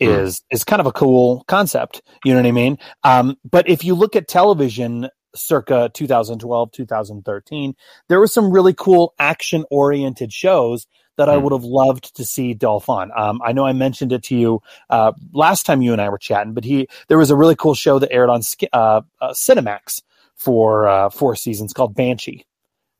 [0.00, 2.02] is is kind of a cool concept.
[2.24, 2.78] You know what I mean?
[3.04, 7.74] Um, but if you look at television circa 2012 2013
[8.08, 11.42] there were some really cool action oriented shows that I Mm.
[11.42, 13.12] would have loved to see Dolph on.
[13.16, 14.60] Um, I know I mentioned it to you
[14.90, 17.74] uh, last time you and I were chatting, but he there was a really cool
[17.74, 18.40] show that aired on
[18.72, 20.02] uh, uh, Cinemax
[20.36, 22.44] for uh, four seasons called Banshee.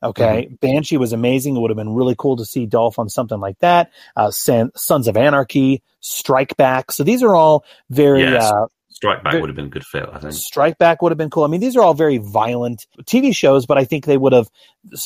[0.03, 1.55] Okay, Banshee was amazing.
[1.55, 3.91] It would have been really cool to see Dolph on something like that.
[4.15, 6.91] Uh, San- Sons of Anarchy, Strike Back.
[6.91, 8.43] So these are all very Yes.
[8.51, 10.33] uh, Strike Back Very- would have been a good fit, I think.
[10.33, 11.43] Strike Back would have been cool.
[11.43, 14.47] I mean, these are all very violent TV shows, but I think they would have,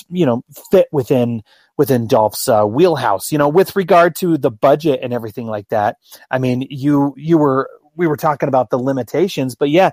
[0.10, 1.44] you know, fit within
[1.78, 3.32] within Dolph's uh, wheelhouse.
[3.32, 5.98] You know, with regard to the budget and everything like that.
[6.32, 9.92] I mean, you you were we were talking about the limitations, but yeah,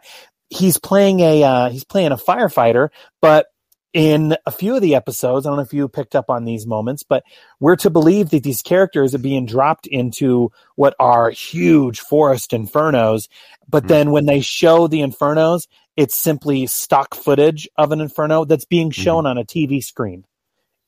[0.51, 2.89] he's playing a uh, he's playing a firefighter,
[3.21, 3.47] but
[3.93, 6.67] in a few of the episodes, I don't know if you picked up on these
[6.67, 7.25] moments, but
[7.61, 13.29] we're to believe that these characters are being dropped into what are huge forest infernos.
[13.69, 15.67] But then when they show the infernos,
[15.97, 20.25] it's simply stock footage of an inferno that's being shown on a TV screen.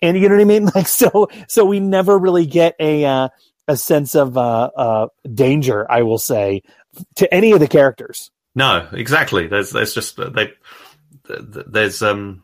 [0.01, 0.71] And you know what I mean?
[0.75, 3.29] Like, so, so we never really get a, uh,
[3.69, 6.63] a sense of, uh, uh, danger, I will say,
[7.17, 8.31] to any of the characters.
[8.55, 9.49] No, exactly.
[9.49, 10.53] There's there's just they
[11.27, 12.44] th- th- there's um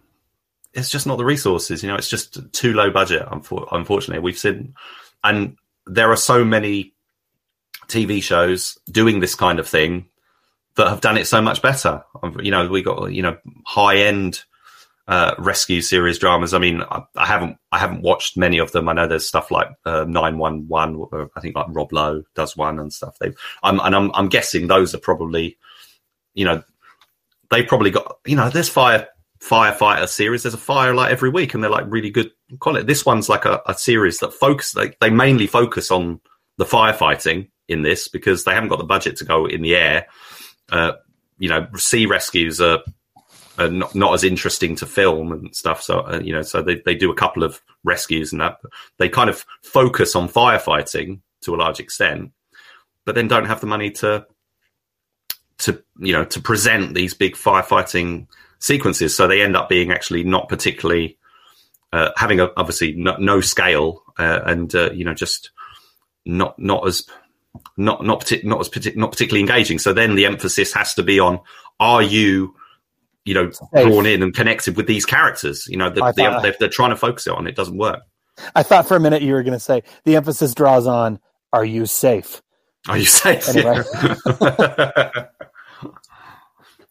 [0.72, 1.82] it's just not the resources.
[1.82, 3.26] You know, it's just too low budget.
[3.30, 4.74] Unfortunately, we've seen,
[5.24, 5.56] and
[5.86, 6.94] there are so many
[7.88, 10.06] TV shows doing this kind of thing
[10.76, 12.04] that have done it so much better.
[12.22, 13.36] Um, You know, we got you know
[13.66, 14.44] high end
[15.08, 16.54] uh, rescue series dramas.
[16.54, 18.88] I mean, I, I haven't I haven't watched many of them.
[18.88, 21.04] I know there's stuff like Nine One One.
[21.34, 23.18] I think like Rob Lowe does one and stuff.
[23.18, 23.32] They,
[23.62, 25.58] I'm and I'm I'm guessing those are probably,
[26.34, 26.62] you know,
[27.50, 29.08] they probably got you know there's fire
[29.42, 30.42] firefighter series.
[30.42, 32.84] There's a fire like every week, and they're like really good quality.
[32.84, 36.20] This one's like a, a series that focus like they mainly focus on
[36.58, 40.06] the firefighting in this because they haven't got the budget to go in the air.
[40.70, 40.92] Uh,
[41.38, 42.80] you know, sea rescues are,
[43.58, 45.82] are not, not as interesting to film and stuff.
[45.82, 48.58] So uh, you know, so they they do a couple of rescues and that.
[48.98, 52.32] They kind of focus on firefighting to a large extent,
[53.06, 54.26] but then don't have the money to
[55.58, 58.26] to you know to present these big firefighting
[58.60, 59.16] sequences.
[59.16, 61.18] So they end up being actually not particularly
[61.92, 65.50] uh, having a, obviously no, no scale uh, and uh, you know just
[66.24, 67.06] not not as
[67.76, 69.78] not not partic- not as partic- not particularly engaging.
[69.78, 71.40] So then the emphasis has to be on
[71.80, 72.54] are you
[73.24, 75.66] you know drawn in and connected with these characters.
[75.66, 78.00] You know the, the, thought- they're, they're trying to focus it on it doesn't work.
[78.54, 81.18] I thought for a minute you were going to say the emphasis draws on,
[81.52, 82.40] are you safe?
[82.88, 83.48] Are you safe?
[83.48, 83.82] Anyway.
[85.02, 85.24] Yeah.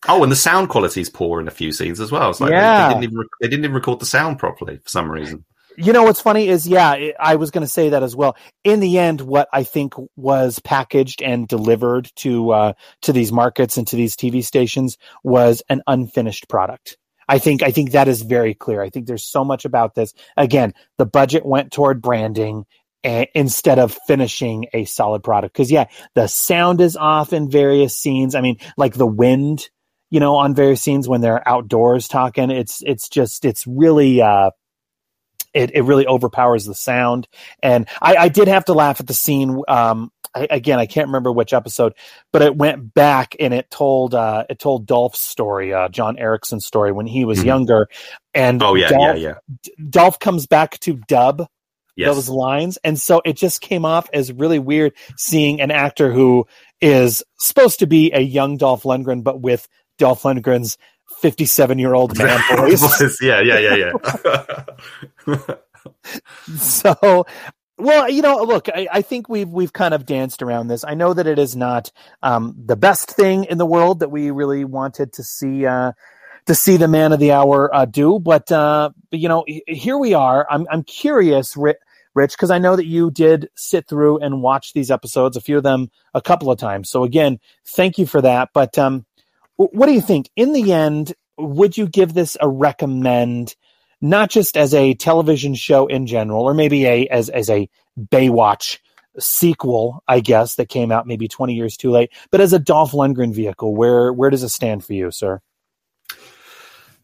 [0.08, 2.30] Oh, and the sound quality is poor in a few scenes as well.
[2.30, 2.88] It's like they- Yeah.
[2.88, 5.46] they, didn't even, rec- they didn't even record the sound properly for some reason.
[5.78, 8.36] You know what's funny is, yeah, I- I was going to say that as well.
[8.64, 12.74] In the end, what I think was packaged and delivered to uh,
[13.04, 16.98] to these markets and to these TV stations was an unfinished product.
[17.30, 18.82] I think I think that is very clear.
[18.82, 20.14] I think there's so much about this.
[20.36, 22.66] Again, the budget went toward branding
[23.06, 25.54] a- instead of finishing a solid product.
[25.54, 25.86] Because yeah,
[26.16, 28.36] the sound is off in various scenes.
[28.36, 29.70] I mean, like the wind,
[30.10, 32.52] you know, on various scenes when they're outdoors talking.
[32.52, 34.22] It's it's just it's really.
[34.22, 34.52] uh
[35.52, 37.28] it, it really overpowers the sound.
[37.64, 39.64] And I, I did have to laugh at the scene.
[39.68, 41.96] Um, I, again, I can't remember which episode,
[42.32, 46.68] but it went back and it told uh, it told Dolph's story, uh, John Erickson's
[46.68, 47.46] story when he was Mhm.
[47.46, 47.88] younger.
[48.36, 49.64] And Oh yeah, Dolph, yeah, yeah.
[49.90, 51.48] Dolph comes back to dub
[51.96, 52.14] Yes.
[52.14, 56.46] those lines, and so it just came off as really weird seeing an actor who
[56.80, 59.68] is supposed to be a young Dolph Lundgren, but with
[60.00, 60.78] Dolph Lundgren's
[61.22, 63.22] fifty-seven-year-old man voice.
[63.22, 63.92] yeah, yeah, yeah,
[65.28, 65.36] yeah.
[66.58, 67.26] so
[67.78, 70.94] well you know look I, I think we've we've kind of danced around this i
[70.94, 74.66] know that it is not um, the best thing in the world that we really
[74.66, 75.94] wanted to see uh,
[76.46, 79.98] to see the man of the hour uh, do but uh, but you know here
[79.98, 81.78] we are i'm i'm curious rich
[82.32, 85.64] because i know that you did sit through and watch these episodes a few of
[85.64, 89.06] them a couple of times so again thank you for that but um
[89.68, 93.56] what do you think in the end would you give this a recommend
[94.02, 97.70] not just as a television show in general, or maybe a as as a
[98.00, 98.78] Baywatch
[99.18, 102.94] sequel, I guess that came out maybe twenty years too late, but as a Dolph
[102.94, 105.42] Lundgren vehicle, where where does it stand for you, sir?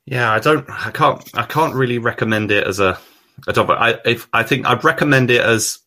[0.06, 0.69] Yeah, I don't.
[0.69, 1.30] I can't.
[1.34, 2.98] I can't really recommend it as a.
[3.48, 3.61] a.
[3.61, 5.80] I if I think I'd recommend it as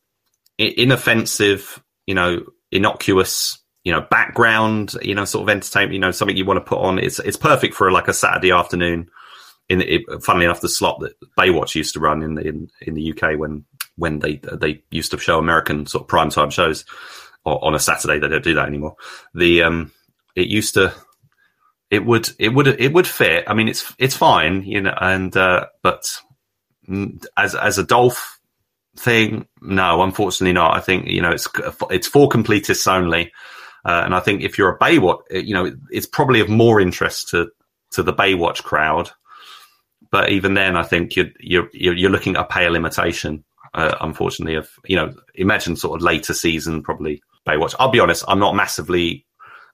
[0.59, 3.59] inoffensive, you know, innocuous,
[3.89, 5.95] you know, background, you know, sort of entertainment.
[5.95, 6.99] You know, something you want to put on.
[6.99, 9.09] It's it's perfect for like a Saturday afternoon.
[9.71, 12.93] In it, funnily enough, the slot that Baywatch used to run in the in, in
[12.93, 13.65] the UK when
[13.97, 16.85] when they they used to show American sort of primetime shows
[17.47, 18.19] or on a Saturday.
[18.19, 18.97] They don't do that anymore.
[19.33, 19.91] The um,
[20.37, 20.93] it used to
[21.91, 23.45] it would it would it would fit.
[23.47, 26.05] I mean, it's it's fine, you know, and uh, but
[27.39, 28.39] as as a Dolph
[28.99, 30.77] thing, no, unfortunately not.
[30.77, 31.49] I think you know it's
[31.89, 33.33] it's for completists only,
[33.85, 37.29] uh, and I think if you're a Baywatch, you know, it's probably of more interest
[37.31, 37.51] to
[37.93, 39.11] to the Baywatch crowd.
[40.11, 43.45] But even then, I think you're you're you're looking at a pale imitation.
[43.75, 47.75] Uh, unfortunately, of you know, imagine sort of later season probably Baywatch.
[47.79, 49.27] I'll be honest, I'm not massively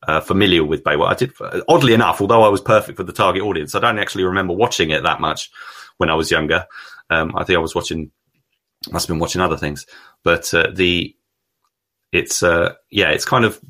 [0.07, 1.11] uh, familiar with Baywatch.
[1.11, 4.25] I did, oddly enough, although I was perfect for the target audience, I don't actually
[4.25, 5.51] remember watching it that much
[5.99, 6.67] when I was younger.
[7.11, 8.11] Um, I think I was watching,
[8.91, 9.87] must have been watching other things,
[10.23, 11.15] but uh, the
[12.13, 13.61] it's uh, yeah, it's kind of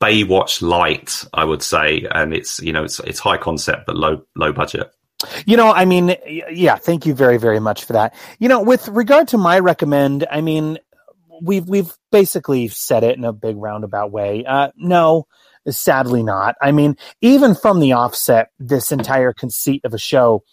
[0.00, 4.22] Baywatch light, I would say, and it's you know it's it's high concept but low
[4.36, 4.90] low budget.
[5.46, 6.14] You know, I mean,
[6.50, 8.14] yeah, thank you very, very much for that.
[8.38, 10.78] You know, with regard to my recommend, I mean,
[11.42, 14.44] we've we've basically said it in a big roundabout way.
[14.44, 15.26] Uh, no,
[15.68, 16.54] sadly not.
[16.62, 20.44] I mean, even from the offset, this entire conceit of a show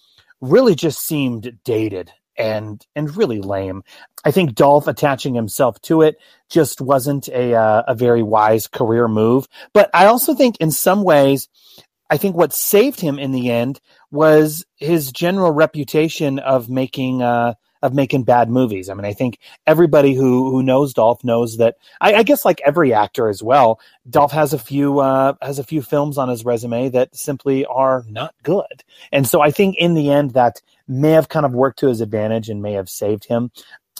[0.42, 3.84] really just seemed dated and and really lame.
[4.24, 6.18] I think Dolph attaching himself to it
[6.50, 9.48] just wasn't a uh, a very wise career move.
[9.74, 11.48] But I also think in some ways,
[12.10, 13.80] I think what saved him in the end
[14.12, 17.56] was his general reputation of making uh,
[17.86, 18.90] of making bad movies.
[18.90, 21.76] I mean, I think everybody who who knows Dolph knows that.
[22.02, 23.80] I, I guess like every actor as well,
[24.10, 28.04] Dolph has a few uh, has a few films on his resume that simply are
[28.10, 28.84] not good.
[29.12, 32.02] And so I think in the end that may have kind of worked to his
[32.02, 33.52] advantage and may have saved him.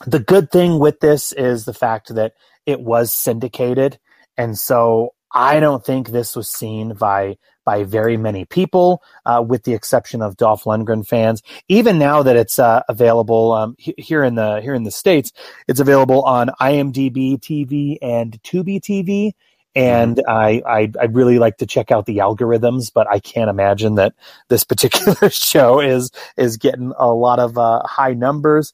[0.06, 2.34] The good thing with this is the fact that
[2.66, 3.98] it was syndicated,
[4.38, 9.64] and so I don't think this was seen by by very many people, uh, with
[9.64, 11.42] the exception of Dolph Lundgren fans.
[11.68, 15.32] Even now that it's uh, available um, he- here in the here in the states,
[15.68, 19.34] it's available on IMDb TV and Tubi TV.
[19.76, 23.96] And I, I I'd really like to check out the algorithms, but I can't imagine
[23.96, 24.14] that
[24.48, 28.74] this particular show is is getting a lot of uh, high numbers.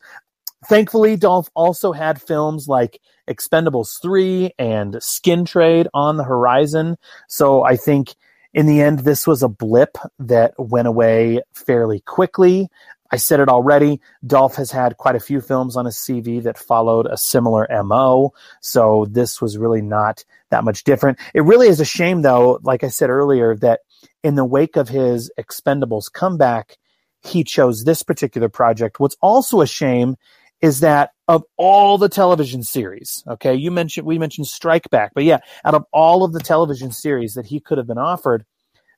[0.67, 6.97] Thankfully, Dolph also had films like Expendables 3 and Skin Trade on the horizon.
[7.27, 8.13] So I think
[8.53, 12.69] in the end, this was a blip that went away fairly quickly.
[13.11, 13.99] I said it already.
[14.25, 18.33] Dolph has had quite a few films on his CV that followed a similar MO.
[18.61, 21.19] So this was really not that much different.
[21.33, 23.81] It really is a shame, though, like I said earlier, that
[24.23, 26.77] in the wake of his Expendables comeback,
[27.21, 28.99] he chose this particular project.
[28.99, 30.15] What's also a shame
[30.61, 35.23] is that of all the television series, okay, you mentioned we mentioned Strike Back, but
[35.23, 38.45] yeah, out of all of the television series that he could have been offered,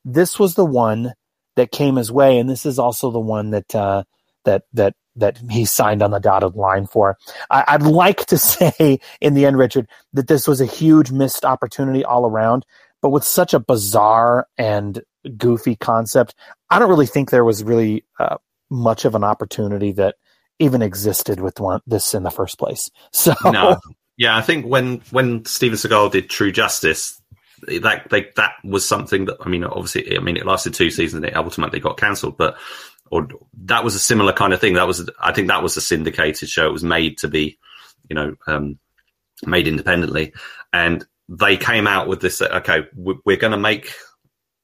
[0.04, 1.14] this was the one
[1.56, 4.04] that came his way, and this is also the one that uh,
[4.46, 7.18] that that that he signed on the dotted line for.
[7.50, 11.46] I, I'd like to say in the end, Richard, that this was a huge missed
[11.46, 12.66] opportunity all around.
[13.02, 15.04] But with such a bizarre and
[15.38, 16.36] goofy concept,
[16.70, 18.38] I don't really think there was really uh,
[18.70, 20.16] much of an opportunity that
[20.60, 22.90] even existed with one, this in the first place.
[23.12, 23.78] So no,
[24.18, 27.22] yeah, I think when when Steven Seagal did True Justice,
[27.68, 31.24] that they, that was something that I mean, obviously, I mean, it lasted two seasons
[31.24, 32.58] and it ultimately got cancelled, but
[33.12, 33.28] or
[33.66, 34.74] that was a similar kind of thing.
[34.74, 36.68] That was, I think, that was a syndicated show.
[36.68, 37.60] It was made to be,
[38.10, 38.80] you know, um,
[39.46, 40.34] made independently,
[40.72, 42.42] and they came out with this.
[42.42, 43.94] Okay, we- we're going to make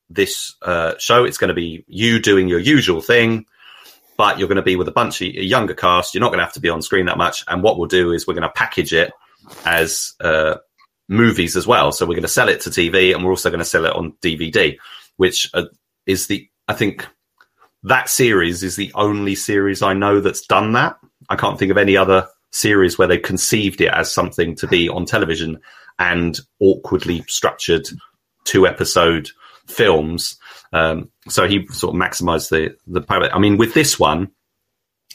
[0.10, 1.26] this uh, show.
[1.26, 3.46] It's going to be you doing your usual thing
[4.18, 6.14] but you're going to be with a bunch of a younger cast.
[6.14, 7.46] You're not going to have to be on screen that much.
[7.48, 9.14] And what we'll do is we're going to package it
[9.64, 10.56] as uh,
[11.10, 11.92] movies as well.
[11.92, 13.94] So we're going to sell it to TV, and we're also going to sell it
[13.94, 14.78] on DVD,
[15.18, 15.66] which uh,
[16.06, 17.06] is the I think
[17.84, 20.98] that series is the only series I know that's done that.
[21.30, 24.90] I can't think of any other series where they conceived it as something to be
[24.90, 25.60] on television
[25.98, 27.88] and awkwardly structured
[28.46, 29.30] two episode
[29.68, 30.38] films.
[30.74, 33.32] Um, so he sort of maximized the the pilot.
[33.34, 34.32] I mean, with this one,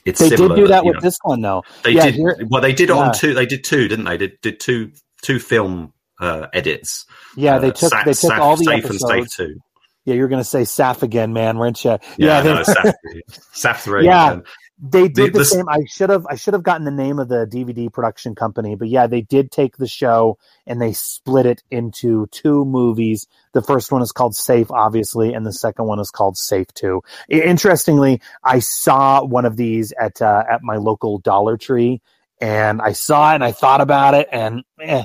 [0.04, 1.00] it's they similar, did do that with know.
[1.00, 1.62] this one, though.
[1.82, 2.60] They Yeah, did well.
[2.60, 2.96] They did yeah.
[2.96, 3.34] on two.
[3.34, 4.16] They did two, didn't they?
[4.16, 4.92] Did did two
[5.24, 7.06] two film uh, edits.
[7.36, 9.36] Yeah, they Uh, took Sa- they took all the safe and safe episodes.
[9.36, 9.60] two.
[10.04, 11.98] Yeah, you're gonna say Saf again, man, weren't you?
[12.18, 12.92] Yeah, they, no, Saf,
[13.54, 14.04] Saf three.
[14.04, 14.42] yeah, and-
[14.78, 15.68] they did The- the, the- same.
[15.68, 18.88] I should have I should have gotten the name of the DVD production company, but
[18.88, 20.36] yeah, they did take the show
[20.66, 23.26] and they split it into two movies.
[23.54, 27.02] The first one is called Safe, obviously, and the second one is called Safe Two.
[27.28, 32.02] Interestingly, I saw one of these at uh, at my local Dollar Tree,
[32.40, 35.04] and I saw it and I thought about it, and eh,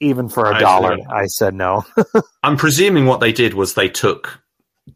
[0.00, 0.98] even for a I dollar.
[1.10, 1.84] I said no.
[2.42, 4.40] I'm presuming what they did was they took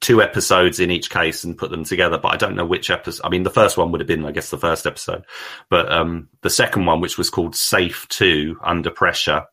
[0.01, 3.25] two episodes in each case and put them together, but I don't know which episode.
[3.25, 5.25] I mean, the first one would have been, I guess, the first episode,
[5.71, 9.45] but um, the second one, which was called Safe Two Under Pressure,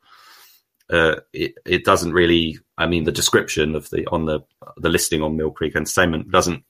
[0.89, 2.59] uh, it it doesn't really.
[2.77, 4.41] I mean, the description of the on the
[4.77, 6.63] the listing on Mill Creek Entertainment doesn't.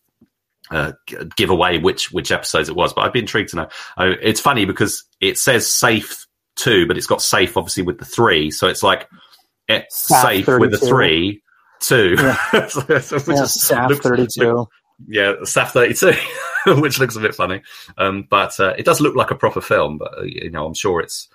[0.69, 3.67] Uh, g- give away which which episodes it was, but I'd be intrigued to know.
[3.97, 6.25] Uh, it's funny because it says safe
[6.61, 9.07] two, but it's got safe obviously with the three, so it's like
[9.67, 11.41] it's Saf safe with the three,
[11.79, 12.15] two.
[12.17, 12.35] Yeah.
[12.69, 14.67] So- Yeah, Saf looks- 32.
[15.07, 16.13] yeah, Saf 32,
[16.81, 17.61] which looks a bit funny.
[17.97, 20.73] Um, but uh, it does look like a proper film, but uh, you know, I'm
[20.75, 21.27] sure it's.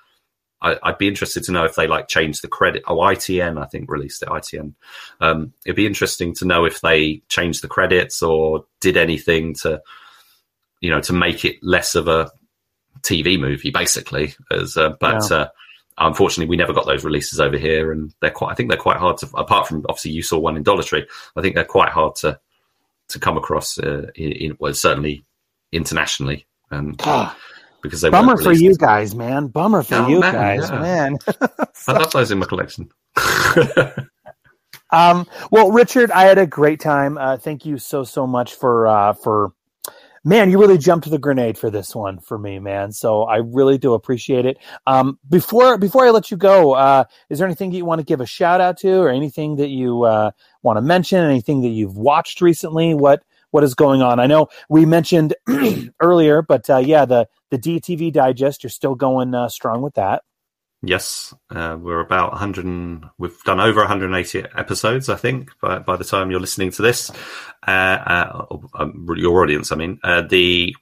[0.63, 2.83] I, I'd be interested to know if they like changed the credit.
[2.87, 4.29] Oh, ITN, I think released it.
[4.31, 4.73] ITN.
[5.21, 9.83] Um, it'd be interesting to know if they changed the credits or did anything to,
[10.81, 12.31] you know, to make it less of a
[13.07, 14.35] TV movie, basically.
[14.51, 15.37] As uh, but Yeah.
[15.37, 15.49] uh,
[15.99, 18.51] unfortunately, we never got those releases over here, and they're quite.
[18.51, 19.29] I think they're quite hard to.
[19.35, 21.07] Apart from obviously, you saw one in Dollar Tree.
[21.37, 22.39] I think they're quite hard to
[23.09, 23.79] to come across.
[23.79, 25.25] Uh, in, in well, certainly
[25.73, 26.97] internationally, um,
[27.83, 29.47] because they Bummer for you guys, man.
[29.49, 30.81] Bummer for Oh, you man, guys, yeah.
[30.81, 31.19] man.
[31.89, 32.89] I love those in my collection.
[34.93, 37.19] Um, well, Richard, I had a great time.
[37.19, 39.53] Uh, thank you so so much for uh, for
[40.27, 40.51] man.
[40.51, 42.91] You really jumped the grenade for this one for me, man.
[42.91, 44.59] So I really do appreciate it.
[44.87, 48.21] Um, before before I let you go, uh, is there anything you want to give
[48.21, 50.33] a shout out to, or anything that you uh,
[50.63, 51.25] want to mention?
[51.25, 52.93] Anything that you've watched recently?
[52.93, 53.23] What
[53.53, 54.19] what is going on?
[54.19, 55.35] I know we mentioned
[56.01, 58.65] earlier, but uh, yeah, the the DTV Digest.
[58.65, 60.25] You're still going uh, strong with that.
[60.83, 62.65] Yes, uh, we're about 100.
[62.65, 66.83] And, we've done over 180 episodes, I think, by, by the time you're listening to
[66.83, 67.11] this.
[67.67, 70.75] Uh, uh, um, your audience, I mean, uh, the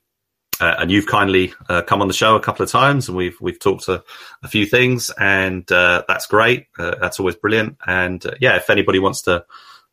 [0.61, 3.37] uh, and you've kindly uh, come on the show a couple of times, and we've
[3.41, 4.05] we've talked a,
[4.45, 6.67] a few things, and that's great.
[6.79, 7.77] That's always brilliant.
[7.85, 9.45] And yeah, if anybody wants to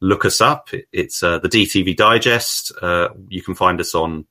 [0.01, 2.73] look us up, it's the DTV Digest.
[2.81, 4.27] You can find us on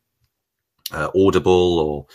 [0.93, 2.07] Audible or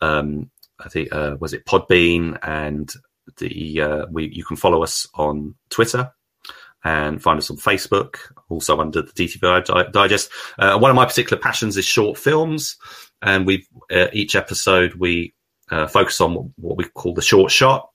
[0.00, 2.92] um, I think uh, was it Podbean, and
[3.38, 6.12] the uh, we you can follow us on Twitter
[6.84, 8.16] and find us on Facebook,
[8.48, 10.30] also under the DTV Digest.
[10.58, 12.76] Uh, one of my particular passions is short films,
[13.22, 15.34] and we uh, each episode we
[15.70, 17.90] uh, focus on what we call the short shot,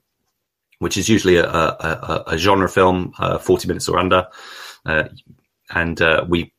[0.79, 4.27] which is usually a, a, a, genre film, uh, forty minutes or under,
[4.85, 5.03] uh,
[5.73, 6.53] and uh, we,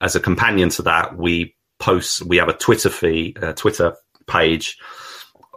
[0.00, 2.22] as a companion to that, we post.
[2.22, 4.78] We have a Twitter feed, uh, Twitter page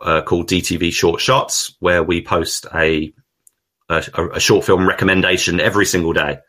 [0.01, 3.13] uh, called DTV Short Shots, where we post a,
[3.89, 4.03] a
[4.33, 6.39] a short film recommendation every single day.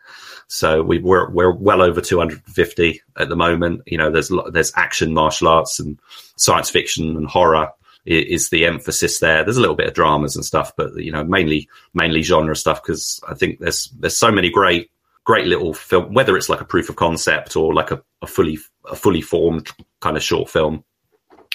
[0.48, 3.82] So we, we're we're well over 250 at the moment.
[3.86, 5.98] You know, there's there's action, martial arts, and
[6.36, 7.72] science fiction and horror
[8.04, 9.42] is the emphasis there.
[9.42, 12.82] There's a little bit of dramas and stuff, but you know, mainly mainly genre stuff
[12.82, 14.90] because I think there's there's so many great
[15.24, 18.58] great little film, whether it's like a proof of concept or like a, a fully
[18.88, 19.68] a fully formed
[20.00, 20.84] kind of short film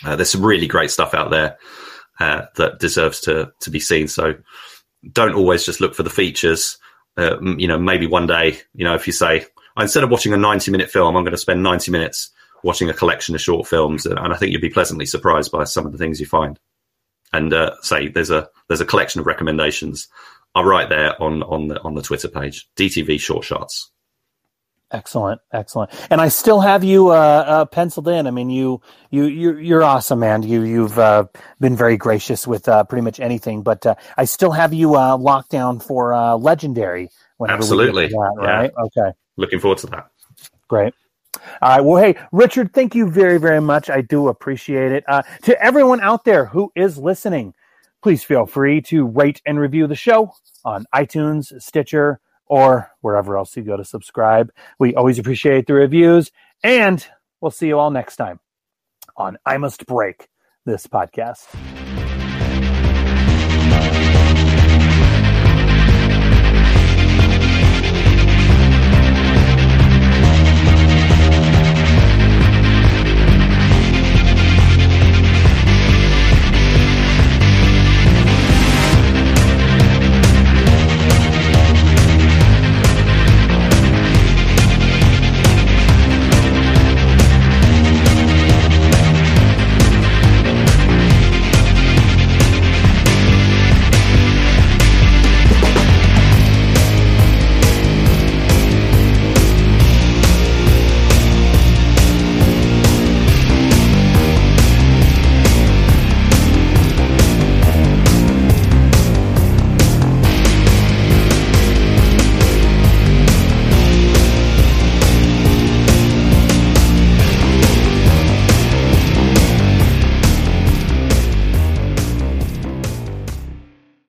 [0.03, 1.57] Uh, there's some really great stuff out there
[2.19, 4.07] uh, that deserves to to be seen.
[4.07, 4.35] So
[5.11, 6.77] don't always just look for the features.
[7.17, 9.45] Uh, you know, maybe one day, you know, if you say
[9.77, 12.31] instead of watching a 90 minute film, I'm going to spend 90 minutes
[12.63, 15.85] watching a collection of short films, and I think you'll be pleasantly surprised by some
[15.85, 16.59] of the things you find.
[17.33, 20.07] And uh, say there's a there's a collection of recommendations
[20.53, 23.90] are right there on on the on the Twitter page, DTV Short Shots.
[24.91, 25.91] Excellent, excellent.
[26.11, 28.27] And I still have you uh, uh, penciled in.
[28.27, 30.43] I mean, you you you you're awesome, man.
[30.43, 31.25] You you've uh,
[31.61, 35.17] been very gracious with uh, pretty much anything, but uh, I still have you uh,
[35.17, 37.09] locked down for uh, legendary.
[37.47, 38.47] Absolutely, that, Yeah.
[38.47, 38.71] right?
[38.85, 40.07] Okay, Looking forward to that.
[40.67, 40.93] great.
[41.61, 41.81] All right.
[41.81, 43.89] Well, hey, Richard, thank you very, very much.
[43.89, 45.03] I do appreciate it.
[45.07, 47.53] Uh, to everyone out there who is listening,
[48.03, 50.33] please feel free to rate and review the show
[50.65, 52.19] on iTunes, Stitcher,
[52.51, 54.51] or wherever else you go to subscribe.
[54.77, 57.03] We always appreciate the reviews, and
[57.39, 58.41] we'll see you all next time
[59.15, 60.27] on I Must Break
[60.65, 61.47] this podcast.